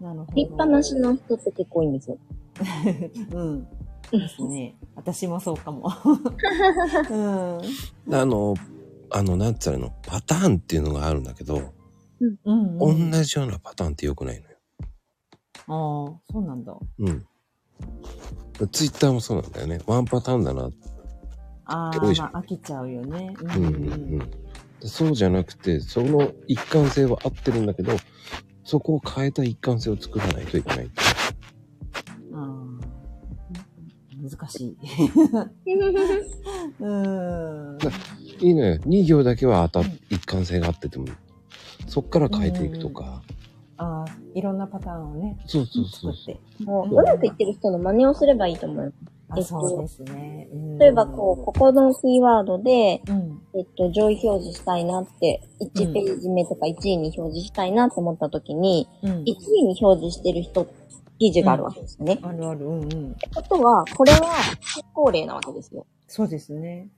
[0.00, 0.34] なるほど。
[0.34, 2.18] 立派なしの人って結構いいんですよ。
[3.32, 3.64] うん。
[4.10, 4.76] ですね。
[4.96, 5.88] 私もそうかも。
[7.10, 8.14] うん。
[8.14, 8.54] あの、
[9.10, 11.72] あの、なんつうの、パターンっていうのがあるんだけど、
[12.20, 13.12] うん、同うん。
[13.22, 14.56] じようなパターンって良くないのよ。
[15.68, 16.76] ああ、そうなんだ。
[16.98, 17.26] うん。
[18.72, 19.80] ツイッターもそうなんだよね。
[19.86, 20.64] ワンパターンだな。
[20.64, 20.70] あ
[21.70, 23.36] あ、多いじゃんまあ飽きちゃうよね。
[23.40, 24.18] ううんうんうん。
[24.18, 24.24] で
[24.88, 27.96] そうじゃなくて、その一貫性は合ってるんだけど、
[28.64, 30.90] そこを変えた一貫性を作らないといけない。
[32.32, 32.80] あー
[34.22, 34.76] 難しい。
[36.80, 37.78] うん。
[38.40, 38.76] いいのよ。
[38.76, 41.06] 2行だけは当たっ、一貫性が合ってても、
[41.86, 43.22] そっから変えていくとか。
[43.78, 46.34] ああ、いろんなパターンをね、そうそうそう作っ。
[46.34, 46.40] て。
[46.64, 48.92] もう、うまくいってる人の真似をすればいいと思う。
[49.06, 50.48] あ、えっとそうですね。
[50.52, 53.42] うん例えば、こう、ここのキーワードで、うん。
[53.52, 59.10] えっと、上位表示したいなって、1ページ目とか1位に表示したいなって思った時に、うん。
[59.10, 60.66] 1位に表示してる人、
[61.18, 62.18] 記事があるわけですよね。
[62.22, 63.12] あるある、うんうん。
[63.12, 64.18] ってことは、これは
[64.60, 65.86] 成功例なわけですよ。
[66.06, 66.88] そうですね。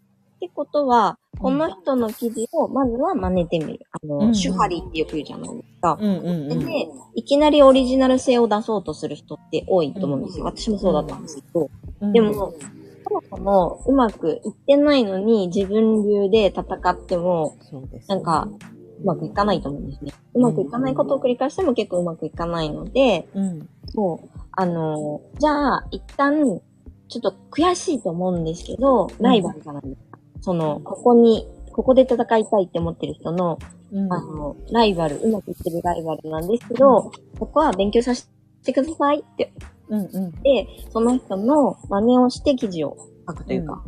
[0.47, 3.86] ってことは、この人の記事をまずは真似てみる。
[3.93, 5.98] あの、うんうん手張りってよく言うじゃないですか。
[6.01, 6.59] うんうんうん。
[6.66, 10.44] で、いきなりオリジナル性を出そうとする人って多いと思うんですよ。
[10.44, 11.70] 私もそうだったんですけど。
[12.01, 12.52] うんでも、
[13.05, 17.56] そもそもうまくいってないのに自分流で戦っても、
[18.09, 18.48] なんか、
[19.01, 20.12] うまくいかないと思うんですね。
[20.35, 23.69] うまくいかないことを繰り返しても結構うまくいかないので、うん。
[23.94, 26.60] そう、あの、じゃあ、一旦、
[27.09, 30.11] ちょっと悔しいと思うんですけど、ライバルじゃないですか。
[30.43, 33.59] その、ここに、ここで戦いたいって思ってる人の、
[33.90, 34.12] うん。
[34.12, 38.28] あの、ライバル、うまくいってるライバルなんですけど、ここは勉強させ
[38.62, 39.52] てくださいって
[39.93, 40.31] うんうん。
[40.43, 42.97] で、その人の真似をして記事を
[43.28, 43.85] 書くというか、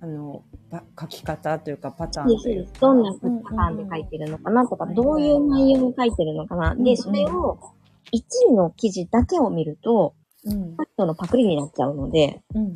[0.00, 6.76] あの、ば書き方というかパターンでそうですどんなパターンで書いてるのかなとか、どういう内容を書いてるのかな。
[6.76, 7.58] で、それを、
[8.12, 10.14] 1位の記事だけを見ると、
[10.44, 10.52] うん。
[10.52, 12.74] その人のパクリになっちゃうので、うん。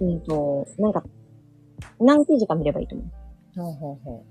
[0.00, 1.02] うんと、なんか、
[2.00, 3.60] 何記事か見ればいいと思う。
[3.60, 4.24] ほうほうほ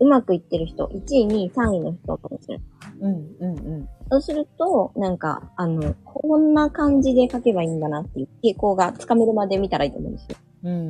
[0.00, 2.60] うまくいってる人、1位、2位、3位の人をする。
[3.00, 3.06] う。
[3.06, 3.88] うんうんうん。
[4.10, 10.36] そうすると、なんか、あの、こんな感じで書けばいいんだなっていう傾向がつかめるまで見たらいいと思うんですよ。
[10.64, 10.80] うんうんう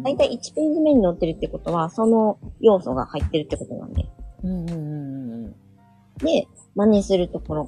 [0.00, 0.02] ん。
[0.02, 4.06] だいたい1ページ目に載ってるってことは、その要素が入ってるってことなんで。
[4.44, 5.54] うんうんうんうん。
[6.18, 7.66] で、真似するところ。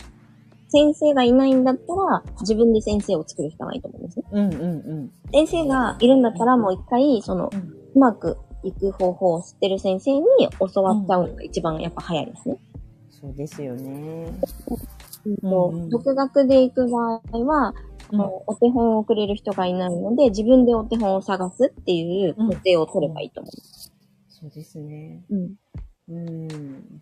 [0.74, 4.24] 先生がいないんだったら、自分で先生を作るしかないと思うんですね。
[4.32, 5.12] うんうんうん。
[5.32, 10.24] 先生がいるんだったら、もう一回、その、ううんまくいく方法を知ってる先生に
[10.74, 12.58] 教わっちゃうのが一番やっぱ早いですね。
[13.08, 14.32] そうですよね。
[15.24, 17.72] うんとうんうん独学で行く場合は、
[18.12, 23.50] あのお手本をくれる人がいないので、自分でお手本を探すっていう工程を取ればいいと思
[24.28, 25.22] そうですね。
[25.30, 25.36] う。
[25.36, 25.54] うん。
[26.08, 27.00] うん。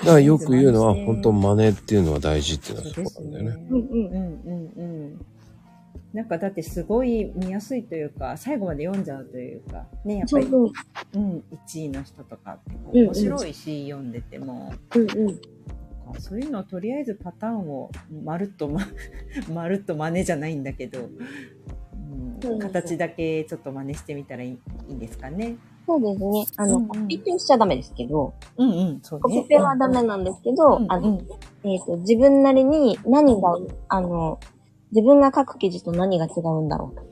[0.00, 3.66] だからよく言うのは、本当真似っていうのは大事っていうのはそうそですねうなんだよね。。
[3.70, 3.86] うんうん。
[3.86, 5.26] うんうんうん。
[6.12, 10.72] なんかだってすごい見やすいというか、最後まで読んじゃうというか、ね、やっぱり、そ
[11.14, 15.40] うん、1位の人とかってこうんううん面白いし、読んでても、うんうん。
[16.14, 17.90] あそういうのをとりあえずパターンを
[18.24, 18.80] まるっとま、
[19.52, 24.58] まるっと真似じゃないんだけど、うん、うん形だけちょっと真似してみたらいい
[24.88, 25.56] いいんですかね。
[25.86, 26.46] そうですね。
[26.56, 29.42] あの、うんうんコピペしちゃダメですけど、うんうん、そうコね。
[29.42, 31.26] ピペはダメなんですけど、うんあの、うん
[31.68, 33.56] えっ、と、自分なりに何が、
[33.88, 34.40] あの、
[34.92, 37.02] 自分が書く記事と何が違うんだろうっ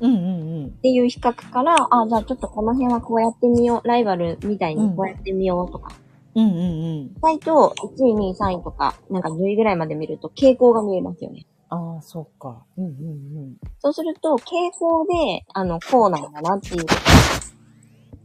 [0.00, 0.18] うんう
[0.66, 5.92] んていう比較から、あ、じゃあちょっとこの辺はこうやってみよう、ライバルみたいにこうやってみようとか、
[6.34, 6.46] うん。
[6.46, 6.66] うんうんうん。
[7.06, 11.46] 意外と1位、2位、3位とか、なんか10位ぐらいまで見ると傾向が見えますよね。
[11.68, 12.64] ああ、そうか。
[12.76, 12.94] うんうんう
[13.46, 13.56] ん。
[13.78, 16.84] そうすると、傾向で、あの、こうなんだなっていう、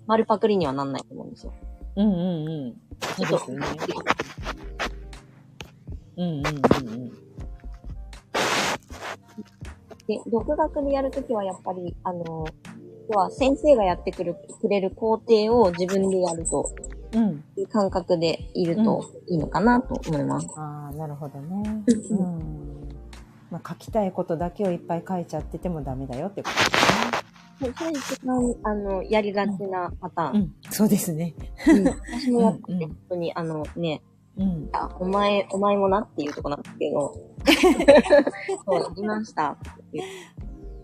[0.09, 1.53] 丸パクリにはなんないと思うんですよ。
[1.95, 2.75] うんうんうん。
[3.15, 3.59] そうですね。
[6.17, 6.51] うんうんうんう
[7.05, 7.09] ん。
[10.07, 12.47] で、独学でやるときはやっぱり、あの、
[13.07, 16.73] 要は先生がやってくる、くれる工程を自分でやると
[17.13, 17.43] うん。
[17.55, 20.47] いう感覚でいるといいのかなと思います。
[20.57, 21.83] ああ、なるほどね。
[22.09, 22.89] ううん。
[23.51, 27.08] まあ、書きたいことだけをいっぱい書いちゃっててもダメだよってことそう
[27.59, 30.35] それ一番、あの、やりがちなパターン。
[30.35, 30.55] うん。
[30.69, 31.35] そうですね。
[31.67, 34.01] うん私もやってて、本当に、あのね、
[34.37, 34.69] うん。
[34.71, 37.13] あ、お前、お前もなっていうとこなんですけど、
[38.65, 39.57] そう、やりました。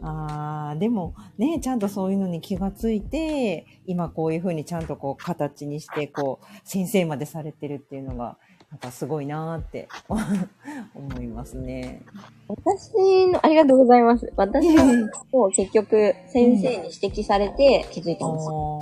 [0.02, 8.38] ああ、でもね、ちゃんとそういうのに気がついて、今こういうふうにちゃんとこう形にして、こう、先生までされてるっていうのが、
[8.76, 9.88] なんかすごいなーって
[10.93, 12.02] 思いますね。
[12.49, 14.34] 私の、ありがとうございます。
[14.35, 18.81] 私の、もう結局、先生に指摘されて気づいたんですよ。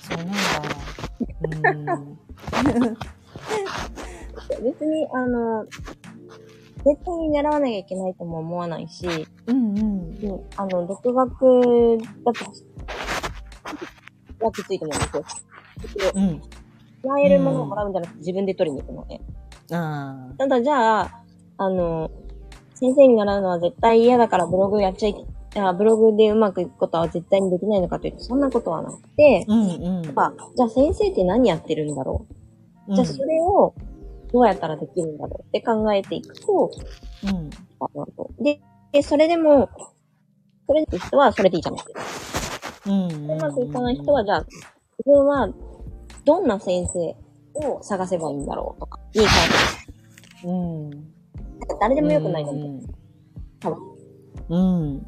[0.00, 0.34] そうなんだ。
[1.50, 2.18] うん。
[4.64, 9.06] 別に、あの、絶対に習わなきゃいけないとも思わないし、
[9.46, 9.84] うんうん。
[10.22, 12.44] うんあの、独学だと、
[14.46, 15.00] はきついと思うん
[15.82, 16.12] ですよ。
[16.14, 16.40] うん。
[17.04, 19.20] もらえるものをもらうんじゃなくて自分で取りに行くので。
[19.72, 20.34] ああ。
[20.38, 21.22] ただじゃあ、
[21.58, 22.10] あの、
[22.74, 30.02] 先生に習うのは絶対嫌だからブログやっちゃいけ、あブログでうまくいくことは絶対にできないのかというと、そんなことはなくて、うんうん。
[30.02, 32.26] じゃあ先生って何やってるんだろ
[32.88, 33.74] う、じゃあそれを
[34.32, 35.46] どうやったらできるんだろう？
[35.46, 36.70] って考えていくと、
[37.22, 37.50] うん。
[38.42, 38.60] で、
[38.92, 39.68] で、それでも、
[40.66, 42.90] それでいい人はそれでいいじゃないですか。
[42.90, 43.30] うん。
[43.30, 44.54] うまくいかない人は、じゃあ、自
[45.04, 45.48] 分は
[46.24, 47.16] どんな先生
[47.68, 49.26] を探せばいいんだろうとか、いい
[50.42, 50.90] 感うん。
[50.90, 50.98] じ。
[51.80, 52.86] 誰でもよくないので、
[53.60, 53.78] 多分。
[54.48, 55.06] うん。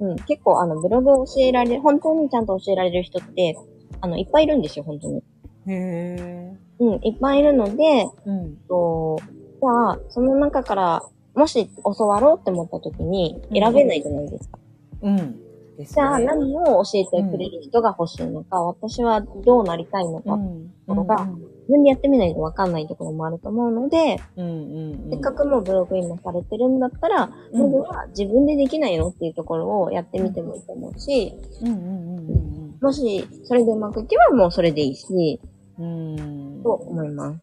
[0.00, 3.56] うん、結構あの、ブログを教えられる、本当にちゃんと教えられる人って、
[4.00, 5.18] あの、いっぱいいるんですよ、本当に。
[5.18, 5.22] へ
[5.68, 6.56] え。
[6.78, 8.56] うん、いっぱいいるので、うん。
[8.68, 11.02] と、じゃあ、その中から、
[11.34, 14.58] もし教わろうって思った時に選べないじゃないですか。
[15.02, 15.16] うん。
[15.16, 15.49] で
[15.86, 16.26] すじゃあ、ね。
[16.26, 20.70] 何を教えてくれる人が欲しいのか、私はどうなりたいのか、うん。
[20.86, 21.36] ころが自
[21.68, 25.10] 分でやってみないとわかんないところもあると思うので、うんうん。
[25.10, 32.50] せっかくもうブログ今されてるんだったら、うんまずは自分でできないのっていうところをやってみてもいいと思うし、うんうんうん
[32.80, 35.38] もしそれでうまくいけばもうそれでいいし、
[35.78, 36.18] うん。
[36.18, 36.62] うん。
[36.62, 37.40] と思います。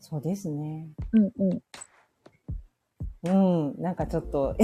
[0.00, 0.88] そうですね。
[1.12, 1.62] うんうん。
[3.24, 3.74] うん。
[3.78, 4.54] なんかちょっと、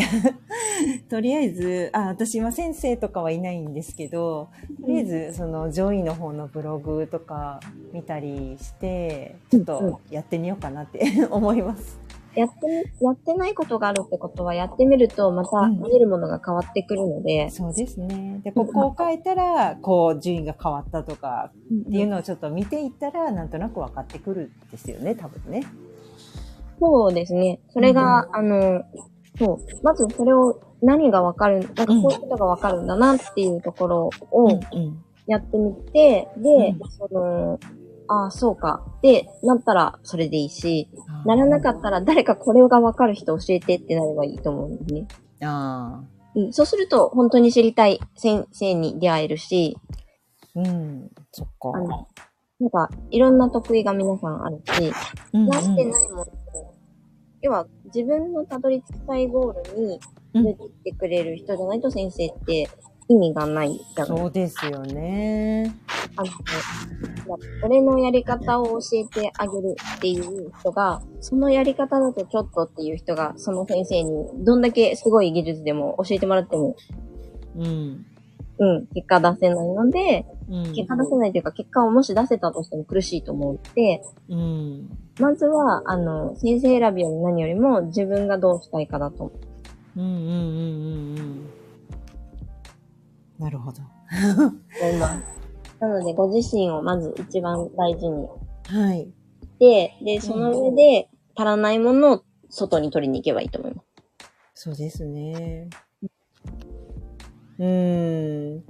[1.09, 4.49] とりあえず、あ、私今先生とかはいないんですけど、
[4.81, 7.61] とりあえずその上位の方のブログとか
[7.93, 11.01] 見たりして、ちょっとやってみようかなって
[11.31, 11.99] 思います。
[12.35, 12.67] やって
[13.01, 18.41] み、やってないことがあるってことは、やってみるとまたうん見えるものが変わってくるので、そうですね。
[18.45, 21.51] で、ここを変えたら、こう、順位が変わったとか、
[21.89, 25.65] っていうのをちょっと見ていったら、なんとなく分かってくるんですよね、多分ね。
[26.81, 27.61] そうですね。
[27.69, 28.83] それが、あの、
[29.39, 29.59] そう。
[29.83, 35.05] まずそれを何がわかる、なんかこういうことがわかるんだなっていうところをうん。
[35.27, 37.61] やってみて、で、うんその、
[38.09, 38.85] ああ、そうか。
[39.03, 40.89] で、なったらそれでいいし、
[41.25, 45.07] ならなかったら誰かこれがわかる人教えてってなればいいと思うんですね。
[45.47, 46.21] ああ。
[46.35, 49.77] うん、そうすると、本当に知りたい先生に出会えるし、
[50.57, 51.11] うん。
[51.31, 51.71] そっか。
[51.75, 52.09] あの、
[52.61, 54.93] なんか、いろんな得意が皆さんあるし、
[55.33, 56.27] うんなしてないものを
[57.43, 60.01] 要は、自分のたどり着きたいゴールに
[60.35, 62.69] うん連れてってくれる人じゃないと先生って
[63.09, 65.75] 意味がないじゃないそうですよね。
[66.17, 76.77] あの、俺のやり方を教えてあげるっていう人が、そのやり方だとちょっとっていう人が、その先生にどんだけすごい技術でも教えてもらっても、
[77.57, 78.07] うん。
[78.61, 80.73] うん、結果出せないので、うん。
[80.75, 84.89] 結果出せないというか、結果をもし出せたとしても苦しいと思うので、うん。
[85.19, 89.33] まずは、あの、先生選びより何よりも自分がどうしたいかだと思
[89.97, 91.51] うんうんうんうんうん。
[93.39, 93.79] なるほど。
[93.81, 95.41] います。
[95.81, 98.29] なので、ご自身をまず一番大事に
[98.67, 99.09] はい。
[99.43, 103.87] して、で、その上で足らないものを外に取りに行けばいいと思います。
[104.55, 105.71] そうですね。
[107.61, 108.65] うーん。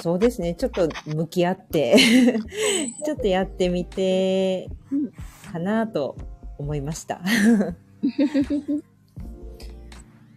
[0.00, 0.54] そうですね。
[0.54, 1.94] ちょっと向き合って、
[3.04, 4.70] ちょっとやってみて、
[5.52, 6.16] かなと
[6.58, 7.20] 思いました。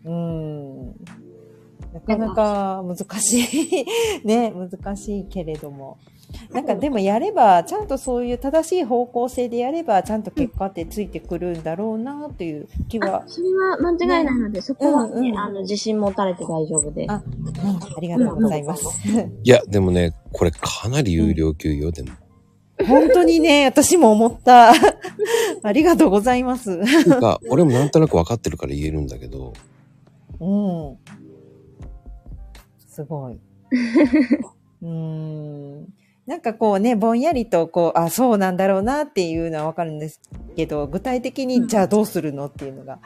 [0.03, 0.87] うーん。
[1.93, 3.85] なかなか難しい。
[4.27, 5.97] ね、難しいけれども。
[6.51, 17.11] なんかでもやれば、ちゃんとそういう正しい方向性でやれば、ちゃんと結果ってついてくるんだろうなっていう気はあ、それは間違いないので、そこはね、うんうんあの、自信持たれて大丈夫です。
[17.11, 18.85] あ、うん、ありがとうございます。
[19.43, 22.09] いや、でもね、これかなり有料級よ、でも。
[22.87, 24.73] 本当にね、私も思った。
[25.63, 26.77] ありがとうございます。
[27.03, 29.53] ていうか、俺もなんとなく分かってるから言えるんだけど、
[30.39, 30.97] うん。
[32.87, 33.39] すごい。
[34.81, 35.93] うーん。
[36.27, 40.19] なんかこうね、ぼんやりとこう、あ、そうなんだろうなっていうのはわかるんです
[40.55, 42.99] けど、具体的にじゃあどうするのっていうのが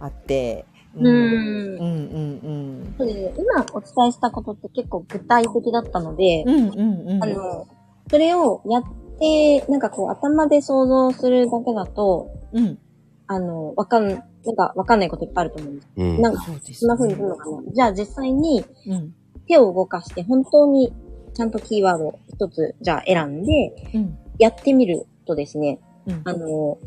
[0.00, 0.66] あって。
[0.94, 6.54] うんうんうんうんそうですね今お伝えしたことって結構具体的だったので、うん。
[6.54, 7.22] うんうんうん。
[7.22, 7.68] あの、
[8.10, 8.82] それをやっ
[9.18, 12.78] て、なんかこう頭で想像するだけだと、うん。
[13.26, 14.20] あの、わかん、なん
[14.56, 15.88] かわかんないこといっぱいあると思うんです。
[15.96, 16.22] うん。
[16.22, 16.42] なんか、
[16.72, 17.62] そんな風にするのかな。
[17.72, 19.14] じゃあ実際にうん。
[19.48, 20.92] 手を動かして本当に
[21.36, 24.18] ちゃんとキーワードを一つじゃあ選んでうん。
[24.38, 26.22] やってみるとですね、うん。
[26.24, 26.78] あの、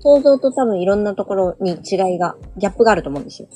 [0.00, 3.48] 想像と多分いろんなところに違いが、ギャップがあると思うんですよ。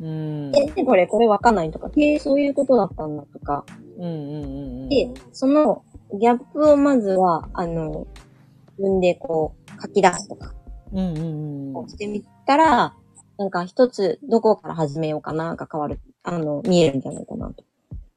[0.00, 0.52] うん。
[0.56, 3.64] え、でこれ、これわかんないとか、えーそういうことだったんだとか。
[3.98, 4.46] うんうんう
[4.86, 4.88] ん。
[4.88, 5.84] で、その
[6.18, 8.06] ギャップをまずは、あの、
[8.78, 10.54] 自分でこう、書き出すとか、
[10.92, 11.88] うんうんうん。
[11.88, 12.94] してみたら、
[13.38, 17.64] なんか一つどこから始めようかなが変わる、あの、見えるんじゃないかなと。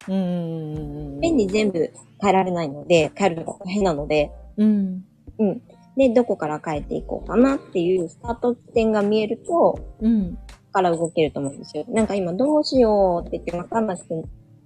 [0.08, 1.20] うん。
[1.20, 1.90] ペンに全部
[2.20, 5.04] 変えられないので、変えるのが大変なので、うん。
[5.38, 5.62] うん。
[5.96, 10.38] で、どこから変えていこうかなっていうスタート地点が見えると、うん。
[10.72, 11.84] から動けると思うんですよ。
[11.88, 14.14] なんか今どうしようって言って分かんなくて、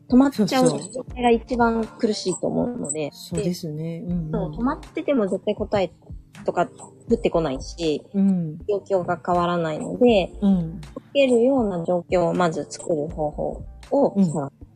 [0.09, 4.05] 止まっちゃう状態が一番苦しいと思うので、そうですね。
[4.06, 5.90] うんそう止まってても絶対答え
[6.44, 6.66] とか
[7.10, 8.59] 降ってこないし、うん。
[8.69, 10.81] 状況が変わらないので、うん。
[10.94, 14.71] 解けるような状況をまず作る方法をうん探す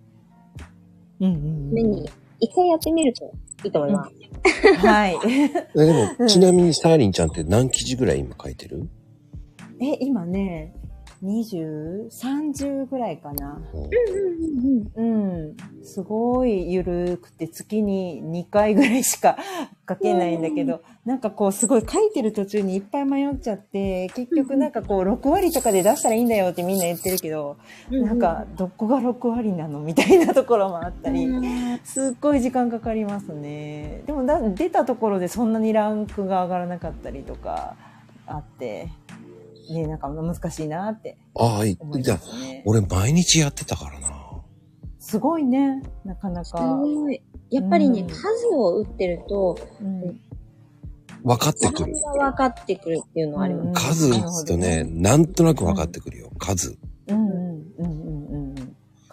[1.21, 2.09] うんうんために、
[2.41, 3.33] 一回やってみると
[3.65, 4.75] いいと思います。
[4.87, 5.19] はい。
[5.25, 8.89] えでも、ちなみにサーリンちゃんって何記事ぐらい今書いてる？
[9.81, 10.75] え、今ね、
[11.23, 13.61] 20、30ぐらいかな。
[14.97, 15.57] うん。
[15.83, 19.37] すごいゆるくて月に2回ぐらいしか
[19.89, 27.57] 書けないんだけど、なんかこうすごい書いてる途中にいっぱい迷っちゃって、結局なんかこう6割とかで出したらいいんだよってみんな言ってるけど、
[27.91, 31.29] なんかどこが6割なのみたいなところもあったり、
[31.85, 34.03] すっごい時間かかりますね。
[34.07, 37.77] でもだ出たところでそんなにランクが上がらなかったりとか
[38.27, 38.89] あって、
[39.73, 42.19] ね、なんか難しいなってああ、い思いじゃ。
[42.65, 44.17] 俺毎日やってたからな。
[44.99, 46.61] すごいね、なかなすか。
[46.77, 47.21] ごい。
[47.51, 50.21] やっぱりね、うん数を打ってると、うん
[51.25, 51.93] 分かってくる。
[52.19, 53.67] が分かってくるっていうのはあります。
[53.67, 56.31] うん数打つとね、なんとなく分かってくるよ。
[56.39, 56.77] 数。
[57.09, 57.46] うん。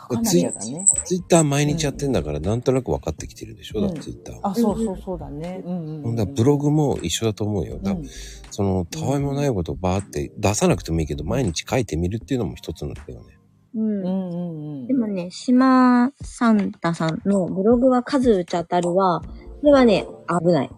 [0.09, 0.85] 書かなきゃだね。
[1.05, 4.49] ツイッター毎日やってんだから、なんとなく分かってきてるでしょ、だってツイッターは。
[4.49, 5.63] あ、そうそうそうだね。
[5.65, 7.79] うんうんだらブログも一緒だと思うよ。
[7.81, 8.05] だうん
[8.51, 13.39] その、たわいもないことをバーって出さなくてもいいけど、毎日書いてみるっていうのも一つなんだよね。
[13.75, 14.87] うんうんうんうん。
[14.87, 19.27] でもね、島サンタさんのブログは数打ち当たるは、こ
[19.63, 20.69] れはね、危ない。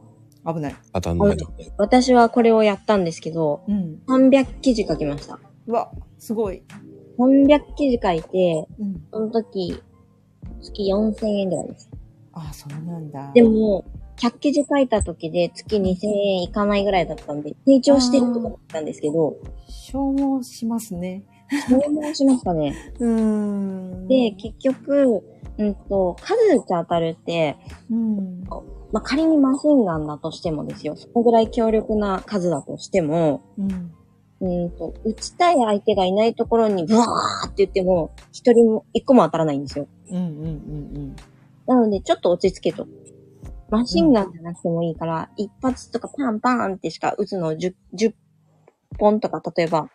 [0.46, 0.76] 危ない。
[0.94, 1.38] 当たんない。
[1.78, 4.02] 私はこれをやったんですけど、うん。
[4.08, 5.40] 300記事書きました。
[5.68, 6.64] うわ、すごい。
[7.18, 9.08] 300記事書いて、うん。
[9.12, 9.82] その時、
[10.62, 11.90] 月4000円ぐらいです。
[12.34, 13.32] あ、そうなんだ。
[13.34, 13.86] でも、
[14.18, 19.36] 100記事書いた時で月2000円いかないぐらいだったんで、成長してるとか思ったんですけど、
[19.68, 21.24] 消耗しますね。
[21.68, 22.76] 消耗しましたね。
[23.00, 24.08] うーん。
[24.08, 25.24] で、結局、
[25.58, 27.58] うんと、数打ち当たるって、
[27.90, 28.44] うん。
[28.92, 33.92] まあ、仮にマシンガンだとしてもですよ、そのぐらい強力な数だとしても、うん。
[34.46, 39.88] うんと、打ちたい相手がいないところにブワーって言っても、一人も、一個も当たらないんですよ。
[40.10, 40.26] うんうんう
[41.00, 41.16] ん
[41.68, 42.88] なので、ちょっと落ち着けと。
[43.72, 48.14] マシンガンじゃなくてもいいから、一発とかパンパンってしか打つのを 10, 10
[49.00, 49.90] 本とか、例えば、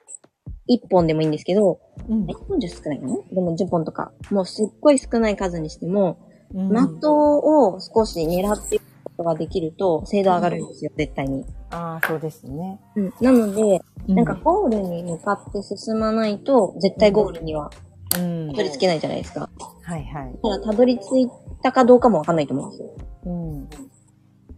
[0.69, 1.79] 1本でもいいんですけど、
[2.09, 2.25] うん。
[2.25, 3.15] 1本じゃ少ないかな？
[3.33, 6.19] でも10本とか、もうすっごい少ない数にしても、
[6.53, 6.69] うん。
[6.71, 8.81] 的を少し狙って
[9.21, 11.45] ことができると、精度上がるんですよ、絶対に。
[11.71, 12.81] ああ、そうですね。
[12.97, 13.13] うん。
[13.21, 17.71] なので、うなんか、ゴールに向かって進まないと、絶対ゴールには
[18.19, 18.51] うん。
[18.51, 19.49] たどり着けないじゃないですか。
[19.83, 20.33] はいはい。
[20.33, 21.29] だから、たどり着い
[21.63, 22.89] たかどうかもわかんないと思うんですよ。
[23.27, 23.69] うん。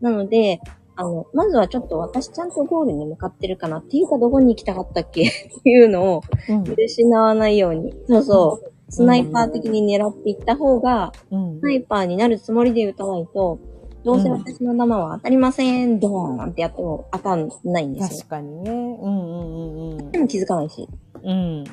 [0.00, 0.60] なので、
[0.94, 5.22] あの、まずはちょっと私ちゃんとゴールに向かってるかなっていうかどこに行きたかったっけ？
[5.58, 6.64] っていうのをうん。
[6.76, 7.94] 失わないように。
[8.06, 8.72] そうそう。
[8.90, 13.58] スナイパー的に狙っていった方が、うんスナイパーになるつもりで撃たないと、
[14.04, 18.28] どうせ私の弾は当たりません、ドーンってやっても当たんないんですよ確。
[18.30, 18.70] かにね。
[18.70, 20.88] うんうんうんでも気づかないし。
[21.22, 21.64] うん。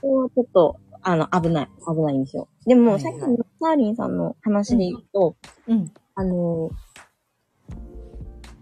[0.00, 1.68] これはちょっと、あの、危ない。
[1.86, 2.48] 危ないんですよ。
[2.66, 5.36] でも、さっきのサーリンさんの話で言うと、
[5.68, 5.92] うん。
[6.14, 6.70] あの、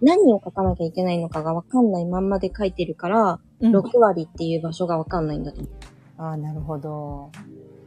[0.00, 3.76] 何を書かなきゃいけないのかがわかんないまんまで書いてるから、うん。
[3.76, 5.68] 6割っていう場所がわかんないんだと思
[6.18, 7.30] ああ、なるほど。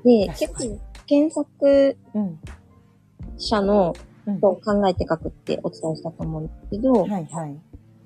[0.04, 0.08] う。
[0.08, 2.40] で、結構、検索うん。
[3.38, 4.11] 者のうん。
[4.40, 7.62] と考えて書くってお伝えしたと思うんですけど、はいはい。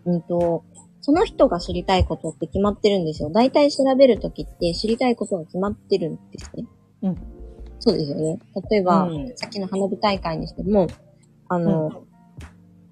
[0.06, 0.64] うんと、
[1.02, 3.30] その人が知りたいことって決まってるんですよ。
[3.30, 6.65] 大体調べるときって知りたいことが決まってるんですね。
[7.03, 7.18] うん。
[7.80, 8.39] そうですよね。
[8.69, 10.88] 例えば、うんさっきの花火大会にしても、
[11.47, 12.06] あの、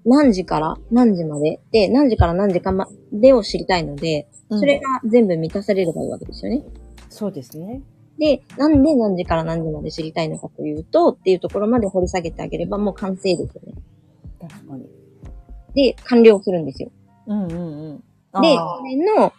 [0.04, 6.62] 何時から何時までで、何時から何時かまでを知りたいので、うんそれが全部満たされればいいわけですよね。
[7.08, 7.82] そうですね。
[8.18, 13.74] で、なんで何時から何時まで知りたいのかというと、っていうところまで掘り下げてあげればもう完成ですよね。
[14.40, 14.86] 確かに。
[15.74, 16.90] で、完了するんですよ。
[17.26, 18.42] うんうんうん。
[18.42, 19.32] で、あそれの、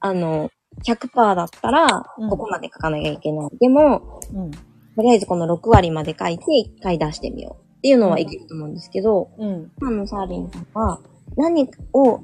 [0.00, 0.50] あの、
[0.86, 3.50] 100%だったらうん、ここまで書かなきゃいけない。
[3.58, 4.50] でも、ーうん。
[4.50, 6.44] とりあえずこの6割まで書いて
[6.78, 9.72] 1回出してみようっていうのはいけると思うんですけど、うん。
[9.80, 11.00] 今のサーリンさんは
[11.36, 12.20] 何を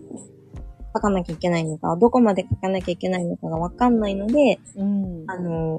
[0.95, 5.25] 書かなきゃいけないのか、どこまで書かなきゃいけないのかがわかんないので、うん。
[5.29, 5.79] あの、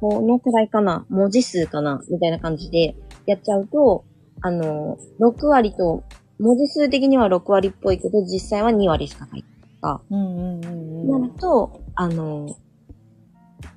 [0.00, 2.94] このくらいかな、文字数かな、みたいな感じで
[3.26, 4.04] やっちゃうと、
[4.40, 6.02] あの、6割と、
[6.38, 9.48] 文字数的には6割っぽいけど、実際は2割しか書いて
[9.80, 10.14] ない。
[10.14, 12.56] うんうんうんなると、あの、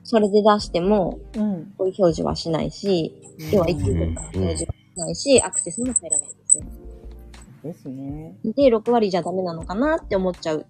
[0.03, 1.73] それで出しても、うん。
[1.77, 3.13] こういう表示はしないし、
[3.51, 6.67] 要は一部分表示はしないし、アクセスも入らないんですね。
[7.65, 8.37] ですね。
[8.43, 10.67] で、6割じゃダメなのかなって思っちゃう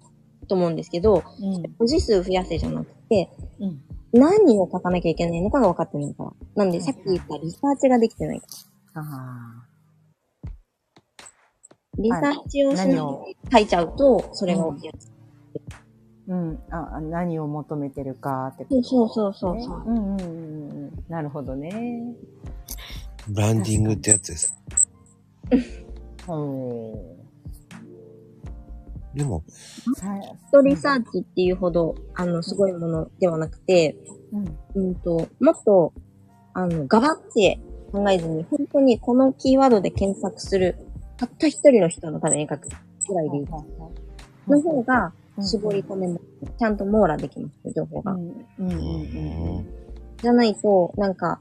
[0.48, 1.64] と思うんですけど、うん。
[1.78, 3.82] 文字数増やせじゃなくて、うん。
[4.14, 6.32] 何を書かなきゃいけないのかが分かってないから。
[6.56, 8.42] なんで、さっき言ったリサーチができてない。
[8.94, 9.66] ああ。
[11.98, 12.98] リサーチをしないで
[13.52, 15.12] 書いちゃうと、それが起きやすい。
[16.28, 16.60] うん。
[16.72, 19.84] あ、何を求めてるかってこと、そうそうそうそう。
[19.86, 21.04] うんうんうんうん。
[21.10, 22.16] なるほどね。
[23.28, 24.56] ブランディングってやつです。
[26.26, 27.16] ほ
[29.14, 29.96] でも、う。
[29.96, 30.08] さ
[30.52, 33.98] とリサーチっていうほど、あの、すごいものではなくて、
[34.76, 34.88] うん。
[34.88, 35.94] うんと、もっと、
[36.54, 37.60] あの、ガバって
[37.92, 40.78] 考えずに、本当にこのキーワードで検索する、
[41.18, 42.68] たった一人の人のために書く
[43.08, 43.46] ぐらいでいい。
[44.48, 46.26] の方が、絞り込めます。
[46.60, 48.12] ちゃんと網羅できます、情報が。
[48.14, 49.86] うんうんうんうん
[50.18, 51.40] じゃないと、なんか、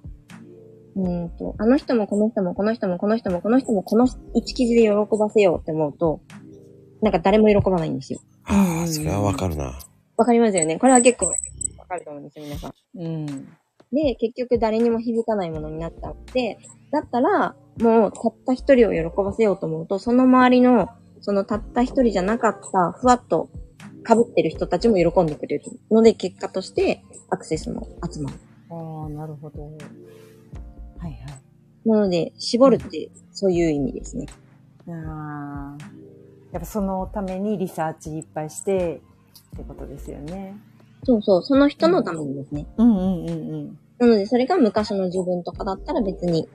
[0.97, 4.89] うーんと、あの人もこの人もこの人もこの人もこの人もこの一記事で喜
[5.19, 6.21] ばせようって思うと、
[7.03, 8.21] なんか誰も喜ばないんですよ。
[8.45, 9.79] ああ、それはわかるな。
[10.17, 11.35] わかりますよねこれは結構わ
[11.89, 12.75] かると思うんですよ、皆さん。
[12.95, 13.27] うん。
[13.93, 16.59] で、結局誰にも響かないものになっちゃうので、
[16.91, 20.89] だったら、もうたった一人を喜ばせようと思うと、その周りの、
[21.21, 23.49] そのたった一人じゃなかった、ふわっと
[24.07, 28.37] 被ってる人たちも喜んでくれるので、結果としてアクセスも集まる。
[28.71, 29.71] ああ、なるほど。
[31.05, 31.89] はいはい。
[31.89, 34.27] なので、絞るってそういう意味ですね。
[34.89, 35.85] ああ。
[36.53, 39.03] やっぱそのためにリサーチいっぱいして
[39.55, 40.57] ってことですよね。
[41.05, 42.67] そうそう、その人のためにですね。
[42.79, 43.79] うんうんうんうん。
[43.99, 46.49] なので、それが昔の自分とかだったら別に、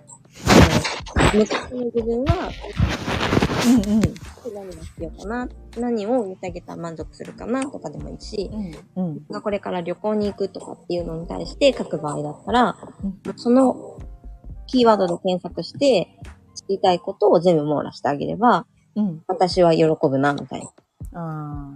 [1.15, 2.49] あの、昔の自分は、
[3.67, 4.01] うんうん。
[4.55, 8.49] 何が必要かな、何を言ってあげたら満足するかなとかでもいいし、
[8.95, 9.03] うん。
[9.03, 9.25] うん。
[9.29, 13.99] がこれから旅行に行くとかっていうのに対して書く場合だったら、うんその
[14.69, 16.07] キーワードで検索して、
[16.55, 18.65] 知りたいことを全部網羅してあげれば、
[18.95, 19.23] うん。
[19.27, 20.67] 私は喜ぶな、みたいな。
[21.19, 21.73] あ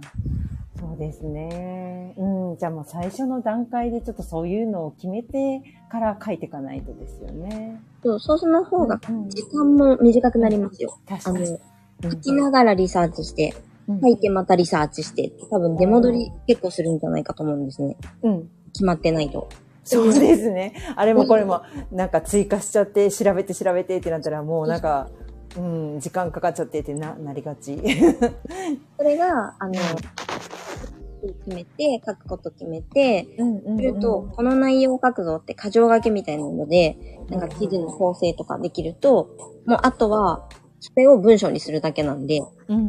[0.78, 2.14] そうですね。
[2.16, 2.56] うん。
[2.56, 7.80] じゃあもう最初の段階でちょっとそういうのを決めてから書いていかないとですよね。
[8.02, 10.98] そう、そうその方がうん時間も短くなりますよ。
[11.08, 11.58] あの、確かに。
[12.02, 13.54] 書きながらリサーチして、
[13.88, 17.96] うん書いてまたリサーチして、多分出戻り結構するんじゃないかと思うんですね。
[18.22, 18.50] うん。
[18.72, 19.48] 決まってないと。
[19.84, 20.74] そうですね。
[20.96, 21.62] あれもこれも、
[21.92, 25.10] なんか追加しちゃって、調べて調べてってなったら、もうなんか、
[25.56, 27.76] うん、時間かかっちゃってってな、なりがち。
[28.96, 39.30] それが、あの、決めて、書くこと決めて、うんうんすると、この内容を書くぞって箇条書きみたいなので、なんか記事の構成とかできると、
[39.66, 40.48] もうあとは、
[40.80, 42.88] それを文章にするだけなんで、うん。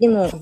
[0.00, 0.36] でも、調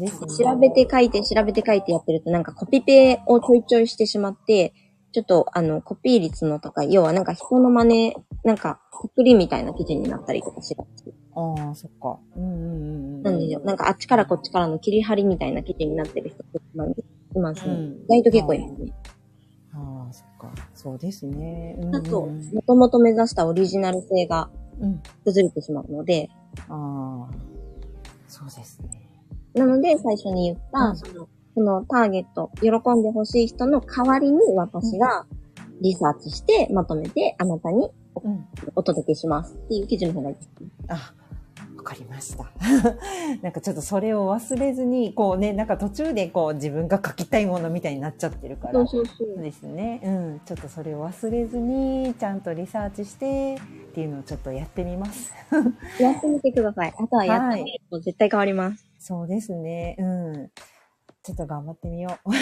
[0.60, 4.72] べて書いて、調べて書いてやってると、なんかコピペをちょいちょいしてしまって、
[5.12, 11.12] ちょっと、あの、コピー率の高い、要はなんか人の真似、なんか、コプリみたいな記事になったりとかしがち。
[11.34, 12.20] ああ、そっか。
[12.36, 13.22] うんうんうん。
[13.22, 13.60] なんですよ。
[13.64, 16.58] なんかあっちからこっちからの切り張りみたいな記事になってる人って
[17.36, 17.74] いますね。
[17.74, 18.92] うん意外と結構いますね。
[19.72, 20.52] ああ、そっか。
[20.74, 21.76] そうですね。
[21.78, 25.02] うんうんあと、もともと目指したオリジナル性がうん。
[25.24, 26.28] 崩れてしまうので、
[26.68, 27.28] ああ、
[28.28, 28.97] そうですね。
[29.58, 35.26] なので最初に言った、うんその、そのターゲット、喜んでほしい人の代わりに私が
[35.80, 37.90] リサーチしてまとめてあなたに
[38.24, 38.46] うん。
[38.74, 40.68] お届けしますっていう記事の方がいいですね。
[40.88, 41.12] あ、
[41.76, 42.50] わかりました。
[43.42, 48.74] なんかちょっとそれを忘れずに、こうね、なんか途中でこう自分が書きたいものみたいになっちゃってるから。
[48.74, 49.42] そうそうそそうう。
[49.42, 50.00] ですね。
[50.04, 50.40] うん。
[50.44, 53.58] ちょっとそれを忘れずに、ちゃんとリサーチして、っ
[53.94, 55.32] ていうのをちょっとやってみます。
[56.00, 56.94] やってみてください。
[56.96, 58.87] あとはやってみると絶対変わります。
[58.98, 59.96] そうですね。
[59.98, 60.50] うん。
[61.22, 62.32] ちょっと頑張ってみよう。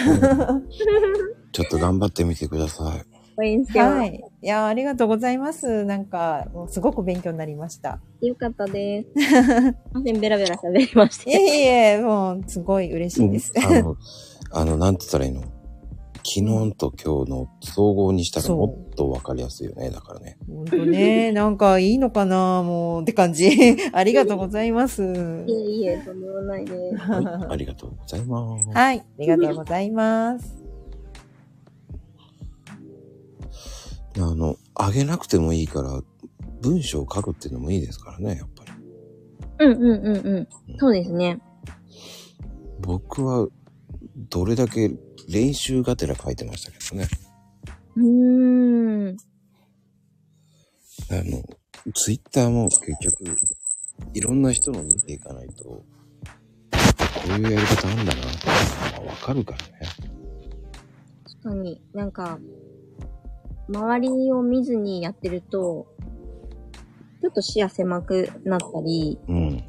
[1.53, 3.05] ちょっと頑張ってみてください。
[3.39, 3.95] 応援してます。
[3.97, 4.25] はい。
[4.43, 5.85] いや、ありがとうございます。
[5.85, 8.01] なんか、もうすごく勉強になりました。
[8.21, 9.25] よかったです。
[9.27, 11.31] すいません、ベラベラ喋りましいて。
[11.33, 11.67] えい
[11.99, 13.53] え、もう、すごい嬉しいです。
[13.57, 13.97] あの、
[14.53, 15.43] あの、なんて言ったらいいの？
[16.29, 19.91] 昨日と今日の総合にしたらもっとわかりやすいよね。
[19.91, 20.39] だからね。
[20.49, 23.49] 本当ね、 なんかいいのかなもう、って感じ。
[23.93, 25.03] ありがとうございます。
[25.05, 25.13] いえ
[25.53, 26.97] いえ、とんでもないです。
[26.97, 28.69] はい、ありがとうございます。
[28.71, 30.57] はい、ありがとうございます。
[34.19, 36.03] あの、あげなくてもいいから、
[36.63, 38.73] 文章を書くっていうのもいいですからね、やっぱり。
[39.59, 40.49] うんうんうんうん。
[40.79, 41.39] そうですね。
[42.81, 43.47] 僕は、
[44.31, 44.95] どれだけ
[45.29, 47.09] 練習がてら書いてましたけどね。
[47.97, 48.56] うーん。
[51.09, 53.25] あの、ツイッターも結局、
[54.13, 55.85] いろんな人の見ていかないと、こ
[57.29, 58.21] ういうやり方あんだなってい
[58.99, 59.65] うのがわかるからね。
[61.25, 62.39] 確かになんか、
[63.69, 65.87] 周りを見ずにやってると、
[67.21, 69.63] ちょっと視野狭くなったり、うん。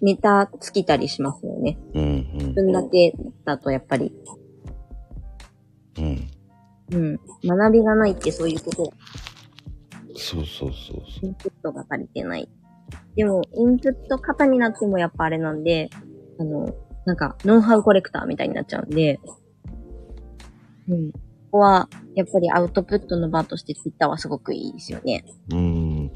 [0.00, 1.78] ネタ尽きたりしますよね。
[1.94, 4.12] うん、自分だけだとやっぱり、
[5.98, 6.04] うん、
[6.92, 7.20] うん。
[7.42, 7.56] うん。
[7.58, 8.92] 学びがないってそういうこと。
[10.14, 12.48] そうそうそうそインプットが足りてない。
[13.16, 15.90] でも、インプット型になってもやっぱあれなんで、
[16.38, 16.74] あの、
[17.04, 19.18] なんか、ノウハウコレクターみたいになっちゃうんで、
[20.88, 21.12] うん。
[21.12, 21.18] こ
[21.52, 25.24] こは、やっぱりアウトプットの場として Twitter はすごくいいですよね。
[25.50, 25.56] う。
[25.56, 26.10] うん。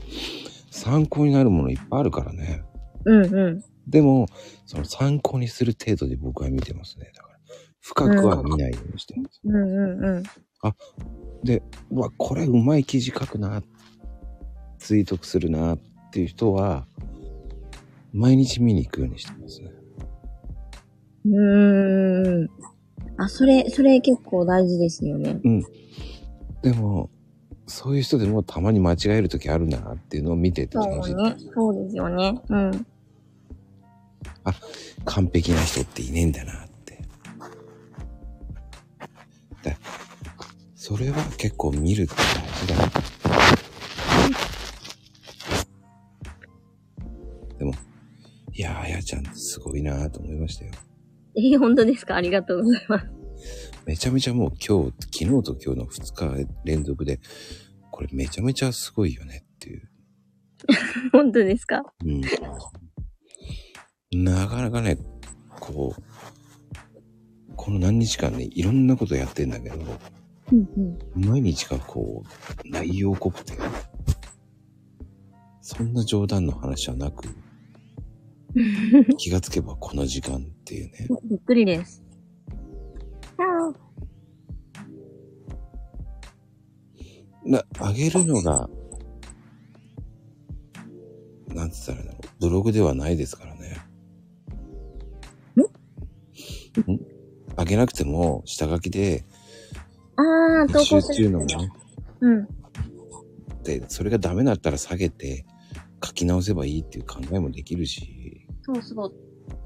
[0.70, 2.62] 参考になるものいっぱいあるからね。
[3.04, 3.64] うんうん。
[3.86, 4.26] でも、
[4.66, 7.10] その参考にする程度で僕は見てますね。
[7.14, 7.38] だから、
[7.80, 9.40] 深くは見ないようにしてます。
[9.44, 10.22] うんうんうん。
[11.44, 13.62] で、うわ、これうまい記事書くな、
[14.86, 15.78] ツイートするなっ
[16.12, 16.86] ていう人は、
[18.12, 19.72] 毎日見に行くようにしてますね。
[21.24, 22.50] うーん。
[23.16, 25.40] あ、それ、それ結構大事ですよね。
[26.62, 27.10] でも、
[27.66, 31.36] そういう人でもたまに間違える時あるんだなっていうのを見ててそう感じね。
[31.52, 32.40] そうですよね。
[32.48, 32.86] うん。
[35.04, 37.02] 完璧な人っていねえんだなって。
[39.64, 39.76] で
[40.76, 43.15] それは結構見るって大事だな。
[48.56, 50.72] いやー、あやちゃんってすごいなと思いましたよ。
[51.36, 52.14] えー、本当ですか？
[52.16, 53.06] ありがとうございます。
[53.84, 57.20] めちゃめちゃもう今日、昨日と今日の2日連続で、
[57.90, 59.90] これめちゃめちゃすごいよねっていう。
[61.12, 61.82] 本当ですか？
[62.04, 62.10] う
[64.18, 64.24] ん。
[64.24, 64.96] なかなかね、
[65.60, 66.02] こう、
[67.56, 69.76] この何日間ね、いろんなことやってんだけど、
[70.52, 70.68] うん
[71.14, 71.24] うん。
[71.26, 72.22] 毎日がこ
[72.64, 73.52] う、内容濃くて、
[75.60, 77.28] そんな冗談の話はなく、
[79.18, 81.08] 気がつけばこの時間っていうね。
[81.24, 82.02] びっくりです。
[83.38, 83.72] あ
[87.44, 88.68] な、あげるのが、
[92.40, 93.78] ブログではないですからね。
[96.90, 96.98] ん？
[97.56, 99.24] 上げなくても、下書きで、
[100.16, 100.22] あ
[100.62, 101.30] あ、投集稿する。
[101.30, 101.72] 中のもね。
[102.20, 102.48] うん。
[103.62, 105.44] で、それがダメだったら下げて、
[106.04, 108.15] 書き直せばいいっていう考えもできるし。
[108.66, 109.10] そうそう。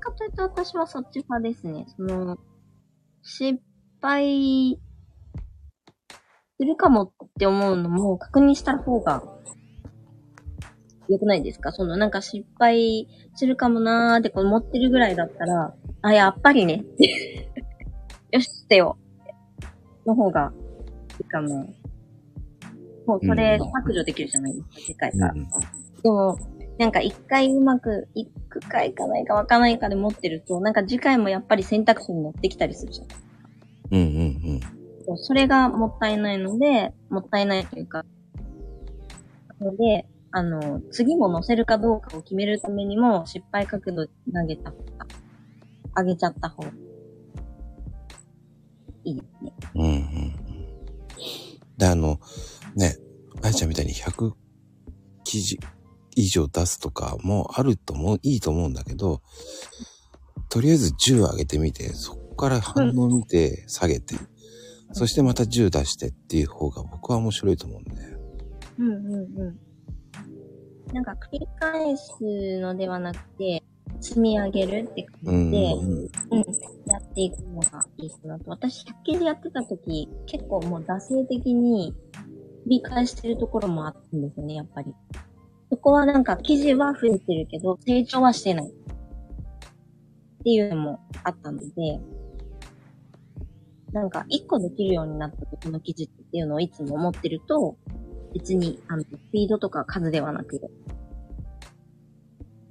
[0.00, 1.86] かといって私はそっち派ですね。
[1.96, 2.38] その、
[3.22, 3.58] 失
[4.02, 4.78] 敗
[6.58, 9.22] するかもって思うのも確認した方が
[11.08, 11.72] 良くないですか？
[11.72, 17.50] そのなんか失敗するかもなーってこう思ってるぐらいだったら、あ、やっぱりねって。
[18.32, 18.98] よし、ってよ。
[20.06, 20.52] の方が
[21.18, 21.66] いいかな。
[23.06, 25.32] もうそれうん削除できるじゃないですか、世界から。
[25.32, 25.48] うん。
[26.02, 26.38] でも、
[26.80, 33.06] なんか一回うまくいくかいかないかわかないかで持ってると、なんか次回もやっぱり選択肢に乗ってきたりするじゃん。
[33.90, 34.04] うんう
[34.54, 34.60] ん
[35.04, 38.06] そうそれがもったいないので、もったいないというか、
[39.60, 45.06] ので、あの、次も載せるかどうかを決めるためにも、失敗角度投げた方が、
[45.98, 46.70] 上げちゃった方が
[49.04, 49.52] いいですね。
[49.74, 49.82] うん。
[49.82, 50.04] うんうんうん。
[51.76, 52.18] で、あの、
[52.74, 52.96] ね、
[53.42, 54.32] あやちゃんみたいに100
[55.24, 55.58] 記事
[56.16, 59.22] 以上出すとかもあると思う、いいと思うんだけど、
[60.48, 64.16] とりあえず10上げてみて、そこから反応見て下げて、
[64.92, 67.92] そしてまた10出してっていう方が僕は面白いと思うんで。
[68.78, 69.58] うんうんうん。
[70.92, 73.62] なんか繰り返すのではなくて、
[74.00, 75.50] 積み上げるってうん。
[75.50, 76.08] 感じで、うんうん、
[76.86, 78.50] やっていくのがいいかなと。
[78.50, 81.94] 私、100記事やってた時、結構もう惰性的に
[82.66, 84.92] 繰り返してるところもあったんですよね、やっぱり。
[85.70, 88.66] そこはなんか記事は増えてるけど、成長はしてない。
[88.66, 92.00] っていうのもあったので、
[93.92, 97.76] なんか1個できるようになったこの記事っていうのをいつも思ってると、
[98.34, 100.60] 別に、あの、スピードとか数ではなく、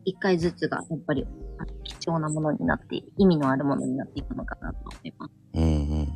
[0.05, 1.26] 一回ずつがやっぱり
[1.57, 5.31] あ貴重なものになって、意味のあるものになっていくのかなと思います。
[5.53, 6.07] うんうんうん。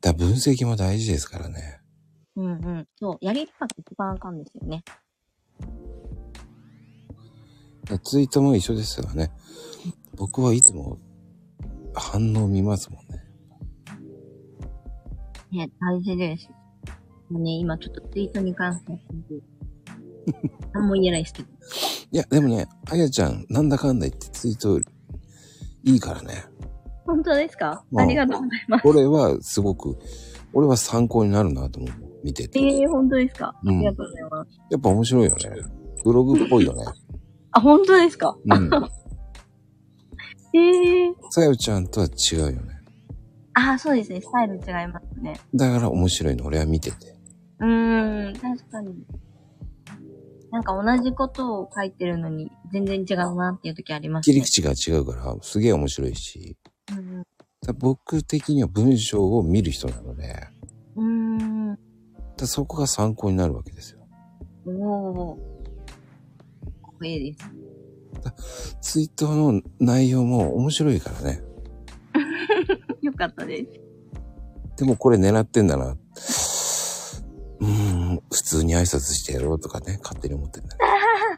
[0.00, 1.80] だ分析も大事ですからね。
[2.36, 2.88] うんうん。
[2.96, 4.82] そう、やりっぱが一番あかんですよね。
[8.02, 9.30] ツイートも一緒ですよね。
[10.16, 10.98] 僕はいつも
[11.94, 13.22] 反応見ますもんね。
[15.52, 16.48] ね、大事です。
[17.30, 18.98] もうね、今ちょっとツイートに関しては、
[20.72, 21.48] 何も言えないですけど。
[22.10, 24.78] いや、でもね、あやちゃん、なんだかんだ言ってツイート
[25.84, 26.44] いいからね。
[27.06, 27.84] 本当ですか？
[27.92, 28.82] うんありがとうございます。
[28.82, 29.98] これはすごく、
[30.52, 31.92] 俺は参考になるなと思う。
[32.24, 32.58] 見てて。
[32.58, 34.50] ええー、本当ですか、うんありがとうございます。
[34.70, 35.40] やっぱ面白いよね。
[36.04, 36.82] ブログっぽいよね。
[37.52, 38.36] あ、本当ですか？
[38.44, 38.70] うん。
[40.54, 41.14] え えー。
[41.30, 42.80] さよちゃんとは違うよね。
[43.52, 44.20] あ、そうですね。
[44.20, 45.38] スタイル違いますね。
[45.54, 47.14] だから面白いの、俺は見てて。
[47.60, 49.04] うーん、確かに。
[50.50, 54.34] なんか同じことを書いてるのに全然違うなっていう時ありますね。
[54.34, 56.56] 切り口が違うから、すげえ面白いし。
[56.96, 57.22] うん
[57.66, 60.34] だ僕的には文章を見る人なので、
[60.96, 61.06] うん。
[61.06, 61.23] うーん。
[62.36, 64.00] だそこが参考になるわけですよ。
[64.66, 65.36] おー。
[65.36, 67.64] かっこいいです。
[68.80, 71.42] ツイートの内容も面白いからね。
[73.02, 73.80] よかったです。
[74.76, 75.96] でもこれ狙ってんだな。
[77.60, 80.78] うーん、普通に挨拶してやろうとかね、勝手に思ってんだよ。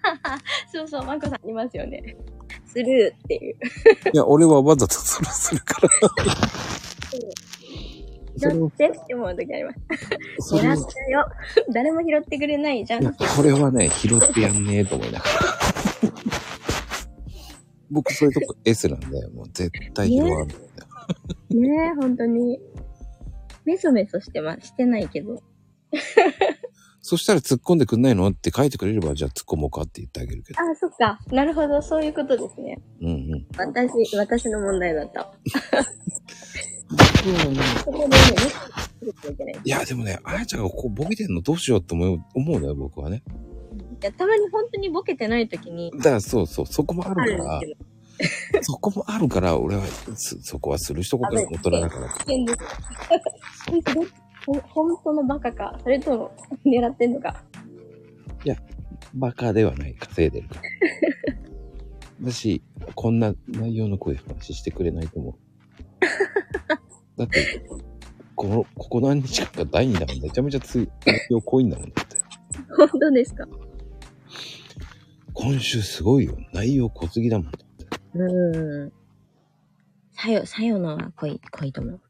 [0.73, 2.16] そうそう、マコさんいますよね。
[2.66, 3.56] スルーっていう。
[4.12, 5.89] いや、俺はわざとそれするから。
[8.39, 9.79] 拾ってって思う時あります。
[10.55, 10.71] 狙った
[11.11, 11.27] よ。
[11.73, 13.15] 誰も拾ってくれないじゃん。
[13.15, 15.31] これはね、拾ってやんねえと思いながら。
[17.91, 20.55] 僕そういうとこ S なんで、もう絶対拾わんの。
[21.51, 22.61] ねえ、本当に。
[23.65, 25.41] メソメソしてま、してないけど。
[27.09, 28.27] そしたら突っ込んでくんないの？
[28.31, 30.61] って書いてくれれば、じゃあ突っ込もうかって言ってあげるけど。
[30.61, 31.20] あ、そっか。
[31.31, 32.81] なるほど、そういうことですね。
[33.01, 33.47] うんうん。
[33.57, 35.31] 私、私の問題だった。
[36.91, 37.03] 僕
[37.39, 38.61] はねそこでね、メソメソ
[38.91, 43.23] するといや、でもね、あやちゃんがこうボケてんのどうしようって思う、思うのよ、僕はね。
[44.03, 47.61] いや、たまに本当にボケてない時に、だからそうそう、そこもああるから。
[48.62, 49.85] そこもあるから、俺は、
[50.16, 52.09] そ、そこはする一言大人だから。
[52.09, 52.53] 危険で
[54.07, 54.26] す。
[54.47, 56.32] 本当にほ本当のバカか、それとも
[56.64, 57.43] 狙ってんのか。
[59.16, 60.60] バカではない、稼いでるから。
[62.27, 62.62] だし、
[62.94, 65.35] こんな内容の声話してくれないと思う。
[67.18, 67.66] だって、
[68.35, 72.16] この、ここ何日間か第2弾めちゃめちゃつい、内容濃いんだもんだって。
[72.77, 73.47] 本当ですか
[75.32, 76.36] 今週すごいよ。
[76.52, 77.86] 内容濃すぎだもんだって。
[78.14, 78.93] うーん。
[80.12, 82.01] さよ、さよのは濃い、濃いと思う。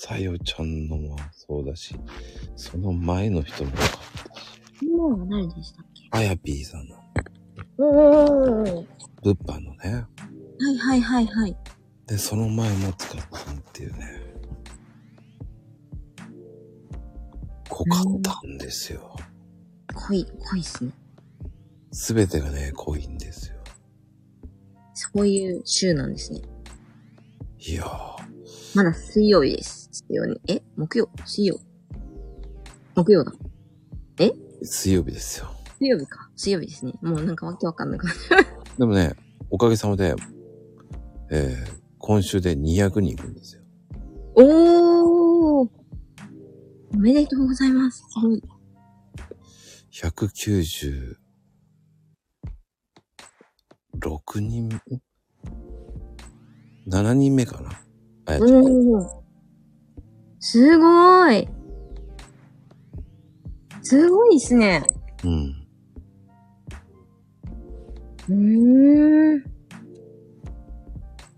[0.00, 1.96] さよちゃんのもそうだし、
[2.54, 3.88] その前の人もよかっ
[4.32, 4.40] た
[4.78, 6.08] し、もう誰でしたっけ？
[6.12, 6.96] あやぴーさんの。
[7.78, 8.86] おー。
[9.24, 10.06] 物販のね。
[10.60, 11.56] はいはいはいはい。
[12.06, 14.22] で、その前も使ったっていうね。
[17.68, 19.16] 濃かったんですよ。
[19.94, 20.92] 濃い、濃いっすね。
[21.90, 23.56] すべてがね、濃いんですよ。
[24.94, 26.42] そういう週なんですね。
[27.58, 28.16] いやー、
[28.76, 29.77] まだ水曜日です。
[30.14, 30.36] よね。
[30.48, 30.62] え？
[30.76, 31.08] 木曜？
[31.24, 31.58] 水曜？
[32.94, 33.32] 木曜だ。
[34.62, 35.46] 水曜日ですよ。
[35.78, 36.28] 水曜日か。
[36.34, 36.92] 水曜日ですね。
[37.00, 38.18] もうなんかわけわかんなくなる。
[38.76, 39.14] でもね、
[39.50, 40.14] おかげさまで、
[41.30, 43.62] えー、今週で200人いるんですよ。
[44.34, 45.68] おー
[46.94, 47.98] おめでとうございます。
[47.98, 48.42] すごい。
[49.92, 51.16] 196
[54.40, 54.80] 人、ん
[56.88, 57.70] ?7 人目かな？
[58.26, 59.17] あやちゃんおー
[60.40, 61.48] すごーい。
[63.82, 64.82] すごいっすね。
[65.24, 65.66] うん。
[68.28, 69.42] うーん。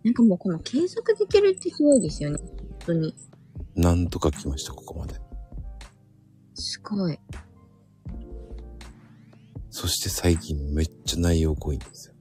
[0.03, 2.39] なんかもうこの継続できるってすごいですよね。
[2.39, 2.51] 本
[2.87, 3.15] 当に。
[3.75, 5.15] なんとか来ました、ここまで。
[6.55, 7.19] すごい。
[9.71, 12.15] そして最近めっちゃ内容濃いんですよ。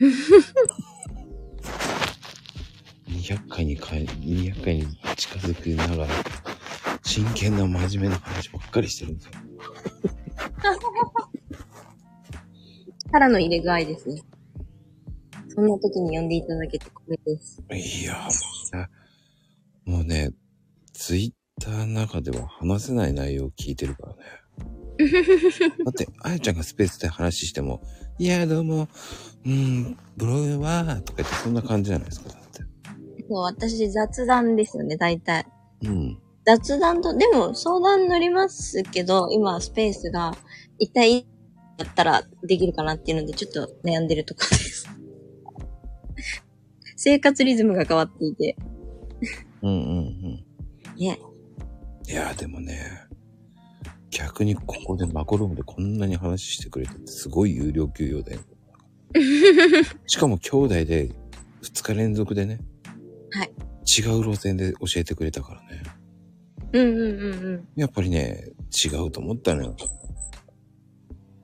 [3.10, 6.14] 200回にかい、200回に近づくながら、
[7.02, 9.32] 真剣な真面目な話ばっかりしてるんですよ。
[13.06, 14.22] 力の入れ具合ですね。
[15.48, 17.62] そんな時に呼んでいただけて光栄です。
[18.02, 20.30] いやー、もうね、
[20.92, 24.22] ツイッターの中では話せない内容を聞いてるからね。
[25.84, 27.82] だって、あやちゃんがスペースで話しても、
[28.18, 28.88] いや、どうも、
[29.44, 32.39] うん、ブログは、とか言ってそんな感じじゃないですか。
[33.30, 35.46] そう、私雑談ですよね、大体。
[35.84, 36.18] うん。
[36.44, 40.36] 雑談と、でも相談乗りますけど、今スペースが
[40.80, 41.28] 一体
[41.78, 44.90] だったらできるかなっていうのでちょっと悩んでるところです。
[46.96, 48.56] 生活リズムが変わっていて。
[49.62, 50.44] うんうんうん。
[50.98, 51.20] ね。
[52.08, 52.80] いや、でもね、
[54.10, 58.40] 逆にここでマコルームでこんなに話してくれてすごい有料級用だよ。
[60.08, 61.10] しかも兄弟で
[61.62, 62.58] 2日連続でね。
[63.32, 63.52] はい。
[63.98, 65.82] 違う路線で教えてくれたからね。
[66.72, 67.68] うんうんうんうん。
[67.76, 68.52] やっぱりね、
[68.84, 69.76] 違うと思ったのよ。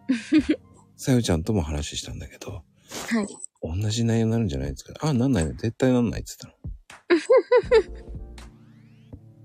[0.97, 2.63] さよちゃんとも話したんだけど、は
[3.23, 3.27] い。
[3.63, 4.95] 同じ内容になるんじゃないですか。
[5.01, 5.53] あ、なんないの？
[5.55, 6.59] 絶対なんないって言った
[7.99, 8.03] の。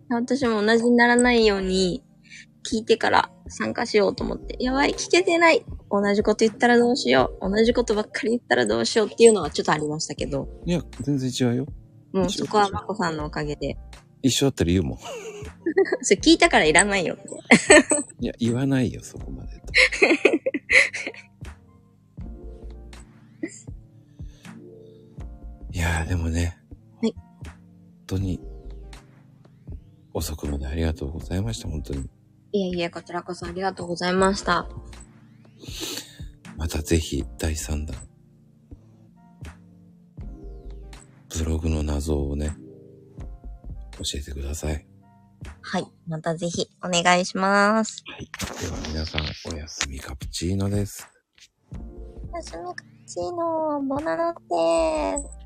[0.22, 2.04] 私も同じにならないように
[2.70, 4.58] 聞いてから参加しようと思って。
[4.60, 5.66] やばい、聞けてない。
[5.90, 7.50] 同じこと言ったらどうしよう。
[7.50, 10.48] 同じことばっかり言ったらどうしようっていうのはちょっとありましたけど。
[10.66, 11.66] いや、全然違うよ。
[12.14, 13.78] もうそこはまこさんのおかげで。
[14.22, 14.98] 一緒だったら言うもん。
[16.02, 17.30] それ聞いたからいらないよって。
[18.20, 19.66] いや、言わないよ、そこまでと。
[25.74, 26.58] いやー、でもね。
[27.02, 27.16] はい
[28.12, 28.42] 本当に、
[30.14, 32.10] 遅くまでありがとうございました、本当に。
[32.52, 34.68] いえいえ、こちらこそありがとうございました。
[36.58, 38.11] またぜひ、第3弾。
[41.38, 42.56] ブログの謎をね、
[43.98, 44.86] 教えてください。
[45.62, 45.86] はい。
[46.08, 48.04] またぜひお願いします。
[48.08, 48.30] はい。
[48.62, 51.08] では皆さん、おやすみカプチーノです。
[52.32, 55.42] おやすみカプチーノ、ボナノッテ